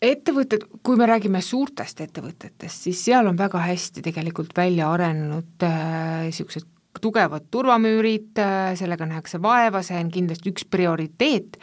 Ettevõtted, 0.01 0.65
kui 0.85 0.97
me 0.99 1.07
räägime 1.09 1.41
suurtest 1.41 2.01
ettevõtetest, 2.05 2.87
siis 2.87 3.01
seal 3.07 3.27
on 3.29 3.37
väga 3.37 3.61
hästi 3.65 4.03
tegelikult 4.05 4.53
välja 4.57 4.91
arenenud 4.93 5.65
niisugused 5.65 6.65
äh, 6.65 6.73
tugevad 7.01 7.49
turvamüürid 7.53 8.39
äh,, 8.41 8.71
sellega 8.77 9.07
nähakse 9.09 9.41
vaeva, 9.41 9.81
see 9.85 9.97
on 9.99 10.11
kindlasti 10.13 10.53
üks 10.53 10.65
prioriteet, 10.69 11.57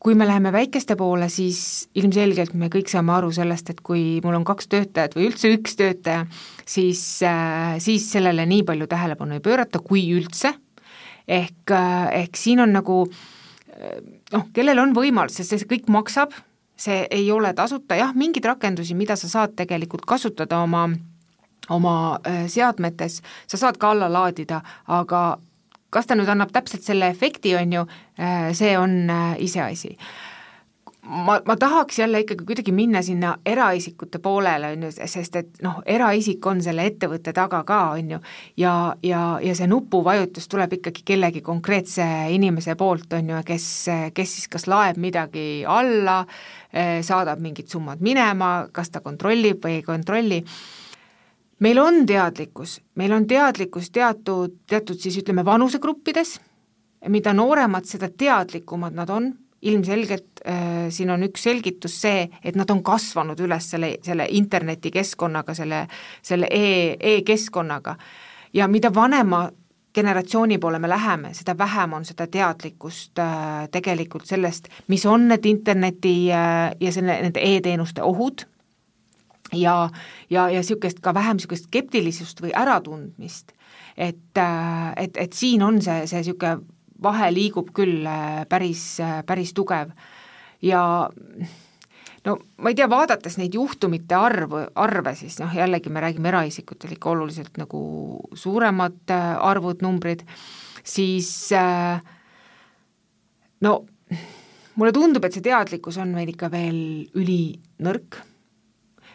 kui 0.00 0.14
me 0.14 0.26
läheme 0.28 0.52
väikeste 0.52 0.96
poole, 1.00 1.28
siis 1.32 1.88
ilmselgelt 1.96 2.54
me 2.54 2.68
kõik 2.72 2.90
saame 2.92 3.14
aru 3.16 3.32
sellest, 3.34 3.72
et 3.72 3.80
kui 3.84 4.20
mul 4.24 4.36
on 4.38 4.44
kaks 4.46 4.68
töötajat 4.72 5.16
või 5.16 5.30
üldse 5.30 5.52
üks 5.56 5.78
töötaja, 5.80 6.26
siis 6.68 7.02
äh,, 7.24 7.78
siis 7.84 8.10
sellele 8.12 8.46
nii 8.48 8.66
palju 8.68 8.88
tähelepanu 8.90 9.38
ei 9.38 9.44
pöörata, 9.44 9.80
kui 9.80 10.04
üldse, 10.16 10.52
ehk 11.24 11.72
äh,, 11.72 12.04
ehk 12.20 12.36
siin 12.36 12.60
on 12.64 12.76
nagu 12.76 13.06
äh, 13.08 13.96
noh, 14.36 14.44
kellel 14.52 14.84
on 14.84 14.92
võimalus, 14.96 15.40
sest 15.40 15.56
see 15.56 15.72
kõik 15.72 15.88
maksab, 15.92 16.36
see 16.76 17.06
ei 17.10 17.30
ole 17.32 17.52
tasuta, 17.56 17.96
jah, 17.96 18.14
mingeid 18.14 18.44
rakendusi, 18.44 18.94
mida 18.94 19.16
sa 19.16 19.28
saad 19.28 19.56
tegelikult 19.56 20.04
kasutada 20.06 20.60
oma 20.62 20.88
oma 21.70 22.18
äh, 22.26 22.46
seadmetes, 22.46 23.20
sa 23.46 23.58
saad 23.58 23.80
ka 23.80 23.90
alla 23.90 24.08
laadida, 24.12 24.60
aga 24.86 25.24
kas 25.90 26.08
ta 26.08 26.16
nüüd 26.18 26.30
annab 26.30 26.54
täpselt 26.54 26.86
selle 26.86 27.10
efekti, 27.12 27.56
on 27.58 27.76
ju, 27.78 27.84
äh, 28.20 28.48
see 28.56 28.76
on 28.78 29.04
äh, 29.10 29.36
iseasi. 29.42 29.96
Ma, 31.06 31.36
ma 31.46 31.54
tahaks 31.54 32.00
jälle 32.00 32.24
ikkagi 32.24 32.42
kuidagi 32.44 32.72
minna 32.74 32.98
sinna 33.02 33.36
eraisikute 33.46 34.18
poolele, 34.18 34.72
on 34.74 34.88
ju, 34.88 34.88
sest 35.06 35.36
et 35.38 35.60
noh, 35.62 35.78
eraisik 35.86 36.46
on 36.50 36.58
selle 36.62 36.82
ettevõtte 36.90 37.30
taga 37.34 37.60
ka, 37.66 37.78
on 37.94 38.10
ju, 38.16 38.18
ja, 38.58 38.72
ja, 39.06 39.20
ja 39.42 39.54
see 39.54 39.70
nupuvajutus 39.70 40.50
tuleb 40.50 40.74
ikkagi 40.80 41.06
kellegi 41.06 41.44
konkreetse 41.46 42.06
inimese 42.34 42.74
poolt, 42.74 43.14
on 43.14 43.30
ju, 43.30 43.42
kes, 43.46 43.68
kes 44.18 44.34
siis 44.34 44.50
kas 44.50 44.66
laeb 44.66 44.98
midagi 44.98 45.62
alla, 45.62 46.24
saadab 46.72 47.40
mingid 47.40 47.70
summad 47.70 48.02
minema, 48.04 48.66
kas 48.72 48.90
ta 48.90 49.00
kontrollib 49.00 49.62
või 49.64 49.78
ei 49.78 49.84
kontrolli, 49.86 50.40
meil 51.64 51.78
on 51.80 52.04
teadlikkus, 52.06 52.80
meil 53.00 53.14
on 53.16 53.26
teadlikkus 53.28 53.90
teatud, 53.94 54.60
teatud 54.68 55.00
siis 55.00 55.16
ütleme, 55.22 55.44
vanusegruppides, 55.46 56.36
mida 57.12 57.32
nooremad, 57.36 57.86
seda 57.88 58.10
teadlikumad 58.10 58.96
nad 58.96 59.10
on. 59.10 59.32
Ilmselgelt 59.66 60.42
äh, 60.44 60.86
siin 60.92 61.10
on 61.10 61.24
üks 61.26 61.46
selgitus 61.46 61.94
see, 62.02 62.26
et 62.44 62.58
nad 62.58 62.70
on 62.70 62.82
kasvanud 62.84 63.40
üles 63.42 63.70
selle, 63.72 63.94
selle 64.04 64.26
internetikeskkonnaga, 64.36 65.54
selle, 65.56 65.80
selle 66.22 66.50
e, 66.52 66.66
e-keskkonnaga. 67.14 67.96
Ja 68.54 68.68
mida 68.68 68.92
vanema 68.94 69.46
generatsiooni 69.96 70.58
poole 70.60 70.78
me 70.78 70.88
läheme, 70.88 71.32
seda 71.34 71.56
vähem 71.58 71.96
on 71.96 72.04
seda 72.04 72.26
teadlikkust 72.30 73.18
äh, 73.22 73.64
tegelikult 73.72 74.28
sellest, 74.28 74.68
mis 74.92 75.06
on 75.06 75.28
need 75.30 75.48
interneti 75.48 76.16
äh, 76.32 76.74
ja 76.80 76.92
selle, 76.92 77.16
nende 77.24 77.42
e-teenuste 77.42 78.04
ohud 78.04 78.46
ja, 79.52 79.88
ja, 80.30 80.48
ja 80.50 80.60
niisugust 80.60 81.00
ka 81.04 81.14
vähem 81.14 81.38
niisugust 81.40 81.70
skeptilisust 81.70 82.42
või 82.44 82.54
äratundmist. 82.54 83.52
et, 83.96 84.38
äh, 84.38 84.92
et, 84.96 85.16
et 85.16 85.32
siin 85.32 85.62
on 85.62 85.80
see, 85.82 86.06
see 86.06 86.20
niisugune 86.20 86.58
vahe 87.02 87.30
liigub 87.32 87.70
küll 87.76 88.06
äh, 88.06 88.44
päris, 88.48 89.00
äh, 89.00 89.22
päris 89.26 89.52
tugev 89.54 89.92
ja 90.62 91.08
no 92.26 92.36
ma 92.58 92.72
ei 92.72 92.78
tea, 92.78 92.88
vaadates 92.90 93.38
neid 93.40 93.54
juhtumite 93.54 94.16
arvu, 94.18 94.64
arve, 94.74 95.14
siis 95.18 95.38
noh, 95.40 95.52
jällegi 95.54 95.92
me 95.92 96.02
räägime 96.02 96.32
eraisikutel 96.32 96.96
ikka 96.96 97.12
oluliselt 97.14 97.58
nagu 97.60 97.80
suuremad 98.34 99.14
arvud, 99.40 99.82
numbrid, 99.86 100.24
siis 100.82 101.30
no 103.62 103.74
mulle 104.76 104.92
tundub, 104.92 105.24
et 105.24 105.36
see 105.36 105.44
teadlikkus 105.46 106.00
on 106.02 106.16
meil 106.16 106.34
ikka 106.34 106.50
veel 106.52 106.80
ülinõrk 107.16 108.18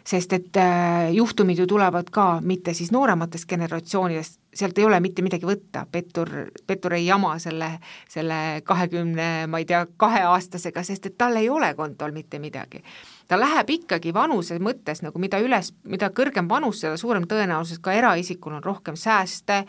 sest 0.07 0.34
et 0.34 0.57
äh, 0.57 1.12
juhtumid 1.14 1.59
ju 1.62 1.68
tulevad 1.70 2.09
ka 2.14 2.39
mitte 2.41 2.74
siis 2.74 2.91
noorematest 2.93 3.47
generatsioonidest, 3.49 4.40
sealt 4.54 4.78
ei 4.78 4.86
ole 4.86 4.99
mitte 4.99 5.24
midagi 5.24 5.47
võtta, 5.47 5.86
pettur, 5.91 6.30
pettur 6.68 6.95
ei 6.97 7.06
jama 7.06 7.34
selle, 7.39 7.70
selle 8.12 8.62
kahekümne, 8.68 9.47
ma 9.47 9.62
ei 9.62 9.68
tea, 9.68 9.86
kaheaastasega, 10.02 10.84
sest 10.84 11.08
et 11.08 11.18
tal 11.18 11.38
ei 11.39 11.49
ole 11.49 11.72
kontol 11.78 12.12
mitte 12.16 12.39
midagi. 12.39 12.84
ta 13.32 13.39
läheb 13.39 13.70
ikkagi 13.70 14.12
vanuse 14.14 14.58
mõttes 14.60 14.99
nagu 15.06 15.20
mida 15.20 15.39
üles, 15.39 15.72
mida 15.88 16.10
kõrgem 16.12 16.49
vanus, 16.49 16.82
seda 16.84 16.97
suurem 16.99 17.24
tõenäosus 17.24 17.80
ka 17.80 17.93
eraisikul 17.95 18.58
on 18.58 18.64
rohkem 18.64 18.95
sääste, 18.99 19.64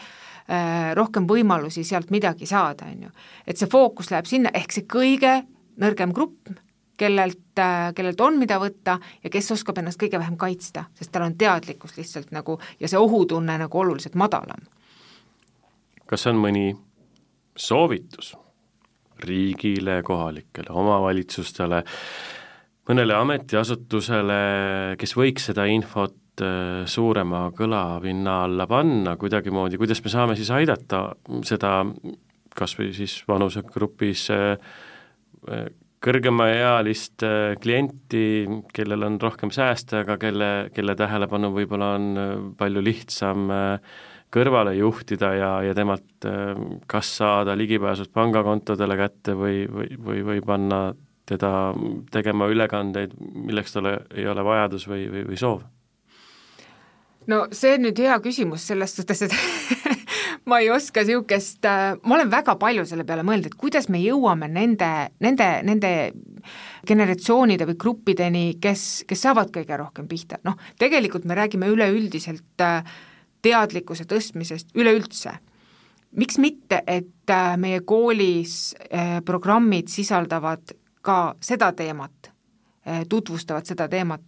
äh, 0.50 0.94
rohkem 0.98 1.28
võimalusi 1.30 1.84
sealt 1.84 2.10
midagi 2.10 2.46
saada, 2.46 2.90
on 2.90 3.02
ju. 3.06 3.10
et 3.46 3.56
see 3.56 3.70
fookus 3.70 4.10
läheb 4.10 4.26
sinna, 4.26 4.50
ehk 4.54 4.72
see 4.72 4.86
kõige 4.86 5.42
nõrgem 5.78 6.12
grupp, 6.12 6.50
kellelt, 6.96 7.58
äh, 7.58 7.90
kellelt 7.94 8.20
on, 8.20 8.38
mida 8.38 8.58
võtta 8.62 8.98
ja 9.22 9.30
kes 9.32 9.50
oskab 9.54 9.78
ennast 9.80 10.00
kõige 10.00 10.20
vähem 10.20 10.36
kaitsta, 10.40 10.86
sest 10.94 11.12
tal 11.12 11.26
on 11.26 11.36
teadlikkus 11.38 11.96
lihtsalt 11.96 12.32
nagu 12.34 12.58
ja 12.80 12.90
see 12.90 13.00
ohutunne 13.00 13.58
nagu 13.64 13.78
oluliselt 13.78 14.14
madalam. 14.14 14.68
kas 16.06 16.26
on 16.28 16.36
mõni 16.36 16.72
soovitus 17.56 18.34
riigile, 19.22 20.02
kohalikele 20.02 20.68
omavalitsustele, 20.70 21.82
mõnele 22.90 23.14
ametiasutusele, 23.16 24.40
kes 24.98 25.16
võiks 25.16 25.46
seda 25.50 25.64
infot 25.70 26.42
äh, 26.42 26.82
suurema 26.86 27.46
kõlapinna 27.56 28.42
alla 28.48 28.66
panna 28.66 29.16
kuidagimoodi, 29.16 29.78
kuidas 29.80 30.02
me 30.04 30.12
saame 30.12 30.36
siis 30.36 30.50
aidata 30.50 31.06
seda 31.46 31.78
kas 32.56 32.74
või 32.76 32.90
siis 32.96 33.22
vanusegrupis 33.28 34.26
äh, 34.34 34.74
kõrgemaealist 36.02 37.22
äh, 37.26 37.54
klienti, 37.62 38.46
kellel 38.74 39.06
on 39.06 39.18
rohkem 39.22 39.52
sääste, 39.54 40.02
aga 40.02 40.18
kelle, 40.20 40.50
kelle 40.74 40.96
tähelepanu 40.98 41.52
võib-olla 41.54 41.92
on 41.98 42.08
äh, 42.18 42.32
palju 42.58 42.82
lihtsam 42.82 43.52
äh, 43.54 43.94
kõrvale 44.32 44.74
juhtida 44.78 45.32
ja, 45.36 45.52
ja 45.60 45.74
temalt 45.76 46.24
kas 46.88 47.10
saada 47.18 47.52
ligipääsud 47.58 48.08
pangakontodele 48.16 48.96
kätte 48.96 49.34
või, 49.36 49.66
või, 49.68 49.90
või, 50.00 50.22
või 50.24 50.40
panna 50.46 50.78
teda 51.28 51.50
tegema 52.14 52.48
ülekandeid, 52.48 53.12
milleks 53.20 53.76
tal 53.76 53.90
ei 53.92 54.24
ole 54.32 54.44
vajadus 54.46 54.88
või, 54.88 55.04
või, 55.12 55.26
või 55.28 55.38
soov? 55.38 55.60
No 57.30 57.44
see 57.54 57.76
on 57.76 57.86
nüüd 57.86 57.98
hea 58.02 58.18
küsimus 58.24 58.66
selles 58.70 58.96
suhtes, 58.96 59.22
et 59.26 59.34
ma 60.48 60.58
ei 60.62 60.70
oska 60.70 61.04
niisugust, 61.06 61.64
äh, 61.64 61.94
ma 62.02 62.16
olen 62.16 62.30
väga 62.32 62.56
palju 62.60 62.84
selle 62.88 63.06
peale 63.08 63.24
mõelnud, 63.26 63.52
et 63.52 63.58
kuidas 63.58 63.88
me 63.92 64.00
jõuame 64.02 64.48
nende, 64.50 64.88
nende, 65.22 65.48
nende 65.66 65.92
generatsioonide 66.88 67.68
või 67.68 67.78
gruppideni, 67.78 68.44
kes, 68.62 69.04
kes 69.08 69.22
saavad 69.28 69.52
kõige 69.54 69.78
rohkem 69.78 70.08
pihta, 70.10 70.40
noh, 70.46 70.58
tegelikult 70.82 71.26
me 71.28 71.38
räägime 71.38 71.70
üleüldiselt 71.72 72.64
äh, 72.64 72.82
teadlikkuse 73.42 74.06
tõstmisest 74.10 74.74
üleüldse. 74.78 75.38
miks 76.12 76.38
mitte, 76.38 76.82
et 76.86 77.30
äh, 77.30 77.56
meie 77.56 77.80
koolis 77.80 78.74
programmid 79.24 79.88
sisaldavad 79.88 80.74
ka 81.02 81.34
seda 81.40 81.72
teemat, 81.72 82.28
tutvustavad 83.08 83.66
seda 83.66 83.88
teemat, 83.88 84.20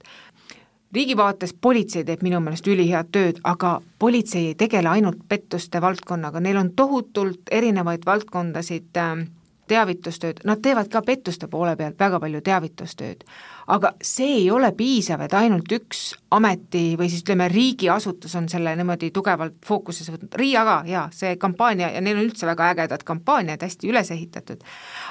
riigi 0.94 1.16
vaates 1.16 1.54
politsei 1.60 2.04
teeb 2.04 2.22
minu 2.22 2.40
meelest 2.40 2.66
ülihead 2.70 3.10
tööd, 3.12 3.40
aga 3.44 3.78
politsei 3.98 4.50
ei 4.52 4.58
tegele 4.58 4.88
ainult 4.88 5.24
pettuste 5.28 5.80
valdkonnaga, 5.82 6.40
neil 6.40 6.60
on 6.60 6.70
tohutult 6.76 7.50
erinevaid 7.50 8.06
valdkondasid 8.06 9.00
äh, 9.00 9.24
teavitustööd, 9.68 10.42
nad 10.44 10.60
teevad 10.62 10.90
ka 10.92 11.00
pettuste 11.02 11.48
poole 11.48 11.74
pealt 11.76 11.98
väga 12.00 12.20
palju 12.20 12.40
teavitustööd. 12.44 13.24
aga 13.66 13.94
see 14.02 14.34
ei 14.42 14.50
ole 14.50 14.72
piisav, 14.76 15.22
et 15.24 15.34
ainult 15.34 15.72
üks 15.72 16.02
ameti 16.30 16.96
või 17.00 17.08
siis 17.08 17.24
ütleme, 17.24 17.48
riigiasutus 17.48 18.34
on 18.36 18.48
selle 18.48 18.76
niimoodi 18.76 19.10
tugevalt 19.10 19.56
fookusesse 19.66 20.12
võtnud, 20.12 20.36
RIA 20.36 20.64
ka, 20.64 20.76
jaa, 20.86 21.08
see 21.12 21.36
kampaania 21.40 21.90
ja 21.94 22.00
neil 22.00 22.18
on 22.18 22.26
üldse 22.26 22.46
väga 22.46 22.70
ägedad 22.74 23.04
kampaaniad, 23.04 23.62
hästi 23.62 23.88
üles 23.88 24.10
ehitatud, 24.10 24.64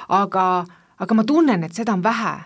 aga, 0.08 0.64
aga 0.98 1.14
ma 1.14 1.24
tunnen, 1.24 1.64
et 1.64 1.74
seda 1.74 1.98
on 1.98 2.02
vähe 2.02 2.36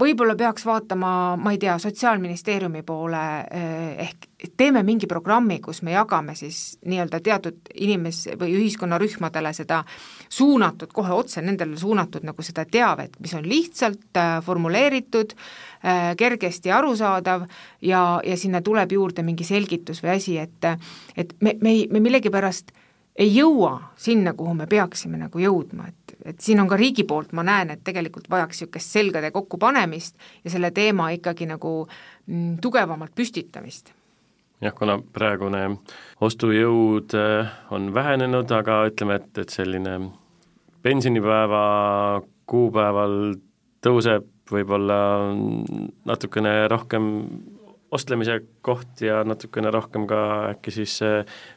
võib-olla 0.00 0.34
peaks 0.38 0.64
vaatama, 0.66 1.36
ma 1.36 1.52
ei 1.52 1.58
tea, 1.60 1.74
Sotsiaalministeeriumi 1.78 2.82
poole 2.86 3.22
eh, 3.50 4.06
ehk 4.06 4.28
teeme 4.56 4.82
mingi 4.82 5.06
programmi, 5.06 5.58
kus 5.62 5.82
me 5.86 5.92
jagame 5.94 6.34
siis 6.38 6.78
nii-öelda 6.88 7.20
teatud 7.22 7.72
inimes- 7.74 8.26
või 8.40 8.56
ühiskonnarühmadele 8.58 9.52
seda 9.54 9.82
suunatud, 10.28 10.92
kohe 10.92 11.12
otse 11.14 11.42
nendele 11.44 11.76
suunatud 11.78 12.24
nagu 12.26 12.42
seda 12.42 12.64
teavet, 12.64 13.18
mis 13.20 13.34
on 13.38 13.48
lihtsalt 13.48 14.16
äh, 14.16 14.38
formuleeritud 14.44 15.34
äh,, 15.36 16.14
kergesti 16.16 16.72
arusaadav 16.72 17.46
ja, 17.82 18.20
ja 18.24 18.36
sinna 18.36 18.62
tuleb 18.62 18.92
juurde 18.92 19.22
mingi 19.22 19.44
selgitus 19.44 20.02
või 20.02 20.16
asi, 20.16 20.38
et 20.38 20.50
et 21.16 21.34
me, 21.40 21.56
me 21.60 21.70
ei, 21.70 21.86
me 21.90 22.00
millegipärast 22.00 22.72
ei 23.18 23.34
jõua 23.34 23.92
sinna, 23.96 24.32
kuhu 24.32 24.54
me 24.54 24.66
peaksime 24.66 25.18
nagu 25.20 25.38
jõudma, 25.38 25.88
et, 25.88 26.01
et 26.24 26.40
siin 26.40 26.60
on 26.60 26.68
ka 26.70 26.76
riigi 26.78 27.04
poolt, 27.08 27.32
ma 27.32 27.44
näen, 27.46 27.72
et 27.74 27.82
tegelikult 27.84 28.28
vajaks 28.30 28.62
niisugust 28.62 28.96
selgade 28.98 29.30
kokkupanemist 29.34 30.16
ja 30.44 30.54
selle 30.54 30.70
teema 30.70 31.10
ikkagi 31.16 31.48
nagu 31.50 31.74
mm, 32.26 32.56
tugevamalt 32.62 33.14
püstitamist. 33.14 33.92
jah, 34.62 34.74
kuna 34.74 34.98
praegune 35.12 35.62
ostujõud 36.20 37.14
äh, 37.18 37.54
on 37.70 37.94
vähenenud, 37.94 38.50
aga 38.50 38.84
ütleme, 38.90 39.18
et, 39.20 39.38
et 39.38 39.50
selline 39.50 39.98
pensionipäeva 40.82 41.64
kuupäeval 42.46 43.34
tõuseb 43.82 44.28
võib-olla 44.52 44.98
natukene 46.04 46.68
rohkem 46.68 47.08
ostlemise 47.92 48.38
koht 48.64 49.02
ja 49.04 49.20
natukene 49.28 49.70
rohkem 49.74 50.06
ka 50.08 50.20
äkki 50.52 50.72
siis 50.74 50.98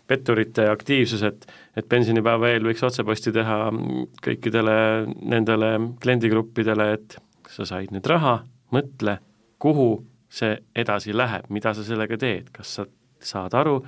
petturite 0.08 0.68
aktiivsus, 0.72 1.24
et 1.24 1.48
et 1.76 1.88
pensionipäeva 1.92 2.54
eel 2.54 2.68
võiks 2.68 2.84
otseposti 2.88 3.34
teha 3.36 3.58
kõikidele 4.24 4.76
nendele 5.32 5.72
kliendigruppidele, 6.04 6.92
et 6.96 7.18
sa 7.52 7.68
said 7.68 7.92
nüüd 7.96 8.08
raha, 8.08 8.38
mõtle, 8.76 9.18
kuhu 9.60 9.90
see 10.32 10.56
edasi 10.76 11.16
läheb, 11.16 11.50
mida 11.54 11.74
sa 11.76 11.84
sellega 11.84 12.18
teed, 12.20 12.52
kas 12.56 12.78
sa 12.80 12.86
saad 13.26 13.56
aru, 13.58 13.80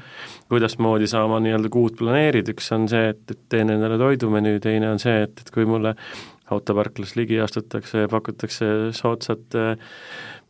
kuidasmoodi 0.50 1.08
sa 1.10 1.24
oma 1.28 1.40
nii-öelda 1.44 1.70
kuud 1.74 1.98
planeerid, 2.00 2.50
üks 2.54 2.72
on 2.76 2.88
see, 2.90 3.12
et, 3.14 3.22
et 3.32 3.44
teen 3.52 3.70
endale 3.74 4.00
toidumenüü, 4.02 4.62
teine 4.64 4.90
on 4.94 5.02
see, 5.04 5.28
et, 5.28 5.44
et 5.44 5.52
kui 5.54 5.68
mulle 5.70 5.94
autoparklas 6.54 7.16
ligi 7.20 7.40
astutakse 7.44 8.06
ja 8.06 8.10
pakutakse 8.12 8.70
soodsat 8.96 9.58
äh, 9.60 9.94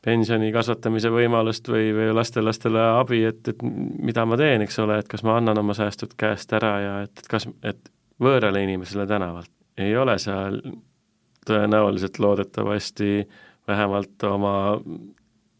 pensioni 0.08 0.54
kasvatamise 0.56 1.12
võimalust 1.12 1.68
või, 1.72 1.92
või 1.96 2.14
lastelastele 2.16 2.84
abi, 3.02 3.22
et, 3.28 3.44
et 3.52 3.64
mida 3.64 4.24
ma 4.28 4.40
teen, 4.40 4.64
eks 4.64 4.80
ole, 4.84 5.02
et 5.02 5.12
kas 5.12 5.26
ma 5.28 5.36
annan 5.42 5.60
oma 5.60 5.76
säästud 5.76 6.16
käest 6.20 6.54
ära 6.56 6.74
ja 6.84 6.96
et, 7.08 7.14
et 7.20 7.28
kas, 7.32 7.50
et 7.68 7.92
võõrale 8.24 8.64
inimesele 8.64 9.08
tänavalt. 9.10 9.52
Ei 9.78 9.94
ole 10.00 10.16
seal 10.22 10.62
tõenäoliselt 11.48 12.18
loodetavasti 12.24 13.28
vähemalt 13.68 14.24
oma 14.28 14.56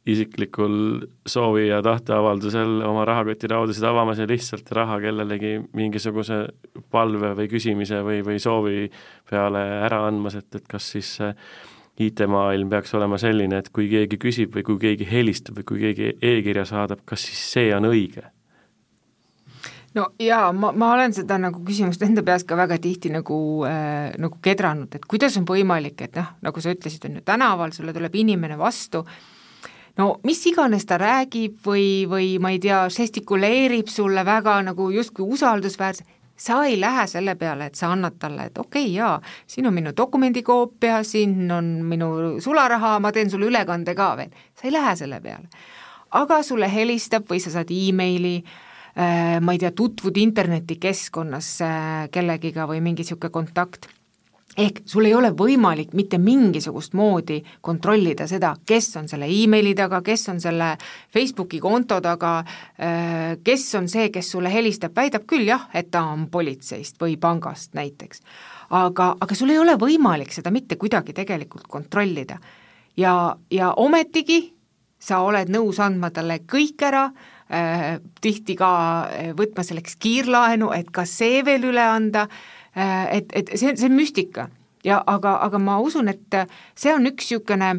isiklikul 0.08 1.04
soovi 1.28 1.68
ja 1.68 1.82
tahteavaldusel 1.84 2.82
oma 2.88 3.04
rahakotiraudasid 3.06 3.84
avamas 3.84 4.22
ja 4.24 4.28
lihtsalt 4.30 4.72
raha 4.72 5.02
kellelegi 5.04 5.58
mingisuguse 5.76 6.46
palve 6.92 7.34
või 7.36 7.50
küsimise 7.52 8.00
või, 8.08 8.22
või 8.24 8.40
soovi 8.40 8.86
peale 9.30 9.66
ära 9.84 10.06
andmas, 10.08 10.40
et, 10.40 10.48
et 10.56 10.72
kas 10.72 10.94
siis 10.96 11.18
äh, 11.20 11.36
IT-maailm 12.04 12.70
peaks 12.70 12.94
olema 12.94 13.18
selline, 13.22 13.62
et 13.62 13.70
kui 13.74 13.88
keegi 13.90 14.20
küsib 14.22 14.56
või 14.56 14.66
kui 14.68 14.82
keegi 14.82 15.08
helistab 15.10 15.58
või 15.60 15.70
kui 15.72 15.80
keegi 15.86 16.12
e-kirja 16.22 16.66
saadab, 16.70 17.02
kas 17.06 17.26
siis 17.26 17.46
see 17.56 17.72
on 17.76 17.90
õige? 17.90 18.28
no 19.98 20.10
jaa, 20.22 20.52
ma, 20.54 20.72
ma 20.78 20.92
olen 20.94 21.16
seda 21.16 21.40
nagu 21.42 21.62
küsimust 21.66 22.04
enda 22.06 22.24
peas 22.26 22.46
ka 22.48 22.58
väga 22.60 22.78
tihti 22.82 23.12
nagu 23.14 23.38
äh,, 23.68 24.12
nagu 24.22 24.38
kedranud, 24.44 24.94
et 24.94 25.08
kuidas 25.10 25.38
on 25.40 25.48
võimalik, 25.48 26.04
et 26.06 26.20
noh, 26.20 26.36
nagu 26.46 26.62
sa 26.62 26.74
ütlesid, 26.76 27.08
on 27.10 27.18
ju 27.20 27.26
tänaval, 27.26 27.74
sulle 27.74 27.96
tuleb 27.96 28.16
inimene 28.22 28.60
vastu, 28.60 29.04
no 29.98 30.10
mis 30.28 30.44
iganes 30.52 30.86
ta 30.86 31.00
räägib 31.02 31.58
või, 31.66 32.06
või 32.10 32.36
ma 32.44 32.54
ei 32.54 32.62
tea, 32.64 32.84
žestikuleerib 32.94 33.90
sulle 33.92 34.26
väga 34.28 34.60
nagu 34.70 34.92
justkui 34.94 35.26
usaldusväärse, 35.38 36.06
sa 36.38 36.62
ei 36.66 36.78
lähe 36.80 37.08
selle 37.08 37.36
peale, 37.36 37.66
et 37.66 37.76
sa 37.76 37.92
annad 37.92 38.20
talle, 38.20 38.48
et 38.50 38.58
okei 38.58 38.86
okay,, 38.86 38.94
jaa, 38.94 39.18
siin 39.48 39.68
on 39.68 39.74
minu 39.74 39.94
dokumendikoopia, 39.98 41.02
siin 41.04 41.52
on 41.52 41.72
minu 41.88 42.38
sularaha, 42.44 43.00
ma 43.00 43.12
teen 43.12 43.30
sulle 43.34 43.50
ülekande 43.50 43.96
ka 43.98 44.14
veel, 44.20 44.32
sa 44.56 44.70
ei 44.70 44.74
lähe 44.76 44.96
selle 44.96 45.22
peale. 45.22 45.50
aga 46.12 46.40
sulle 46.44 46.70
helistab 46.72 47.28
või 47.28 47.42
sa 47.44 47.52
saad 47.52 47.72
emaili 47.74 48.38
äh,, 48.40 49.42
ma 49.42 49.54
ei 49.54 49.60
tea, 49.60 49.72
tutvud 49.72 50.18
internetikeskkonnas 50.18 51.54
äh, 51.66 52.08
kellegiga 52.12 52.68
või 52.70 52.82
mingi 52.82 53.04
niisugune 53.04 53.34
kontakt 53.34 53.90
ehk 54.58 54.82
sul 54.90 55.06
ei 55.06 55.14
ole 55.14 55.30
võimalik 55.38 55.94
mitte 55.98 56.18
mingisugust 56.22 56.96
moodi 56.98 57.38
kontrollida 57.62 58.28
seda, 58.30 58.56
kes 58.66 58.90
on 58.98 59.10
selle 59.10 59.30
emaili 59.30 59.76
taga, 59.78 60.02
kes 60.06 60.28
on 60.34 60.42
selle 60.42 60.72
Facebooki 61.14 61.60
konto 61.62 62.00
taga, 62.02 62.40
äh, 62.82 63.38
kes 63.44 63.68
on 63.78 63.90
see, 63.92 64.10
kes 64.14 64.32
sulle 64.34 64.52
helistab, 64.54 64.96
väidab 64.98 65.28
küll 65.30 65.48
jah, 65.48 65.70
et 65.74 65.92
ta 65.94 66.08
on 66.10 66.28
politseist 66.34 66.98
või 67.02 67.18
pangast 67.22 67.78
näiteks. 67.78 68.22
aga, 68.70 69.16
aga 69.22 69.36
sul 69.36 69.50
ei 69.50 69.60
ole 69.60 69.78
võimalik 69.80 70.34
seda 70.36 70.52
mitte 70.52 70.76
kuidagi 70.76 71.14
tegelikult 71.14 71.68
kontrollida. 71.68 72.40
ja, 72.98 73.38
ja 73.52 73.74
ometigi 73.74 74.58
sa 75.00 75.22
oled 75.22 75.50
nõus 75.50 75.80
andma 75.80 76.10
talle 76.10 76.40
kõik 76.40 76.82
ära 76.82 77.12
äh,, 77.50 78.00
tihti 78.22 78.56
ka 78.56 78.70
äh, 79.06 79.34
võtma 79.38 79.64
selleks 79.64 79.96
kiirlaenu, 79.96 80.72
et 80.74 80.90
ka 80.92 81.06
see 81.06 81.44
veel 81.46 81.70
üle 81.70 81.84
anda 81.86 82.28
et, 82.78 83.32
et 83.34 83.54
see, 83.56 83.76
see 83.76 83.90
on 83.90 83.98
müstika. 83.98 84.50
Ja 84.86 85.02
aga, 85.08 85.38
aga 85.44 85.60
ma 85.60 85.80
usun, 85.84 86.08
et 86.12 86.36
see 86.78 86.94
on 86.94 87.08
üks 87.10 87.32
niisugune 87.32 87.72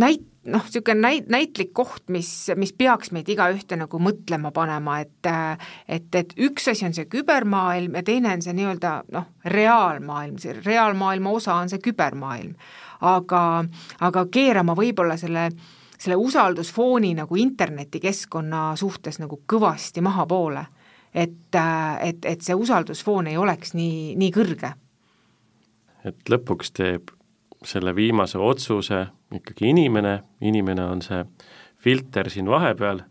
näit-, 0.00 0.24
noh, 0.48 0.64
niisugune 0.64 1.00
näit-, 1.00 1.28
näitlik 1.30 1.72
koht, 1.76 2.02
mis, 2.12 2.30
mis 2.56 2.72
peaks 2.72 3.12
meid 3.12 3.28
igaühte 3.28 3.76
nagu 3.78 4.00
mõtlema 4.02 4.52
panema, 4.54 5.00
et 5.04 5.28
et, 5.88 6.08
et 6.14 6.32
üks 6.40 6.70
asi 6.72 6.86
on 6.88 6.96
see 6.96 7.06
kübermaailm 7.12 8.00
ja 8.00 8.02
teine 8.06 8.32
on 8.32 8.42
see 8.42 8.56
nii-öelda 8.56 8.94
noh, 9.12 9.28
reaalmaailm, 9.44 10.40
see 10.42 10.56
reaalmaailma 10.62 11.36
osa 11.38 11.60
on 11.60 11.70
see 11.72 11.82
kübermaailm. 11.84 12.56
aga, 13.02 13.44
aga 14.00 14.26
keerama 14.30 14.76
võib-olla 14.78 15.16
selle 15.20 15.50
selle 16.02 16.16
usaldusfooni 16.18 17.12
nagu 17.14 17.36
internetikeskkonna 17.38 18.72
suhtes 18.76 19.20
nagu 19.22 19.38
kõvasti 19.46 20.02
mahapoole 20.02 20.64
et, 21.14 21.58
et, 22.00 22.24
et 22.24 22.40
see 22.40 22.54
usaldusfoon 22.56 23.28
ei 23.30 23.36
oleks 23.36 23.74
nii, 23.74 24.14
nii 24.20 24.30
kõrge. 24.34 24.72
et 26.04 26.30
lõpuks 26.30 26.72
teeb 26.74 27.12
selle 27.64 27.94
viimase 27.94 28.38
otsuse 28.38 29.04
ikkagi 29.34 29.68
inimene, 29.70 30.16
inimene 30.40 30.84
on 30.84 31.02
see 31.02 31.22
filter 31.82 32.30
siin 32.30 32.50
vahepeal, 32.50 33.04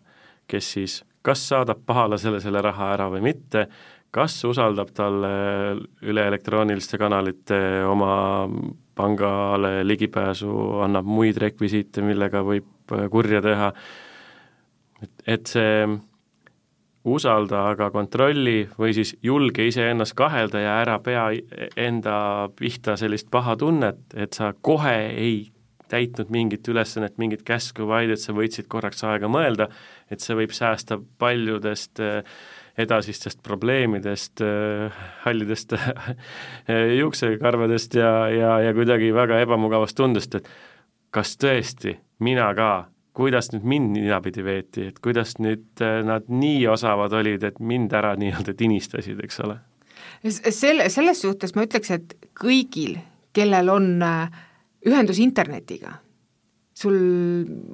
kes 0.47 0.73
siis 0.75 1.01
kas 1.21 1.43
saadab 1.47 1.85
pahalasele 1.85 2.41
selle 2.41 2.61
raha 2.65 2.91
ära 2.95 3.07
või 3.13 3.21
mitte, 3.29 3.67
kas 4.11 4.35
usaldab 4.45 4.91
talle 4.95 5.31
üle 6.03 6.25
elektrooniliste 6.27 6.99
kanalite 6.99 7.59
oma 7.87 8.47
pangale 8.95 9.85
ligipääsu, 9.87 10.51
annab 10.83 11.07
muid 11.07 11.39
rekvisiite, 11.39 12.03
millega 12.03 12.41
võib 12.43 12.95
kurja 13.11 13.39
teha, 13.43 13.71
et, 15.01 15.13
et 15.37 15.53
see 15.53 15.85
usalda, 17.03 17.63
aga 17.71 17.89
kontrolli 17.93 18.67
või 18.77 18.93
siis 18.93 19.15
julge 19.23 19.65
iseennast 19.67 20.13
kahelda 20.17 20.61
ja 20.61 20.75
ära 20.83 20.99
pea 21.01 21.29
enda 21.79 22.49
pihta 22.57 22.97
sellist 22.99 23.31
paha 23.31 23.55
tunnet, 23.57 24.03
et 24.13 24.37
sa 24.37 24.51
kohe 24.61 24.95
ei 25.09 25.49
täitnud 25.91 26.31
mingit 26.31 26.67
ülesannet, 26.71 27.17
mingit 27.19 27.43
käsku, 27.47 27.85
vaid 27.89 28.13
et 28.13 28.21
sa 28.21 28.35
võtsid 28.35 28.69
korraks 28.71 29.03
aega 29.07 29.27
mõelda, 29.31 29.67
et 30.11 30.23
see 30.23 30.37
võib 30.37 30.53
säästa 30.55 30.99
paljudest 31.19 31.99
eh, 32.03 32.21
edasistest 32.79 33.41
probleemidest, 33.43 34.43
eh, 34.45 35.01
hallidest 35.25 35.75
juuksekarvadest 37.01 37.97
ja, 37.99 38.13
ja, 38.31 38.53
ja 38.67 38.75
kuidagi 38.77 39.11
väga 39.15 39.41
ebamugavast 39.43 39.97
tundest, 39.97 40.39
et 40.39 40.47
kas 41.11 41.35
tõesti 41.41 41.97
mina 42.23 42.47
ka 42.55 42.71
kuidas 43.13 43.51
nüüd 43.51 43.65
mind 43.67 43.95
ninapidi 43.95 44.43
veeti, 44.45 44.87
et 44.91 44.99
kuidas 45.03 45.35
nüüd 45.43 45.83
äh, 45.83 45.99
nad 46.07 46.29
nii 46.31 46.63
osavad 46.71 47.13
olid, 47.19 47.43
et 47.43 47.59
mind 47.59 47.93
ära 47.97 48.13
nii-öelda 48.21 48.55
tinistasid, 48.57 49.19
eks 49.23 49.43
ole? 49.45 49.59
selle, 50.23 50.87
selles 50.89 51.21
suhtes 51.23 51.55
ma 51.55 51.65
ütleks, 51.65 51.91
et 51.93 52.15
kõigil, 52.37 52.97
kellel 53.33 53.69
on 53.73 53.91
äh, 54.05 54.41
ühendus 54.87 55.19
internetiga, 55.21 55.95
sul, 56.77 56.95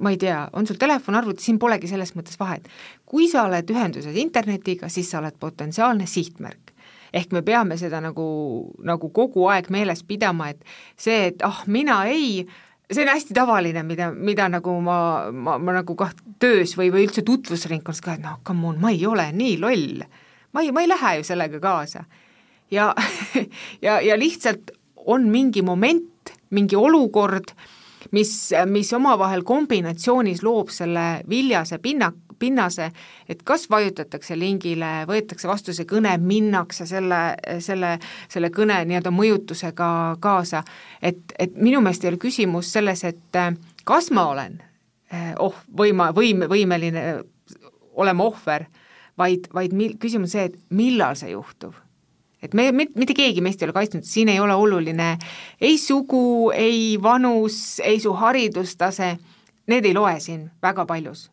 ma 0.00 0.12
ei 0.12 0.20
tea, 0.20 0.42
on 0.56 0.66
sul 0.68 0.78
telefon, 0.80 1.16
arvuti, 1.16 1.44
siin 1.44 1.58
polegi 1.60 1.88
selles 1.88 2.14
mõttes 2.16 2.38
vahet. 2.40 2.68
kui 3.08 3.28
sa 3.28 3.46
oled 3.48 3.70
ühenduses 3.70 4.16
internetiga, 4.20 4.90
siis 4.92 5.10
sa 5.10 5.22
oled 5.22 5.38
potentsiaalne 5.40 6.06
sihtmärk 6.06 6.74
ehk 7.08 7.30
me 7.32 7.40
peame 7.40 7.78
seda 7.80 8.02
nagu, 8.04 8.24
nagu 8.84 9.08
kogu 9.16 9.46
aeg 9.48 9.70
meeles 9.72 10.02
pidama, 10.04 10.50
et 10.52 10.64
see, 10.92 11.30
et 11.30 11.44
ah 11.46 11.62
oh,, 11.62 11.62
mina 11.72 12.02
ei 12.04 12.42
äh, 12.42 12.56
see 12.92 13.04
on 13.04 13.10
hästi 13.12 13.34
tavaline, 13.36 13.82
mida, 13.84 14.10
mida 14.12 14.48
nagu 14.48 14.78
ma, 14.80 14.98
ma, 15.32 15.58
ma 15.60 15.76
nagu 15.80 15.96
kah 15.98 16.14
töös 16.40 16.74
või, 16.78 16.90
või 16.94 17.06
üldse 17.08 17.24
tutvusringkonnas 17.26 18.00
ka, 18.04 18.16
et 18.16 18.24
noh, 18.24 18.38
come 18.46 18.70
on, 18.70 18.80
ma 18.80 18.92
ei 18.94 19.04
ole 19.06 19.28
nii 19.32 19.58
loll. 19.60 20.04
ma 20.52 20.64
ei, 20.64 20.72
ma 20.72 20.84
ei 20.84 20.88
lähe 20.88 21.16
ju 21.18 21.26
sellega 21.28 21.60
kaasa. 21.60 22.04
ja 22.70 22.94
ja, 23.86 24.00
ja 24.00 24.18
lihtsalt 24.18 24.72
on 25.08 25.28
mingi 25.32 25.62
moment, 25.62 26.32
mingi 26.50 26.76
olukord, 26.76 27.52
mis, 28.10 28.32
mis 28.66 28.92
omavahel 28.92 29.42
kombinatsioonis 29.46 30.42
loob 30.42 30.72
selle 30.74 31.06
viljase 31.28 31.78
pinna, 31.82 32.12
pinnase, 32.38 32.90
et 33.28 33.42
kas 33.46 33.66
vajutatakse 33.70 34.36
lingile, 34.38 35.04
võetakse 35.08 35.48
vastu 35.50 35.74
see 35.74 35.88
kõne, 35.88 36.14
minnakse 36.22 36.86
selle, 36.86 37.20
selle, 37.64 37.96
selle 38.30 38.52
kõne 38.54 38.78
nii-öelda 38.88 39.12
mõjutusega 39.14 39.90
kaasa, 40.22 40.62
et, 41.02 41.34
et 41.38 41.56
minu 41.56 41.82
meelest 41.84 42.06
ei 42.06 42.12
ole 42.12 42.22
küsimus 42.22 42.72
selles, 42.72 43.04
et 43.08 43.40
kas 43.88 44.12
ma 44.14 44.28
olen 44.34 44.60
oh, 45.42 45.58
võima, 45.82 46.12
võim-, 46.16 46.46
võimeline 46.50 47.08
olema 47.98 48.30
ohver, 48.30 48.68
vaid, 49.18 49.50
vaid 49.54 49.74
mil-, 49.74 49.98
küsimus 50.00 50.36
see, 50.36 50.48
et 50.50 50.58
millal 50.70 51.18
see 51.18 51.34
juhtub 51.34 51.76
et 52.42 52.54
me, 52.54 52.68
mitte 52.72 53.14
keegi 53.16 53.42
meist 53.44 53.62
ei 53.62 53.68
ole 53.68 53.76
kaitsnud, 53.76 54.06
siin 54.06 54.28
ei 54.32 54.40
ole 54.40 54.54
oluline 54.54 55.16
ei 55.60 55.78
sugu, 55.78 56.50
ei 56.54 56.96
vanus, 57.02 57.80
ei 57.84 58.00
su 58.00 58.12
haridustase, 58.14 59.16
need 59.68 59.88
ei 59.88 59.94
loe 59.94 60.16
siin 60.20 60.48
väga 60.62 60.86
paljus. 60.86 61.28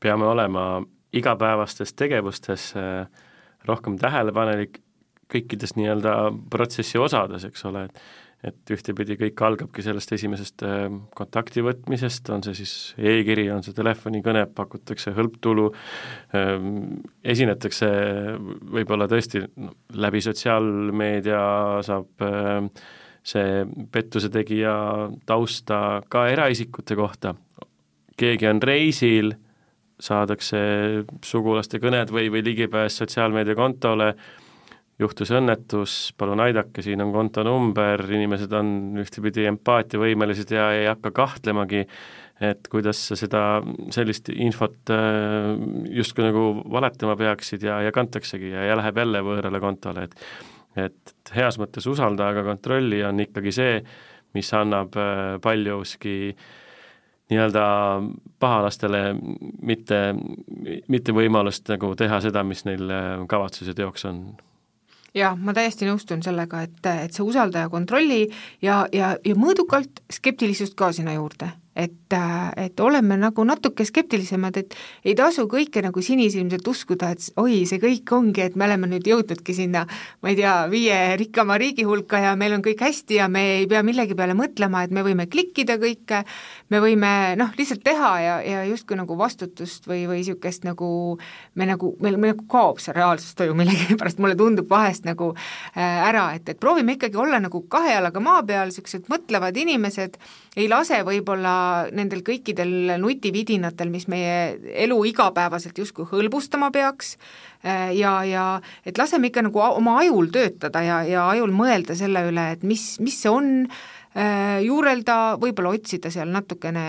Peame 0.00 0.26
olema 0.28 0.82
igapäevastes 1.16 1.94
tegevustes 1.96 2.72
äh, 2.76 3.06
rohkem 3.66 3.96
tähelepanelik 3.98 4.80
kõikides 5.32 5.74
nii-öelda 5.76 6.12
protsessi 6.50 6.98
osades, 7.02 7.44
eks 7.48 7.64
ole, 7.66 7.86
et 7.88 8.02
et 8.44 8.70
ühtepidi 8.70 9.16
kõik 9.18 9.40
algabki 9.46 9.82
sellest 9.84 10.12
esimesest 10.16 10.64
äh, 10.66 10.84
kontakti 11.16 11.64
võtmisest, 11.64 12.28
on 12.34 12.44
see 12.44 12.58
siis 12.58 12.74
e-kiri, 12.98 13.48
on 13.52 13.64
see 13.64 13.74
telefonikõne, 13.76 14.44
pakutakse 14.56 15.14
hõlptulu, 15.16 15.70
ähm, 16.36 17.00
esinetakse 17.24 17.88
võib-olla 18.76 19.08
tõesti 19.10 19.42
läbi 19.96 20.22
sotsiaalmeedia 20.24 21.40
saab 21.86 22.26
äh, 22.26 22.84
see 23.26 23.64
pettuse 23.92 24.30
tegija 24.30 24.76
tausta 25.26 25.80
ka 26.12 26.28
eraisikute 26.30 26.96
kohta, 26.98 27.34
keegi 28.16 28.48
on 28.52 28.62
reisil 28.62 29.32
saadakse 30.02 30.58
sugulaste 31.24 31.80
kõned 31.80 32.12
või, 32.12 32.28
või 32.32 32.44
ligipääs 32.44 32.98
sotsiaalmeediakontole, 33.00 34.12
juhtus 35.00 35.30
õnnetus, 35.36 35.96
palun 36.16 36.40
aidake, 36.46 36.84
siin 36.84 37.04
on 37.04 37.12
kontonumber, 37.14 38.02
inimesed 38.16 38.52
on 38.56 39.00
ühtepidi 39.02 39.44
empaatiavõimelised 39.50 40.54
ja 40.56 40.70
ei 40.76 40.88
hakka 40.88 41.12
kahtlemagi, 41.16 41.84
et 42.46 42.68
kuidas 42.72 43.00
sa 43.10 43.16
seda, 43.16 43.42
sellist 43.94 44.28
infot 44.32 44.92
äh, 44.92 45.52
justkui 45.96 46.26
nagu 46.26 46.48
valetama 46.72 47.16
peaksid 47.16 47.64
ja, 47.64 47.80
ja 47.84 47.94
kantaksegi 47.96 48.52
ja, 48.52 48.66
ja 48.70 48.76
läheb 48.80 49.00
jälle 49.04 49.24
võõrale 49.24 49.62
kontole, 49.62 50.08
et 50.08 50.20
et 50.76 51.32
heas 51.32 51.56
mõttes 51.56 51.86
usalda, 51.88 52.26
aga 52.34 52.42
kontrolli 52.44 52.98
on 53.00 53.22
ikkagi 53.24 53.52
see, 53.54 53.78
mis 54.36 54.50
annab 54.52 54.96
äh, 55.00 55.38
paljuski 55.40 56.34
nii-öelda 57.32 57.62
pahalastele 58.38 59.00
mitte, 59.66 60.00
mitte 60.92 61.14
võimalust 61.16 61.72
nagu 61.72 61.94
teha 61.98 62.20
seda, 62.22 62.44
mis 62.44 62.66
neil 62.68 62.92
äh, 62.92 63.24
kavatsus 63.30 63.72
ja 63.72 63.76
teoks 63.78 64.04
on 64.10 64.20
jah, 65.16 65.36
ma 65.36 65.54
täiesti 65.56 65.88
nõustun 65.88 66.22
sellega, 66.24 66.62
et, 66.66 66.80
et 67.06 67.14
see 67.16 67.24
usaldaja 67.24 67.70
kontrolli 67.72 68.26
ja, 68.62 68.84
ja, 68.92 69.14
ja 69.24 69.38
mõõdukalt 69.38 70.02
skeptilisust 70.12 70.76
ka 70.78 70.92
sinna 70.92 71.16
juurde 71.16 71.52
et, 71.76 72.16
et 72.56 72.80
oleme 72.80 73.18
nagu 73.20 73.44
natuke 73.44 73.84
skeptilisemad, 73.84 74.56
et 74.56 74.74
ei 75.04 75.14
tasu 75.18 75.44
kõike 75.50 75.82
nagu 75.84 76.02
sinisilmselt 76.02 76.66
uskuda, 76.68 77.10
et 77.12 77.26
oi, 77.40 77.60
see 77.68 77.80
kõik 77.82 78.12
ongi, 78.16 78.46
et 78.46 78.56
me 78.56 78.64
oleme 78.68 78.88
nüüd 78.90 79.06
jõudnudki 79.06 79.54
sinna, 79.56 79.84
ma 80.24 80.32
ei 80.32 80.38
tea, 80.38 80.54
viie 80.72 80.96
rikkama 81.20 81.58
riigi 81.60 81.84
hulka 81.86 82.20
ja 82.22 82.32
meil 82.38 82.56
on 82.56 82.64
kõik 82.64 82.80
hästi 82.86 83.20
ja 83.20 83.28
me 83.32 83.44
ei 83.58 83.66
pea 83.70 83.82
millegi 83.86 84.16
peale 84.16 84.36
mõtlema, 84.38 84.86
et 84.86 84.94
me 84.96 85.04
võime 85.04 85.28
klikkida 85.30 85.76
kõike, 85.82 86.22
me 86.72 86.80
võime 86.82 87.12
noh, 87.38 87.52
lihtsalt 87.58 87.84
teha 87.84 88.12
ja, 88.24 88.38
ja 88.46 88.64
justkui 88.70 88.96
nagu 88.98 89.18
vastutust 89.20 89.88
või, 89.90 90.06
või 90.08 90.22
niisugust 90.22 90.64
nagu 90.66 90.88
me 91.54 91.68
nagu, 91.68 91.92
meil, 92.00 92.16
meil 92.16 92.34
nagu 92.34 92.48
kaob 92.50 92.80
see 92.82 92.96
reaalsustoju 92.96 93.56
millegipärast, 93.58 94.22
mulle 94.22 94.38
tundub 94.38 94.70
vahest 94.70 95.04
nagu 95.08 95.34
äh, 95.36 96.08
ära, 96.08 96.30
et, 96.38 96.48
et 96.48 96.60
proovime 96.60 96.96
ikkagi 96.96 97.20
olla 97.20 97.40
nagu 97.42 97.66
kahe 97.70 97.92
jalaga 97.98 98.22
maa 98.24 98.40
peal, 98.46 98.72
niisugused 98.72 99.10
mõtlevad 99.12 99.56
inimesed, 99.60 100.16
ei 100.56 100.70
lase 100.72 101.02
võib-olla 101.04 101.65
nendel 101.96 102.22
kõikidel 102.26 102.96
nutividinatel, 103.02 103.90
mis 103.92 104.08
meie 104.12 104.56
elu 104.86 104.96
igapäevaselt 105.10 105.78
justkui 105.78 106.08
hõlbustama 106.10 106.70
peaks, 106.74 107.16
ja, 107.64 108.14
ja 108.28 108.46
et 108.86 108.98
laseme 108.98 109.30
ikka 109.30 109.46
nagu 109.48 109.62
oma 109.66 109.98
ajul 110.04 110.30
töötada 110.34 110.82
ja, 110.84 111.02
ja 111.08 111.28
ajul 111.32 111.54
mõelda 111.56 111.96
selle 111.98 112.26
üle, 112.30 112.50
et 112.56 112.66
mis, 112.66 112.96
mis 113.02 113.16
see 113.22 113.32
on, 113.32 113.52
juurelda, 114.64 115.36
võib-olla 115.40 115.74
otsida 115.76 116.12
seal 116.14 116.30
natukene 116.32 116.86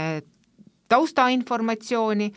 taustainformatsiooni, 0.90 2.32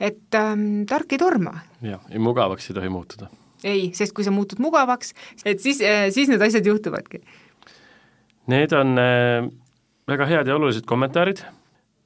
et 0.00 0.38
ähm, 0.38 0.84
tark 0.90 1.12
ei 1.14 1.18
torma. 1.18 1.54
jah, 1.82 2.02
ja 2.10 2.20
mugavaks 2.20 2.70
ei 2.70 2.76
tohi 2.78 2.90
muutuda. 2.92 3.30
ei, 3.64 3.90
sest 3.96 4.14
kui 4.16 4.26
sa 4.26 4.32
muutud 4.34 4.60
mugavaks, 4.62 5.14
et 5.44 5.60
siis, 5.62 5.80
äh, 5.80 6.08
siis 6.14 6.28
need 6.28 6.42
asjad 6.42 6.66
juhtuvadki. 6.66 7.22
Need 8.52 8.74
on 8.76 8.98
äh, 9.00 9.46
väga 10.10 10.26
head 10.28 10.50
ja 10.50 10.56
olulised 10.58 10.86
kommentaarid, 10.88 11.44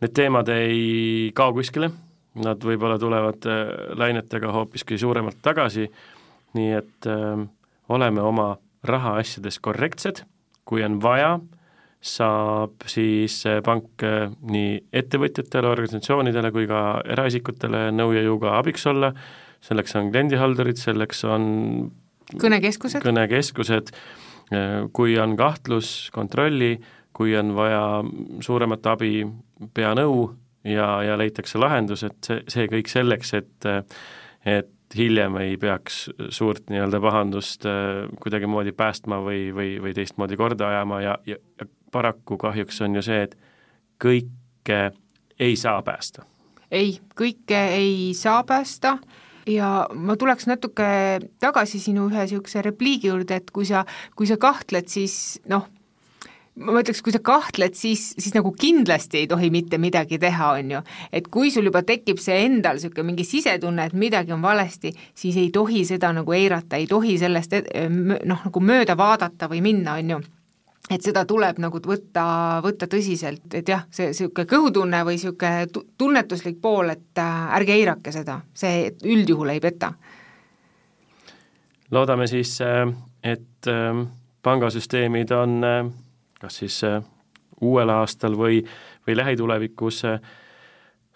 need 0.02 0.14
teemad 0.14 0.48
ei 0.52 1.30
kao 1.36 1.52
kuskile, 1.56 1.90
nad 2.38 2.62
võib-olla 2.64 2.98
tulevad 3.00 3.46
äh, 3.50 3.70
lainetega 3.98 4.52
hoopiski 4.54 4.98
suuremalt 5.00 5.40
tagasi, 5.42 5.88
nii 6.58 6.72
et 6.78 7.08
äh, 7.10 7.44
oleme 7.94 8.24
oma 8.24 8.52
rahaasjades 8.86 9.58
korrektsed, 9.64 10.22
kui 10.68 10.84
on 10.86 11.00
vaja 11.02 11.38
saab 11.98 12.84
siis 12.86 13.40
pank 13.66 14.04
äh, 14.06 14.28
nii 14.46 14.76
ettevõtjatele, 15.00 15.72
organisatsioonidele 15.72 16.52
kui 16.54 16.68
ka 16.70 17.02
eraisikutele 17.16 17.88
nõu 17.94 18.14
ja 18.14 18.22
jõuga 18.26 18.54
abiks 18.60 18.86
olla, 18.90 19.12
selleks 19.64 19.98
on 19.98 20.12
kliendihaldurid, 20.14 20.78
selleks 20.78 21.24
on 21.26 21.44
kõnekeskused, 22.38 23.02
kõnekeskused, 23.02 23.90
kui 24.94 25.16
on 25.20 25.34
kahtlus, 25.36 25.88
kontrolli, 26.14 26.76
kui 27.18 27.34
on 27.36 27.50
vaja 27.56 27.82
suuremat 28.44 28.86
abi, 28.86 29.26
pea 29.74 29.90
nõu 29.98 30.28
ja, 30.62 30.86
ja 31.02 31.18
leitakse 31.18 31.58
lahendus, 31.58 32.04
et 32.06 32.18
see, 32.22 32.42
see 32.50 32.70
kõik 32.70 32.90
selleks, 32.92 33.34
et 33.40 33.70
et 34.46 34.96
hiljem 34.96 35.36
ei 35.42 35.56
peaks 35.60 36.06
suurt 36.32 36.70
nii-öelda 36.70 37.00
pahandust 37.02 37.66
äh, 37.68 38.06
kuidagimoodi 38.22 38.72
päästma 38.72 39.18
või, 39.24 39.48
või, 39.54 39.74
või 39.82 39.92
teistmoodi 39.96 40.38
korda 40.38 40.70
ajama 40.70 41.02
ja, 41.04 41.18
ja, 41.28 41.36
ja 41.60 41.66
paraku 41.92 42.38
kahjuks 42.40 42.80
on 42.86 42.96
ju 42.96 43.04
see, 43.04 43.26
et 43.26 43.36
kõike 44.00 44.80
ei 45.38 45.56
saa 45.56 45.82
päästa. 45.82 46.24
ei, 46.70 46.98
kõike 47.18 47.60
ei 47.74 48.14
saa 48.16 48.44
päästa 48.44 48.98
ja 49.48 49.88
ma 49.94 50.16
tuleks 50.16 50.46
natuke 50.48 50.88
tagasi 51.40 51.80
sinu 51.82 52.08
ühe 52.08 52.24
niisuguse 52.24 52.62
repliigi 52.64 53.10
juurde, 53.10 53.42
et 53.42 53.50
kui 53.50 53.66
sa, 53.68 53.84
kui 54.16 54.28
sa 54.28 54.38
kahtled, 54.40 54.88
siis 54.88 55.40
noh, 55.48 55.68
ma 56.58 56.80
ütleks, 56.82 57.02
kui 57.04 57.14
sa 57.14 57.20
kahtled, 57.24 57.76
siis, 57.78 58.10
siis 58.18 58.34
nagu 58.34 58.52
kindlasti 58.56 59.22
ei 59.22 59.28
tohi 59.30 59.50
mitte 59.54 59.78
midagi 59.78 60.18
teha, 60.18 60.52
on 60.58 60.72
ju. 60.76 60.80
et 61.12 61.28
kui 61.32 61.52
sul 61.54 61.68
juba 61.70 61.82
tekib 61.86 62.18
see 62.22 62.40
endal 62.46 62.78
niisugune 62.78 63.10
mingi 63.12 63.26
sisetunne, 63.26 63.88
et 63.88 63.94
midagi 63.98 64.34
on 64.34 64.42
valesti, 64.42 64.92
siis 65.14 65.36
ei 65.38 65.52
tohi 65.54 65.84
seda 65.88 66.10
nagu 66.16 66.34
eirata, 66.34 66.80
ei 66.80 66.88
tohi 66.90 67.18
sellest 67.20 67.54
noh, 67.88 68.42
nagu 68.48 68.64
mööda 68.64 68.96
vaadata 68.98 69.50
või 69.50 69.62
minna, 69.70 69.98
on 70.00 70.16
ju 70.16 70.20
et 70.88 71.04
seda 71.04 71.24
tuleb 71.28 71.58
nagu 71.60 71.80
võtta, 71.84 72.24
võtta 72.64 72.88
tõsiselt, 72.90 73.48
et 73.54 73.68
jah, 73.68 73.84
see 73.92 74.10
niisugune 74.12 74.48
kõhutunne 74.48 75.02
või 75.06 75.18
niisugune 75.18 75.84
tunnetuslik 76.00 76.60
pool, 76.62 76.94
et 76.94 77.20
äh, 77.20 77.42
ärge 77.58 77.76
eirake 77.76 78.14
seda, 78.14 78.40
see 78.56 78.88
üldjuhul 79.04 79.52
ei 79.52 79.60
peta. 79.60 79.92
loodame 81.90 82.26
siis, 82.26 82.60
äh, 82.60 82.88
et 83.22 83.68
äh, 83.68 84.04
pangasüsteemid 84.42 85.32
on 85.36 85.60
kas 86.38 86.60
siis 86.62 86.82
uuel 87.60 87.90
aastal 87.90 88.36
või, 88.38 88.60
või 89.06 89.16
lähitulevikus 89.18 90.04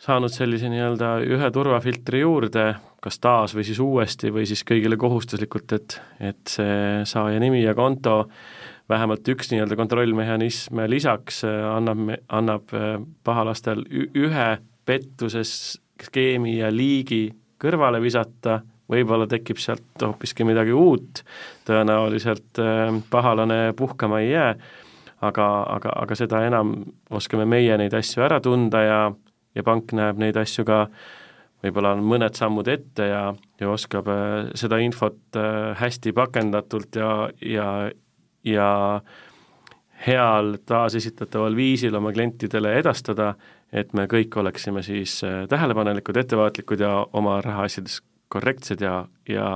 saanud 0.02 0.32
sellise 0.34 0.66
nii-öelda 0.72 1.12
ühe 1.30 1.50
turvafiltri 1.54 2.24
juurde, 2.24 2.64
kas 3.02 3.20
taas 3.22 3.54
või 3.54 3.66
siis 3.68 3.78
uuesti 3.78 4.32
või 4.34 4.48
siis 4.50 4.64
kõigile 4.66 4.98
kohustuslikult, 4.98 5.76
et, 5.78 6.00
et 6.18 6.42
see 6.50 7.04
saaja 7.06 7.38
nimi 7.42 7.62
ja 7.62 7.76
konto 7.78 8.18
äh, 8.24 8.72
vähemalt 8.92 9.28
üks 9.28 9.52
nii-öelda 9.52 9.76
kontrollmehhanism 9.78 10.82
lisaks 10.90 11.42
äh, 11.46 11.62
annab, 11.76 12.12
annab 12.28 12.74
äh, 12.76 12.98
pahalastel 13.24 13.84
ühe 13.90 14.48
pettuse 14.86 15.44
skeemi 15.46 16.58
ja 16.58 16.70
liigi 16.74 17.28
kõrvale 17.62 18.02
visata, 18.02 18.60
võib-olla 18.90 19.28
tekib 19.30 19.60
sealt 19.62 20.02
hoopiski 20.02 20.44
midagi 20.44 20.74
uut, 20.76 21.22
tõenäoliselt 21.68 22.62
äh, 22.62 22.88
pahalane 23.10 23.60
puhkama 23.78 24.22
ei 24.24 24.32
jää, 24.32 24.54
aga, 25.22 25.48
aga, 25.76 25.96
aga 26.04 26.18
seda 26.18 26.44
enam 26.46 26.74
oskame 27.10 27.46
meie 27.48 27.76
neid 27.80 27.94
asju 27.94 28.24
ära 28.26 28.40
tunda 28.42 28.84
ja, 28.84 29.00
ja 29.54 29.66
pank 29.66 29.94
näeb 29.96 30.20
neid 30.22 30.38
asju 30.40 30.66
ka 30.68 30.84
võib-olla 31.62 31.94
on 31.94 32.06
mõned 32.06 32.34
sammud 32.34 32.68
ette 32.68 33.06
ja, 33.06 33.26
ja 33.60 33.68
oskab 33.70 34.08
seda 34.58 34.80
infot 34.82 35.38
hästi 35.78 36.12
pakendatult 36.16 36.98
ja, 36.98 37.12
ja, 37.38 37.68
ja 38.42 38.70
heal 40.06 40.56
taasesitataval 40.66 41.56
viisil 41.56 41.94
oma 41.94 42.12
klientidele 42.12 42.74
edastada, 42.80 43.32
et 43.72 43.92
me 43.96 44.06
kõik 44.10 44.34
oleksime 44.40 44.82
siis 44.84 45.20
äh, 45.26 45.44
tähelepanelikud, 45.48 46.16
ettevaatlikud 46.16 46.82
ja 46.82 46.94
oma 47.12 47.38
rahaasjades 47.44 48.00
korrektsed 48.32 48.82
ja, 48.82 49.04
ja 49.28 49.46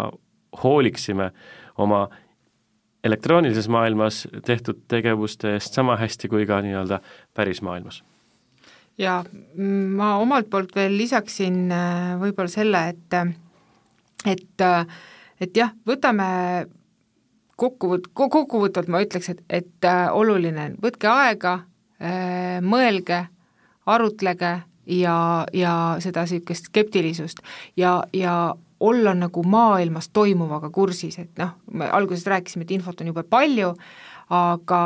hooliksime 0.63 1.31
oma 1.83 2.07
elektroonilises 3.07 3.69
maailmas 3.73 4.25
tehtud 4.47 4.85
tegevuste 4.91 5.55
eest 5.57 5.79
sama 5.79 5.97
hästi 6.01 6.31
kui 6.33 6.47
ka 6.47 6.61
nii-öelda 6.65 7.01
päris 7.35 7.63
maailmas. 7.63 8.03
ja 8.99 9.25
ma 9.97 10.17
omalt 10.19 10.51
poolt 10.51 10.75
veel 10.77 10.97
lisaksin 10.99 11.67
äh, 11.73 12.15
võib-olla 12.21 12.53
selle, 12.53 12.89
et 12.95 13.21
et, 14.27 14.65
et 15.41 15.57
jah, 15.57 15.73
võtame 15.87 16.27
kokkuvõt-, 17.61 18.11
kokkuvõtvalt 18.13 18.89
ma 18.93 19.03
ütleks, 19.05 19.31
et, 19.33 19.43
et 19.49 19.89
äh, 19.89 20.07
oluline 20.13 20.71
on, 20.71 20.79
võtke 20.83 21.11
aega 21.11 21.59
äh,, 22.01 22.59
mõelge, 22.65 23.25
arutlege 23.87 24.53
ja, 24.87 25.19
ja 25.55 25.75
seda 26.03 26.27
niisugust 26.27 26.71
skeptilisust 26.71 27.43
ja, 27.79 28.01
ja 28.17 28.55
olla 28.81 29.15
nagu 29.15 29.43
maailmas 29.43 30.09
toimuvaga 30.09 30.71
kursis, 30.71 31.19
et 31.19 31.39
noh, 31.39 31.55
me 31.73 31.89
alguses 31.93 32.27
rääkisime, 32.27 32.67
et 32.67 32.75
infot 32.77 33.01
on 33.01 33.07
jube 33.13 33.23
palju, 33.23 33.73
aga, 34.31 34.83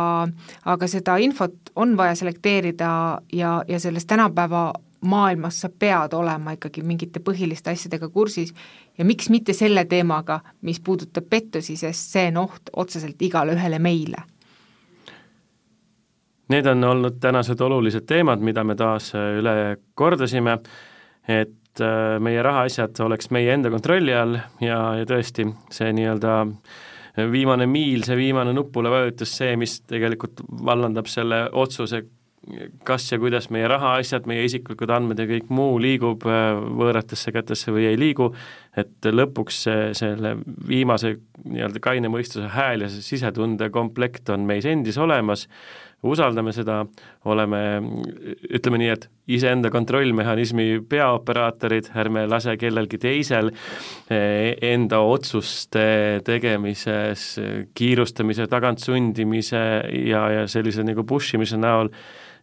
aga 0.64 0.88
seda 0.90 1.16
infot 1.16 1.72
on 1.76 1.96
vaja 1.96 2.14
selekteerida 2.14 2.92
ja, 3.32 3.56
ja 3.68 3.80
selles 3.80 4.06
tänapäeva 4.06 4.72
maailmas 5.00 5.60
sa 5.60 5.68
pead 5.68 6.12
olema 6.12 6.52
ikkagi 6.52 6.82
mingite 6.84 7.22
põhiliste 7.24 7.72
asjadega 7.72 8.08
kursis 8.12 8.52
ja 8.98 9.04
miks 9.04 9.30
mitte 9.32 9.52
selle 9.56 9.84
teemaga, 9.84 10.40
mis 10.62 10.80
puudutab 10.80 11.24
pettusi, 11.30 11.76
sest 11.76 12.12
see 12.12 12.28
on 12.28 12.42
oht 12.44 12.74
otseselt 12.76 13.22
igale 13.22 13.56
ühele 13.56 13.78
meile. 13.78 14.22
Need 16.50 16.66
on 16.66 16.84
olnud 16.84 17.20
tänased 17.22 17.60
olulised 17.62 18.04
teemad, 18.10 18.42
mida 18.42 18.64
me 18.66 18.74
taas 18.74 19.12
üle 19.14 19.76
kordasime, 19.94 20.58
et 21.28 21.54
äh, 21.78 22.18
meie 22.22 22.42
rahaasjad 22.42 22.98
oleks 23.06 23.30
meie 23.34 23.54
enda 23.54 23.70
kontrolli 23.72 24.14
all 24.16 24.38
ja, 24.60 24.78
ja 24.98 25.08
tõesti, 25.08 25.46
see 25.70 25.92
nii-öelda 25.96 26.36
viimane 27.30 27.66
miil, 27.66 28.04
see 28.06 28.16
viimane 28.18 28.54
nupule 28.56 28.90
vajutus, 28.92 29.32
see, 29.40 29.56
mis 29.60 29.80
tegelikult 29.88 30.42
vallandab 30.66 31.08
selle 31.10 31.44
otsuse, 31.52 32.04
kas 32.88 33.06
ja 33.12 33.18
kuidas 33.20 33.50
meie 33.52 33.68
rahaasjad, 33.68 34.26
meie 34.30 34.46
isiklikud 34.48 34.90
andmed 34.94 35.20
ja 35.20 35.26
kõik 35.28 35.50
muu 35.52 35.78
liigub 35.82 36.24
äh, 36.28 36.54
võõratesse 36.80 37.32
kätesse 37.34 37.74
või 37.74 37.90
ei 37.90 37.98
liigu, 38.00 38.30
et 38.78 39.10
lõpuks 39.10 39.64
see, 39.66 39.90
selle 39.98 40.36
viimase 40.68 41.16
nii-öelda 41.42 41.82
kaine 41.82 42.10
mõistuse 42.12 42.50
hääl 42.54 42.84
ja 42.84 42.90
see 42.92 43.02
sisetunde 43.02 43.70
komplekt 43.74 44.30
on 44.30 44.44
meis 44.46 44.68
endis 44.68 44.98
olemas, 45.00 45.46
usaldame 46.06 46.52
seda, 46.56 46.78
oleme, 47.28 47.60
ütleme 48.48 48.80
nii, 48.80 48.92
et 48.94 49.08
iseenda 49.36 49.72
kontrollmehhanismi 49.74 50.68
peaoperaatorid, 50.88 51.90
ärme 52.00 52.24
lase 52.30 52.54
kellelgi 52.60 53.00
teisel 53.02 53.50
äh, 53.50 54.54
enda 54.70 55.02
otsuste 55.02 56.22
tegemises 56.24 57.26
kiirustamise, 57.76 58.48
tagantsundimise 58.50 59.66
ja, 60.06 60.24
ja 60.38 60.48
sellise 60.48 60.86
nagu 60.86 61.04
push 61.08 61.36
imise 61.36 61.60
näol 61.60 61.92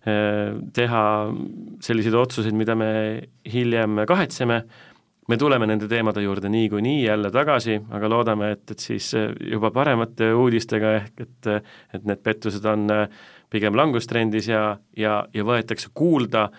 Äh, 0.07 0.53
teha 0.77 1.03
selliseid 1.83 2.15
otsuseid, 2.15 2.55
mida 2.55 2.77
me 2.79 2.89
hiljem 3.49 4.05
kahetseme, 4.07 4.61
me 5.27 5.37
tuleme 5.37 5.67
nende 5.67 5.89
teemade 5.91 6.23
juurde 6.23 6.49
niikuinii 6.49 7.03
jälle 7.03 7.31
tagasi, 7.31 7.81
aga 7.91 8.09
loodame, 8.09 8.51
et, 8.55 8.63
et 8.71 8.79
siis 8.79 9.11
äh, 9.17 9.29
juba 9.51 9.71
paremate 9.75 10.31
uudistega, 10.33 10.93
ehk 11.01 11.25
et, 11.25 11.51
et 11.93 12.07
need 12.07 12.23
pettused 12.23 12.65
on 12.65 12.87
äh, 12.93 13.05
pigem 13.49 13.75
langustrendis 13.75 14.49
ja, 14.51 14.63
ja, 14.97 15.21
ja 15.33 15.47
võetakse 15.47 15.93
kuulda 15.93 16.49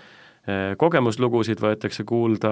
kogemuslugusid, 0.81 1.61
võetakse 1.61 2.07
kuulda 2.09 2.51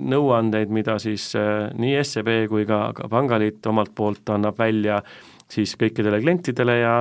nõuandeid, 0.00 0.70
mida 0.72 0.94
siis 0.96 1.26
nii 1.36 1.98
SEB 2.00 2.30
kui 2.48 2.64
ka, 2.64 2.78
ka 2.96 3.10
Pangaliit 3.12 3.66
omalt 3.68 3.92
poolt 3.92 4.32
annab 4.32 4.56
välja 4.56 5.02
siis 5.52 5.74
kõikidele 5.76 6.22
klientidele 6.22 6.78
ja 6.78 6.94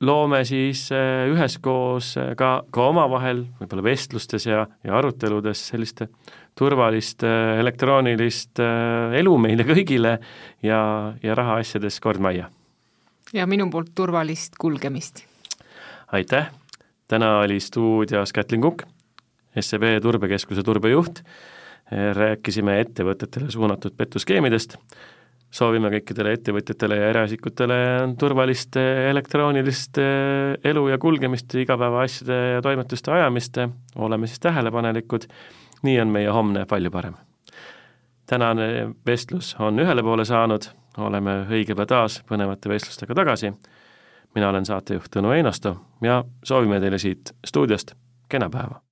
loome 0.00 0.44
siis 0.48 0.86
äh, 0.92 1.28
üheskoos 1.30 2.14
äh, 2.20 2.32
ka, 2.38 2.62
ka 2.72 2.88
omavahel 2.90 3.44
võib-olla 3.60 3.84
vestlustes 3.90 4.46
ja, 4.48 4.64
ja 4.84 4.96
aruteludes 4.98 5.62
sellist 5.72 6.04
turvalist 6.60 7.24
elektroonilist 7.24 8.60
elu 9.16 9.34
meile 9.40 9.64
kõigile 9.64 10.18
ja, 10.62 10.80
ja 11.22 11.36
rahaasjades 11.38 11.96
kord 12.04 12.20
majja. 12.20 12.50
ja 13.32 13.46
minu 13.48 13.70
poolt 13.72 13.94
turvalist 13.96 14.60
kulgemist. 14.60 15.24
aitäh, 16.12 16.50
täna 17.08 17.38
oli 17.40 17.60
stuudios 17.60 18.32
Kätlin 18.36 18.60
Kukk, 18.60 18.84
SEB 19.58 19.96
turbekeskuse 20.02 20.62
turbejuht, 20.62 21.24
rääkisime 21.90 22.78
ettevõtetele 22.84 23.50
suunatud 23.50 23.96
petuskeemidest. 23.98 24.76
Soovime 25.50 25.90
kõikidele 25.90 26.36
ettevõtjatele 26.36 26.96
ja 27.00 27.08
eraisikutele 27.10 27.76
turvalist 28.18 28.76
elektroonilist 28.78 29.98
eh, 29.98 30.52
elu 30.70 30.84
ja 30.92 30.98
kulgemist, 31.02 31.56
igapäevaasjade 31.58 32.36
ja 32.54 32.60
toimetuste 32.62 33.10
ajamist, 33.16 33.58
oleme 33.98 34.30
siis 34.30 34.38
tähelepanelikud, 34.46 35.26
nii 35.82 36.00
on 36.00 36.08
meie 36.08 36.28
homne 36.28 36.66
palju 36.66 36.90
parem. 36.90 37.14
tänane 38.26 38.94
vestlus 39.06 39.56
on 39.58 39.78
ühele 39.78 40.02
poole 40.02 40.24
saanud, 40.24 40.68
oleme 40.98 41.46
õige 41.50 41.74
pea 41.74 41.86
taas 41.86 42.20
põnevate 42.28 42.68
vestlustega 42.68 43.14
tagasi, 43.14 43.52
mina 44.34 44.48
olen 44.48 44.66
saatejuht 44.66 45.10
Tõnu 45.16 45.32
Einasto 45.34 45.76
ja 46.02 46.24
soovime 46.44 46.80
teile 46.80 46.98
siit 46.98 47.34
stuudiost 47.46 47.94
kena 48.28 48.50
päeva! 48.50 48.89